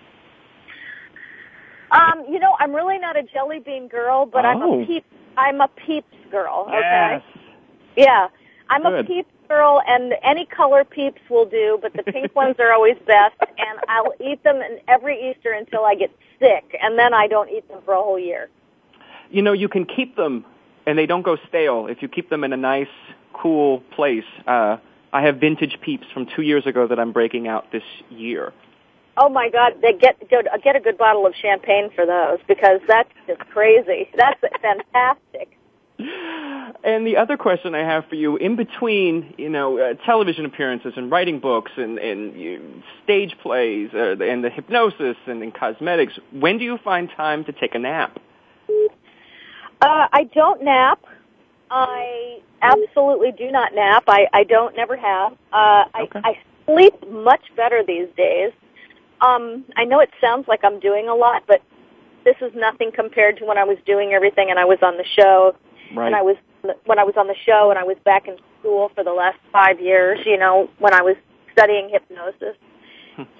Um, 1.90 2.24
you 2.28 2.38
know, 2.38 2.56
I'm 2.58 2.74
really 2.74 2.98
not 2.98 3.16
a 3.16 3.22
jelly 3.22 3.60
bean 3.60 3.88
girl, 3.88 4.26
but 4.26 4.44
I'm 4.44 4.62
Oh. 4.62 4.82
a 4.82 4.86
peep. 4.86 5.04
I'm 5.36 5.60
a 5.60 5.68
peeps 5.68 6.14
girl. 6.30 6.66
Okay. 6.68 6.78
Yes. 6.80 7.22
Yeah, 7.96 8.28
I'm 8.70 8.86
a 8.86 8.90
Good. 8.90 9.06
peeps 9.06 9.32
girl, 9.48 9.82
and 9.86 10.14
any 10.22 10.46
color 10.46 10.84
peeps 10.84 11.20
will 11.28 11.44
do, 11.44 11.78
but 11.82 11.92
the 11.92 12.02
pink 12.02 12.34
ones 12.34 12.56
are 12.58 12.72
always 12.72 12.96
best. 13.06 13.36
And 13.40 13.78
I'll 13.88 14.14
eat 14.20 14.42
them 14.44 14.56
in 14.56 14.78
every 14.88 15.30
Easter 15.30 15.52
until 15.52 15.84
I 15.84 15.94
get 15.94 16.10
sick, 16.38 16.76
and 16.82 16.98
then 16.98 17.12
I 17.14 17.26
don't 17.28 17.50
eat 17.50 17.68
them 17.68 17.80
for 17.84 17.92
a 17.94 18.02
whole 18.02 18.18
year. 18.18 18.48
You 19.32 19.42
know, 19.42 19.52
you 19.52 19.68
can 19.68 19.86
keep 19.86 20.14
them, 20.14 20.44
and 20.86 20.98
they 20.98 21.06
don't 21.06 21.22
go 21.22 21.36
stale 21.48 21.86
if 21.88 22.02
you 22.02 22.08
keep 22.08 22.30
them 22.30 22.44
in 22.44 22.52
a 22.52 22.56
nice, 22.56 22.94
cool 23.32 23.80
place. 23.96 24.24
Uh, 24.46 24.76
I 25.12 25.22
have 25.22 25.36
vintage 25.36 25.78
peeps 25.80 26.06
from 26.12 26.26
two 26.36 26.42
years 26.42 26.66
ago 26.66 26.86
that 26.86 26.98
I'm 27.00 27.12
breaking 27.12 27.48
out 27.48 27.72
this 27.72 27.82
year. 28.10 28.52
Oh 29.16 29.28
my 29.28 29.50
God! 29.50 29.74
They 29.82 29.92
get. 29.92 30.16
Get 30.30 30.76
a 30.76 30.80
good 30.80 30.96
bottle 30.96 31.26
of 31.26 31.34
champagne 31.34 31.90
for 31.94 32.06
those 32.06 32.38
because 32.46 32.80
that's 32.86 33.10
just 33.26 33.40
crazy. 33.50 34.08
That's 34.16 34.40
fantastic. 34.62 35.58
And 36.84 37.06
the 37.06 37.16
other 37.16 37.36
question 37.36 37.74
I 37.74 37.84
have 37.84 38.06
for 38.06 38.16
you, 38.16 38.36
in 38.36 38.56
between, 38.56 39.34
you 39.38 39.48
know, 39.48 39.78
uh, 39.78 39.94
television 40.04 40.44
appearances 40.44 40.94
and 40.96 41.10
writing 41.10 41.38
books 41.38 41.70
and, 41.76 41.98
and 41.98 42.38
you, 42.38 42.82
stage 43.04 43.36
plays 43.40 43.90
uh, 43.94 44.16
and 44.18 44.42
the 44.42 44.50
hypnosis 44.50 45.16
and, 45.26 45.42
and 45.42 45.54
cosmetics, 45.54 46.14
when 46.32 46.58
do 46.58 46.64
you 46.64 46.78
find 46.82 47.08
time 47.16 47.44
to 47.44 47.52
take 47.52 47.74
a 47.74 47.78
nap? 47.78 48.18
Uh, 49.82 50.06
I 50.12 50.24
don't 50.32 50.62
nap. 50.62 51.00
I 51.68 52.38
absolutely 52.60 53.32
do 53.32 53.50
not 53.50 53.74
nap. 53.74 54.04
I, 54.06 54.26
I 54.32 54.44
don't, 54.44 54.76
never 54.76 54.96
have. 54.96 55.32
Uh, 55.52 55.84
I, 55.92 56.08
I 56.14 56.38
sleep 56.66 56.94
much 57.10 57.42
better 57.56 57.82
these 57.84 58.06
days. 58.16 58.52
Um, 59.20 59.64
I 59.76 59.84
know 59.84 59.98
it 59.98 60.10
sounds 60.20 60.46
like 60.46 60.60
I'm 60.62 60.78
doing 60.78 61.08
a 61.08 61.14
lot, 61.14 61.42
but 61.48 61.62
this 62.24 62.36
is 62.40 62.52
nothing 62.54 62.92
compared 62.92 63.38
to 63.38 63.44
when 63.44 63.58
I 63.58 63.64
was 63.64 63.76
doing 63.84 64.12
everything 64.12 64.50
and 64.50 64.58
I 64.58 64.64
was 64.64 64.78
on 64.82 64.96
the 64.96 65.04
show. 65.16 65.56
Right. 65.94 66.06
And 66.06 66.14
I 66.14 66.22
was 66.22 66.36
when 66.84 67.00
I 67.00 67.04
was 67.04 67.14
on 67.16 67.26
the 67.26 67.34
show 67.44 67.70
and 67.70 67.78
I 67.78 67.82
was 67.82 67.96
back 68.04 68.28
in 68.28 68.36
school 68.60 68.92
for 68.94 69.02
the 69.02 69.12
last 69.12 69.38
five 69.50 69.80
years. 69.80 70.20
You 70.24 70.38
know, 70.38 70.70
when 70.78 70.94
I 70.94 71.02
was 71.02 71.16
studying 71.52 71.90
hypnosis. 71.90 72.56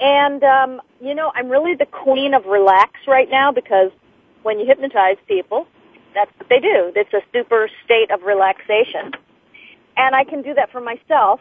and 0.00 0.42
um, 0.42 0.82
you 1.00 1.14
know, 1.14 1.30
I'm 1.34 1.48
really 1.48 1.74
the 1.74 1.86
queen 1.86 2.34
of 2.34 2.46
relax 2.46 2.92
right 3.06 3.30
now 3.30 3.52
because 3.52 3.92
when 4.42 4.58
you 4.58 4.66
hypnotize 4.66 5.16
people, 5.28 5.66
that's 6.14 6.30
what 6.38 6.48
they 6.48 6.60
do. 6.60 6.92
It's 6.94 7.12
a 7.12 7.22
super 7.32 7.68
state 7.84 8.10
of 8.10 8.22
relaxation. 8.22 9.12
And 9.96 10.14
I 10.14 10.24
can 10.24 10.42
do 10.42 10.54
that 10.54 10.70
for 10.72 10.80
myself. 10.80 11.40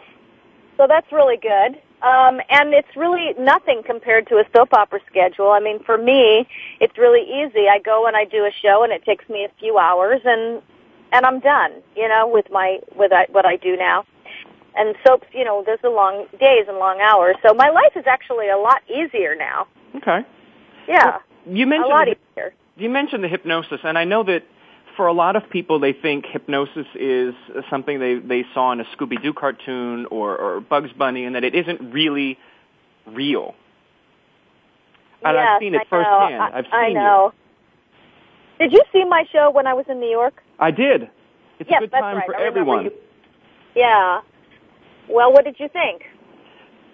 So 0.77 0.85
that's 0.87 1.11
really 1.11 1.37
good. 1.37 1.79
Um, 2.01 2.41
and 2.49 2.73
it's 2.73 2.95
really 2.95 3.33
nothing 3.37 3.83
compared 3.85 4.27
to 4.27 4.35
a 4.35 4.43
soap 4.55 4.73
opera 4.73 4.99
schedule. 5.07 5.51
I 5.51 5.59
mean, 5.59 5.83
for 5.83 5.97
me, 5.97 6.47
it's 6.79 6.97
really 6.97 7.21
easy. 7.21 7.67
I 7.69 7.77
go 7.79 8.07
and 8.07 8.15
I 8.17 8.25
do 8.25 8.43
a 8.45 8.51
show, 8.61 8.83
and 8.83 8.91
it 8.91 9.05
takes 9.05 9.27
me 9.29 9.45
a 9.45 9.51
few 9.59 9.77
hours, 9.77 10.21
and 10.25 10.61
and 11.13 11.25
I'm 11.25 11.39
done. 11.39 11.71
You 11.95 12.07
know, 12.07 12.27
with 12.27 12.45
my 12.51 12.79
with 12.95 13.11
I, 13.13 13.27
what 13.31 13.45
I 13.45 13.55
do 13.55 13.77
now. 13.77 14.05
And 14.75 14.95
soaps, 15.05 15.27
you 15.33 15.43
know, 15.43 15.61
there's 15.65 15.83
a 15.83 15.89
long 15.89 16.25
days 16.39 16.65
and 16.67 16.77
long 16.77 17.01
hours. 17.01 17.35
So 17.45 17.53
my 17.53 17.69
life 17.69 17.91
is 17.95 18.05
actually 18.07 18.49
a 18.49 18.57
lot 18.57 18.81
easier 18.89 19.35
now. 19.35 19.67
Okay. 19.97 20.19
Yeah, 20.87 21.17
You 21.45 21.67
mentioned 21.67 21.91
a 21.91 21.93
lot 21.93 22.07
easier. 22.07 22.53
you 22.77 22.89
mentioned 22.89 23.23
the 23.23 23.27
hypnosis, 23.27 23.81
and 23.83 23.97
I 23.97 24.05
know 24.05 24.23
that 24.23 24.43
for 25.01 25.07
a 25.07 25.13
lot 25.13 25.35
of 25.35 25.49
people, 25.49 25.79
they 25.79 25.93
think 25.93 26.27
hypnosis 26.27 26.85
is 26.93 27.33
something 27.71 27.99
they 27.99 28.19
they 28.19 28.45
saw 28.53 28.71
in 28.71 28.79
a 28.79 28.83
Scooby 28.95 29.19
Doo 29.19 29.33
cartoon 29.33 30.05
or, 30.11 30.37
or 30.37 30.61
Bugs 30.61 30.91
Bunny, 30.95 31.25
and 31.25 31.33
that 31.33 31.43
it 31.43 31.55
isn't 31.55 31.91
really 31.91 32.37
real. 33.07 33.55
And 35.25 35.35
yes, 35.35 35.47
I've 35.49 35.59
seen 35.59 35.73
it 35.73 35.77
I 35.79 35.81
know. 35.81 35.89
firsthand. 35.89 36.41
I, 36.43 36.57
I've 36.59 36.65
I 36.71 36.87
seen 36.89 36.93
know. 36.93 37.33
Did 38.59 38.73
you 38.73 38.83
see 38.93 39.03
my 39.05 39.23
show 39.33 39.49
when 39.49 39.65
I 39.65 39.73
was 39.73 39.85
in 39.89 39.99
New 39.99 40.07
York? 40.07 40.43
I 40.59 40.69
did. 40.69 41.09
It's 41.59 41.67
yes, 41.67 41.79
a 41.81 41.87
good 41.87 41.91
time 41.93 42.17
right. 42.17 42.25
for 42.27 42.35
I 42.35 42.45
everyone. 42.45 42.85
you- 42.85 42.91
Yeah. 43.75 44.21
Well, 45.09 45.33
what 45.33 45.45
did 45.45 45.55
you 45.59 45.67
think? 45.67 46.03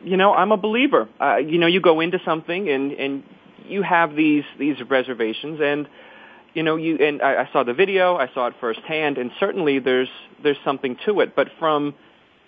you 0.01 0.15
know, 0.15 0.33
I'm 0.33 0.53
a 0.53 0.57
believer. 0.57 1.09
Uh, 1.19 1.37
you 1.37 1.57
know, 1.57 1.67
you 1.67 1.81
go 1.81 1.99
into 1.99 2.19
something 2.23 2.69
and 2.69 2.93
and 2.93 3.23
you 3.67 3.81
have 3.81 4.15
these 4.15 4.45
these 4.57 4.77
reservations, 4.89 5.59
and 5.61 5.89
you 6.57 6.63
know, 6.63 6.75
you 6.75 6.95
and 6.95 7.21
I, 7.21 7.43
I 7.43 7.49
saw 7.53 7.61
the 7.61 7.75
video, 7.75 8.15
I 8.15 8.33
saw 8.33 8.47
it 8.47 8.55
firsthand, 8.59 9.19
and 9.19 9.29
certainly 9.39 9.77
there's 9.77 10.09
there's 10.41 10.57
something 10.65 10.97
to 11.05 11.19
it. 11.19 11.35
But 11.35 11.49
from 11.59 11.93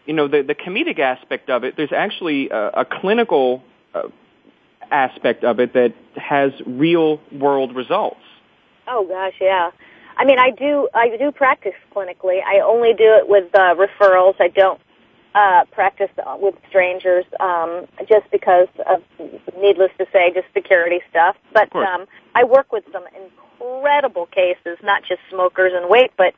you 0.07 0.15
know 0.15 0.27
the 0.27 0.41
the 0.41 0.55
comedic 0.55 0.97
aspect 0.97 1.51
of 1.51 1.63
it, 1.63 1.75
there's 1.77 1.93
actually 1.93 2.49
a, 2.49 2.69
a 2.69 2.85
clinical 2.85 3.61
uh, 3.93 4.07
aspect 4.89 5.43
of 5.43 5.59
it 5.59 5.73
that 5.73 5.93
has 6.15 6.51
real 6.65 7.21
world 7.31 7.75
results. 7.75 8.19
Oh 8.87 9.05
gosh, 9.07 9.35
yeah. 9.39 9.69
I 10.17 10.25
mean, 10.25 10.39
I 10.39 10.49
do 10.57 10.89
I 10.95 11.15
do 11.15 11.31
practice 11.31 11.75
clinically. 11.95 12.39
I 12.43 12.61
only 12.61 12.93
do 12.93 13.13
it 13.13 13.29
with 13.29 13.53
uh, 13.53 13.75
referrals. 13.75 14.33
I 14.39 14.47
don't 14.47 14.81
uh, 15.35 15.65
practice 15.71 16.09
with 16.39 16.55
strangers 16.67 17.25
um, 17.39 17.85
just 18.07 18.29
because 18.31 18.67
of, 18.87 19.03
needless 19.59 19.91
to 19.97 20.05
say, 20.11 20.31
just 20.33 20.47
security 20.53 21.01
stuff. 21.09 21.35
But 21.53 21.75
um, 21.75 22.05
I 22.35 22.43
work 22.43 22.71
with 22.71 22.83
some 22.91 23.03
incredible 23.15 24.25
cases, 24.27 24.77
not 24.83 25.03
just 25.03 25.21
smokers 25.29 25.73
and 25.75 25.89
weight, 25.89 26.11
but 26.17 26.33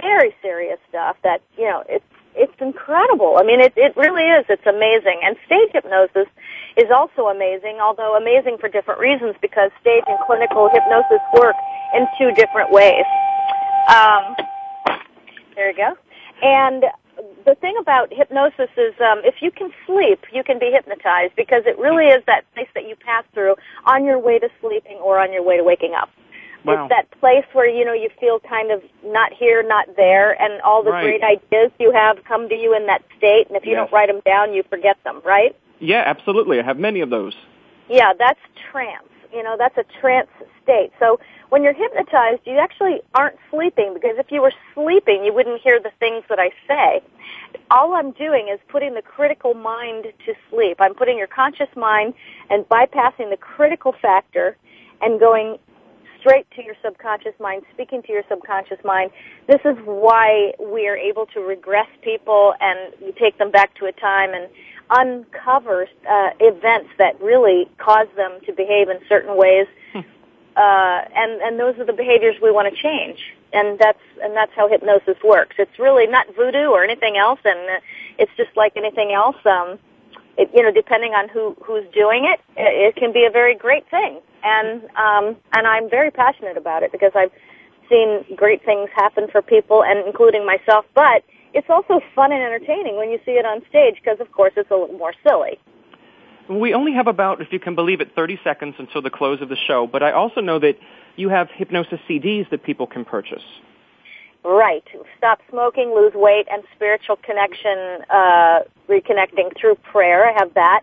very 0.00 0.34
serious 0.42 0.78
stuff. 0.88 1.16
That 1.22 1.42
you 1.56 1.64
know, 1.64 1.84
it's 1.88 2.04
it's 2.34 2.54
incredible. 2.60 3.36
I 3.38 3.42
mean, 3.42 3.60
it 3.60 3.74
it 3.76 3.96
really 3.96 4.24
is. 4.24 4.46
It's 4.48 4.66
amazing. 4.66 5.20
And 5.22 5.36
stage 5.46 5.70
hypnosis 5.72 6.28
is 6.76 6.90
also 6.94 7.28
amazing, 7.28 7.78
although 7.80 8.16
amazing 8.16 8.58
for 8.58 8.68
different 8.68 9.00
reasons 9.00 9.34
because 9.40 9.70
stage 9.80 10.04
and 10.06 10.18
clinical 10.26 10.68
hypnosis 10.72 11.20
work 11.34 11.56
in 11.94 12.06
two 12.18 12.32
different 12.32 12.70
ways. 12.70 13.04
Um, 13.88 14.36
there 15.54 15.70
you 15.70 15.76
go. 15.76 15.96
And 16.42 16.84
the 17.44 17.54
thing 17.54 17.74
about 17.80 18.12
hypnosis 18.12 18.70
is 18.76 18.94
um, 19.00 19.20
if 19.24 19.36
you 19.40 19.50
can 19.50 19.72
sleep, 19.86 20.24
you 20.32 20.42
can 20.42 20.58
be 20.58 20.70
hypnotized 20.72 21.34
because 21.36 21.62
it 21.66 21.78
really 21.78 22.06
is 22.06 22.22
that 22.26 22.44
place 22.54 22.68
that 22.74 22.86
you 22.88 22.96
pass 22.96 23.24
through 23.32 23.56
on 23.84 24.04
your 24.04 24.18
way 24.18 24.38
to 24.38 24.48
sleeping 24.60 24.96
or 24.96 25.18
on 25.18 25.32
your 25.32 25.42
way 25.42 25.56
to 25.56 25.64
waking 25.64 25.94
up. 25.94 26.10
Wow. 26.64 26.84
It's 26.84 26.88
that 26.90 27.10
place 27.20 27.44
where 27.52 27.68
you 27.68 27.84
know 27.84 27.92
you 27.92 28.10
feel 28.18 28.40
kind 28.40 28.72
of 28.72 28.82
not 29.04 29.32
here, 29.32 29.62
not 29.62 29.94
there, 29.96 30.40
and 30.40 30.60
all 30.62 30.82
the 30.82 30.90
Right. 30.90 31.20
great 31.20 31.22
ideas 31.22 31.70
you 31.78 31.92
have 31.92 32.24
come 32.24 32.48
to 32.48 32.56
you 32.56 32.74
in 32.74 32.86
that 32.86 33.02
state. 33.16 33.46
And 33.48 33.56
if 33.56 33.64
you 33.64 33.72
Yes. 33.72 33.82
don't 33.82 33.92
write 33.92 34.08
them 34.08 34.20
down, 34.24 34.52
you 34.52 34.64
forget 34.64 34.96
them, 35.04 35.22
right? 35.24 35.54
Yeah, 35.78 36.02
absolutely. 36.04 36.58
I 36.58 36.62
have 36.62 36.78
many 36.78 37.00
of 37.00 37.10
those. 37.10 37.36
Yeah, 37.88 38.12
that's 38.18 38.40
trance. 38.72 39.06
You 39.32 39.42
know, 39.42 39.56
that's 39.58 39.76
a 39.76 39.84
trance 40.00 40.28
state. 40.62 40.90
So 40.98 41.18
when 41.48 41.62
you're 41.62 41.74
hypnotized, 41.74 42.42
you 42.44 42.58
actually 42.58 43.00
aren't 43.14 43.36
sleeping 43.50 43.94
because 43.94 44.16
if 44.18 44.26
you 44.30 44.42
were 44.42 44.52
sleeping, 44.74 45.24
you 45.24 45.32
wouldn't 45.32 45.60
hear 45.62 45.80
the 45.80 45.92
things 45.98 46.24
that 46.28 46.38
I 46.38 46.50
say. 46.66 47.02
All 47.70 47.94
I'm 47.94 48.12
doing 48.12 48.48
is 48.52 48.58
putting 48.68 48.94
the 48.94 49.02
critical 49.02 49.54
mind 49.54 50.06
to 50.26 50.34
sleep. 50.50 50.78
I'm 50.80 50.94
putting 50.94 51.18
your 51.18 51.28
conscious 51.28 51.68
mind 51.76 52.14
and 52.50 52.64
bypassing 52.68 53.30
the 53.30 53.38
critical 53.38 53.94
factor 54.00 54.56
and 55.00 55.20
going 55.20 55.58
straight 56.20 56.46
to 56.56 56.64
your 56.64 56.74
subconscious 56.84 57.34
mind, 57.38 57.62
speaking 57.72 58.02
to 58.02 58.12
your 58.12 58.22
subconscious 58.28 58.78
mind. 58.84 59.10
This 59.46 59.60
is 59.64 59.76
why 59.84 60.52
we 60.58 60.88
are 60.88 60.96
able 60.96 61.26
to 61.26 61.40
regress 61.40 61.88
people 62.02 62.54
and 62.60 62.92
you 63.00 63.12
take 63.18 63.38
them 63.38 63.50
back 63.50 63.74
to 63.76 63.86
a 63.86 63.92
time 63.92 64.30
and 64.34 64.48
uncover 64.90 65.88
uh, 66.08 66.30
events 66.40 66.90
that 66.98 67.20
really 67.20 67.68
cause 67.78 68.08
them 68.16 68.38
to 68.46 68.52
behave 68.52 68.88
in 68.88 68.98
certain 69.08 69.36
ways. 69.36 69.66
uh, 69.94 70.00
and 70.56 71.40
and 71.42 71.58
those 71.58 71.78
are 71.78 71.84
the 71.84 71.92
behaviors 71.92 72.36
we 72.42 72.50
want 72.50 72.72
to 72.72 72.82
change. 72.82 73.18
And 73.52 73.78
that's 73.78 74.00
and 74.22 74.34
that's 74.34 74.52
how 74.54 74.68
hypnosis 74.68 75.16
works. 75.24 75.56
It's 75.58 75.78
really 75.78 76.06
not 76.06 76.26
voodoo 76.34 76.68
or 76.68 76.84
anything 76.84 77.16
else, 77.16 77.40
and 77.44 77.58
uh, 77.58 77.80
it's 78.18 78.32
just 78.36 78.50
like 78.56 78.76
anything 78.76 79.12
else. 79.12 79.36
Um, 79.44 79.78
it, 80.36 80.50
you 80.54 80.62
know, 80.62 80.70
depending 80.70 81.12
on 81.12 81.28
who 81.28 81.56
who's 81.64 81.84
doing 81.92 82.24
it, 82.26 82.40
it, 82.56 82.88
it 82.88 82.96
can 82.96 83.12
be 83.12 83.24
a 83.24 83.30
very 83.30 83.54
great 83.54 83.88
thing. 83.90 84.20
And 84.42 84.84
um, 84.96 85.36
and 85.52 85.66
I'm 85.66 85.88
very 85.88 86.10
passionate 86.10 86.56
about 86.56 86.82
it 86.82 86.92
because 86.92 87.12
I've 87.14 87.32
seen 87.88 88.24
great 88.36 88.64
things 88.64 88.90
happen 88.94 89.28
for 89.30 89.42
people, 89.42 89.82
and 89.82 90.06
including 90.06 90.44
myself. 90.44 90.84
But 90.94 91.24
it's 91.56 91.70
also 91.70 92.00
fun 92.14 92.32
and 92.32 92.42
entertaining 92.42 92.96
when 92.96 93.10
you 93.10 93.18
see 93.24 93.32
it 93.32 93.46
on 93.46 93.62
stage 93.68 93.96
because, 93.96 94.20
of 94.20 94.30
course, 94.30 94.52
it's 94.56 94.70
a 94.70 94.74
little 94.74 94.98
more 94.98 95.14
silly. 95.26 95.58
We 96.50 96.74
only 96.74 96.92
have 96.92 97.06
about, 97.06 97.40
if 97.40 97.48
you 97.50 97.58
can 97.58 97.74
believe 97.74 98.00
it, 98.00 98.14
30 98.14 98.38
seconds 98.44 98.74
until 98.78 99.00
the 99.00 99.10
close 99.10 99.40
of 99.40 99.48
the 99.48 99.56
show, 99.56 99.86
but 99.86 100.02
I 100.02 100.12
also 100.12 100.40
know 100.42 100.58
that 100.60 100.74
you 101.16 101.30
have 101.30 101.48
hypnosis 101.50 101.98
CDs 102.08 102.48
that 102.50 102.62
people 102.62 102.86
can 102.86 103.04
purchase. 103.04 103.42
Right. 104.44 104.84
Stop 105.16 105.40
smoking, 105.50 105.92
lose 105.94 106.12
weight, 106.14 106.46
and 106.52 106.62
spiritual 106.74 107.16
connection, 107.16 108.04
uh, 108.10 108.60
reconnecting 108.88 109.58
through 109.58 109.76
prayer. 109.76 110.28
I 110.28 110.34
have 110.38 110.54
that. 110.54 110.82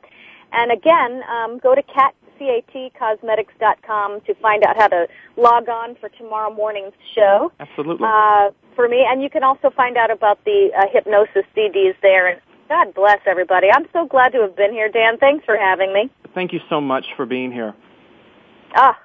And 0.51 0.71
again, 0.71 1.21
um, 1.29 1.59
go 1.59 1.75
to 1.75 1.83
cat, 1.83 2.13
catcosmetics.com 2.39 4.21
to 4.21 4.33
find 4.35 4.63
out 4.63 4.75
how 4.77 4.87
to 4.87 5.07
log 5.37 5.69
on 5.69 5.95
for 5.95 6.09
tomorrow 6.09 6.53
morning's 6.53 6.93
show. 7.15 7.51
Absolutely. 7.59 8.07
Uh, 8.07 8.51
for 8.75 8.87
me, 8.87 9.05
and 9.07 9.21
you 9.21 9.29
can 9.29 9.43
also 9.43 9.69
find 9.69 9.97
out 9.97 10.11
about 10.11 10.43
the 10.45 10.69
uh, 10.77 10.85
hypnosis 10.91 11.43
CDs 11.55 11.95
there. 12.01 12.27
And 12.27 12.41
God 12.69 12.93
bless 12.93 13.19
everybody. 13.27 13.67
I'm 13.73 13.85
so 13.93 14.05
glad 14.05 14.29
to 14.29 14.41
have 14.41 14.55
been 14.55 14.71
here, 14.71 14.89
Dan. 14.89 15.17
Thanks 15.17 15.45
for 15.45 15.57
having 15.57 15.93
me. 15.93 16.09
Thank 16.33 16.53
you 16.53 16.59
so 16.69 16.81
much 16.81 17.05
for 17.15 17.25
being 17.25 17.51
here. 17.51 17.73
Ah, 18.75 18.97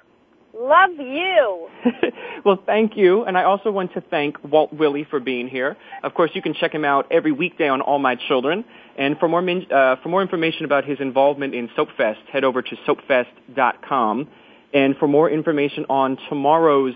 love 0.53 0.91
you. 0.97 1.69
Well, 2.45 2.61
thank 2.65 2.95
you. 2.95 3.25
And 3.25 3.37
I 3.37 3.43
also 3.43 3.71
want 3.71 3.93
to 3.93 4.01
thank 4.01 4.37
Walt 4.43 4.73
Willey 4.73 5.05
for 5.09 5.19
being 5.19 5.47
here. 5.47 5.75
Of 6.03 6.13
course, 6.13 6.31
you 6.33 6.41
can 6.41 6.53
check 6.53 6.73
him 6.73 6.85
out 6.85 7.07
every 7.11 7.31
weekday 7.31 7.67
on 7.67 7.81
All 7.81 7.99
My 7.99 8.15
Children. 8.15 8.65
And 8.97 9.17
for 9.19 9.27
more, 9.27 9.41
uh, 9.41 9.95
for 10.01 10.09
more 10.09 10.21
information 10.21 10.65
about 10.65 10.85
his 10.85 10.99
involvement 10.99 11.53
in 11.53 11.69
SoapFest, 11.69 12.25
head 12.31 12.43
over 12.43 12.61
to 12.61 12.75
soapfest.com. 12.87 14.27
And 14.73 14.95
for 14.97 15.07
more 15.07 15.29
information 15.29 15.85
on 15.89 16.17
tomorrow's 16.29 16.93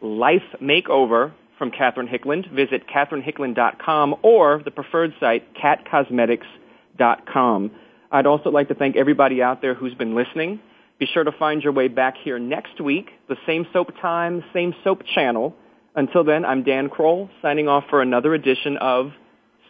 Life 0.00 0.42
Makeover 0.60 1.32
from 1.58 1.70
Catherine 1.70 2.08
Hickland, 2.08 2.46
visit 2.52 2.82
catherinehickland.com 2.88 4.16
or 4.22 4.60
the 4.64 4.70
preferred 4.70 5.14
site, 5.18 5.54
catcosmetics.com. 5.54 7.70
I'd 8.12 8.26
also 8.26 8.50
like 8.50 8.68
to 8.68 8.74
thank 8.74 8.96
everybody 8.96 9.42
out 9.42 9.62
there 9.62 9.74
who's 9.74 9.94
been 9.94 10.14
listening. 10.14 10.60
Be 10.98 11.06
sure 11.12 11.24
to 11.24 11.32
find 11.32 11.62
your 11.62 11.74
way 11.74 11.88
back 11.88 12.14
here 12.22 12.38
next 12.38 12.80
week, 12.80 13.10
the 13.28 13.36
same 13.46 13.66
soap 13.72 13.92
time, 14.00 14.42
same 14.54 14.74
soap 14.82 15.02
channel. 15.14 15.54
Until 15.94 16.24
then, 16.24 16.46
I'm 16.46 16.62
Dan 16.62 16.88
Kroll, 16.88 17.28
signing 17.42 17.68
off 17.68 17.84
for 17.90 18.00
another 18.00 18.32
edition 18.32 18.78
of 18.78 19.12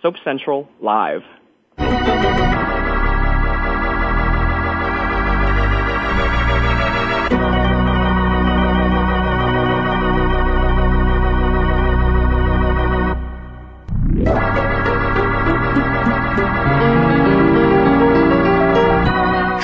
Soap 0.03 0.15
Central 0.25 0.69
Live. 0.81 1.23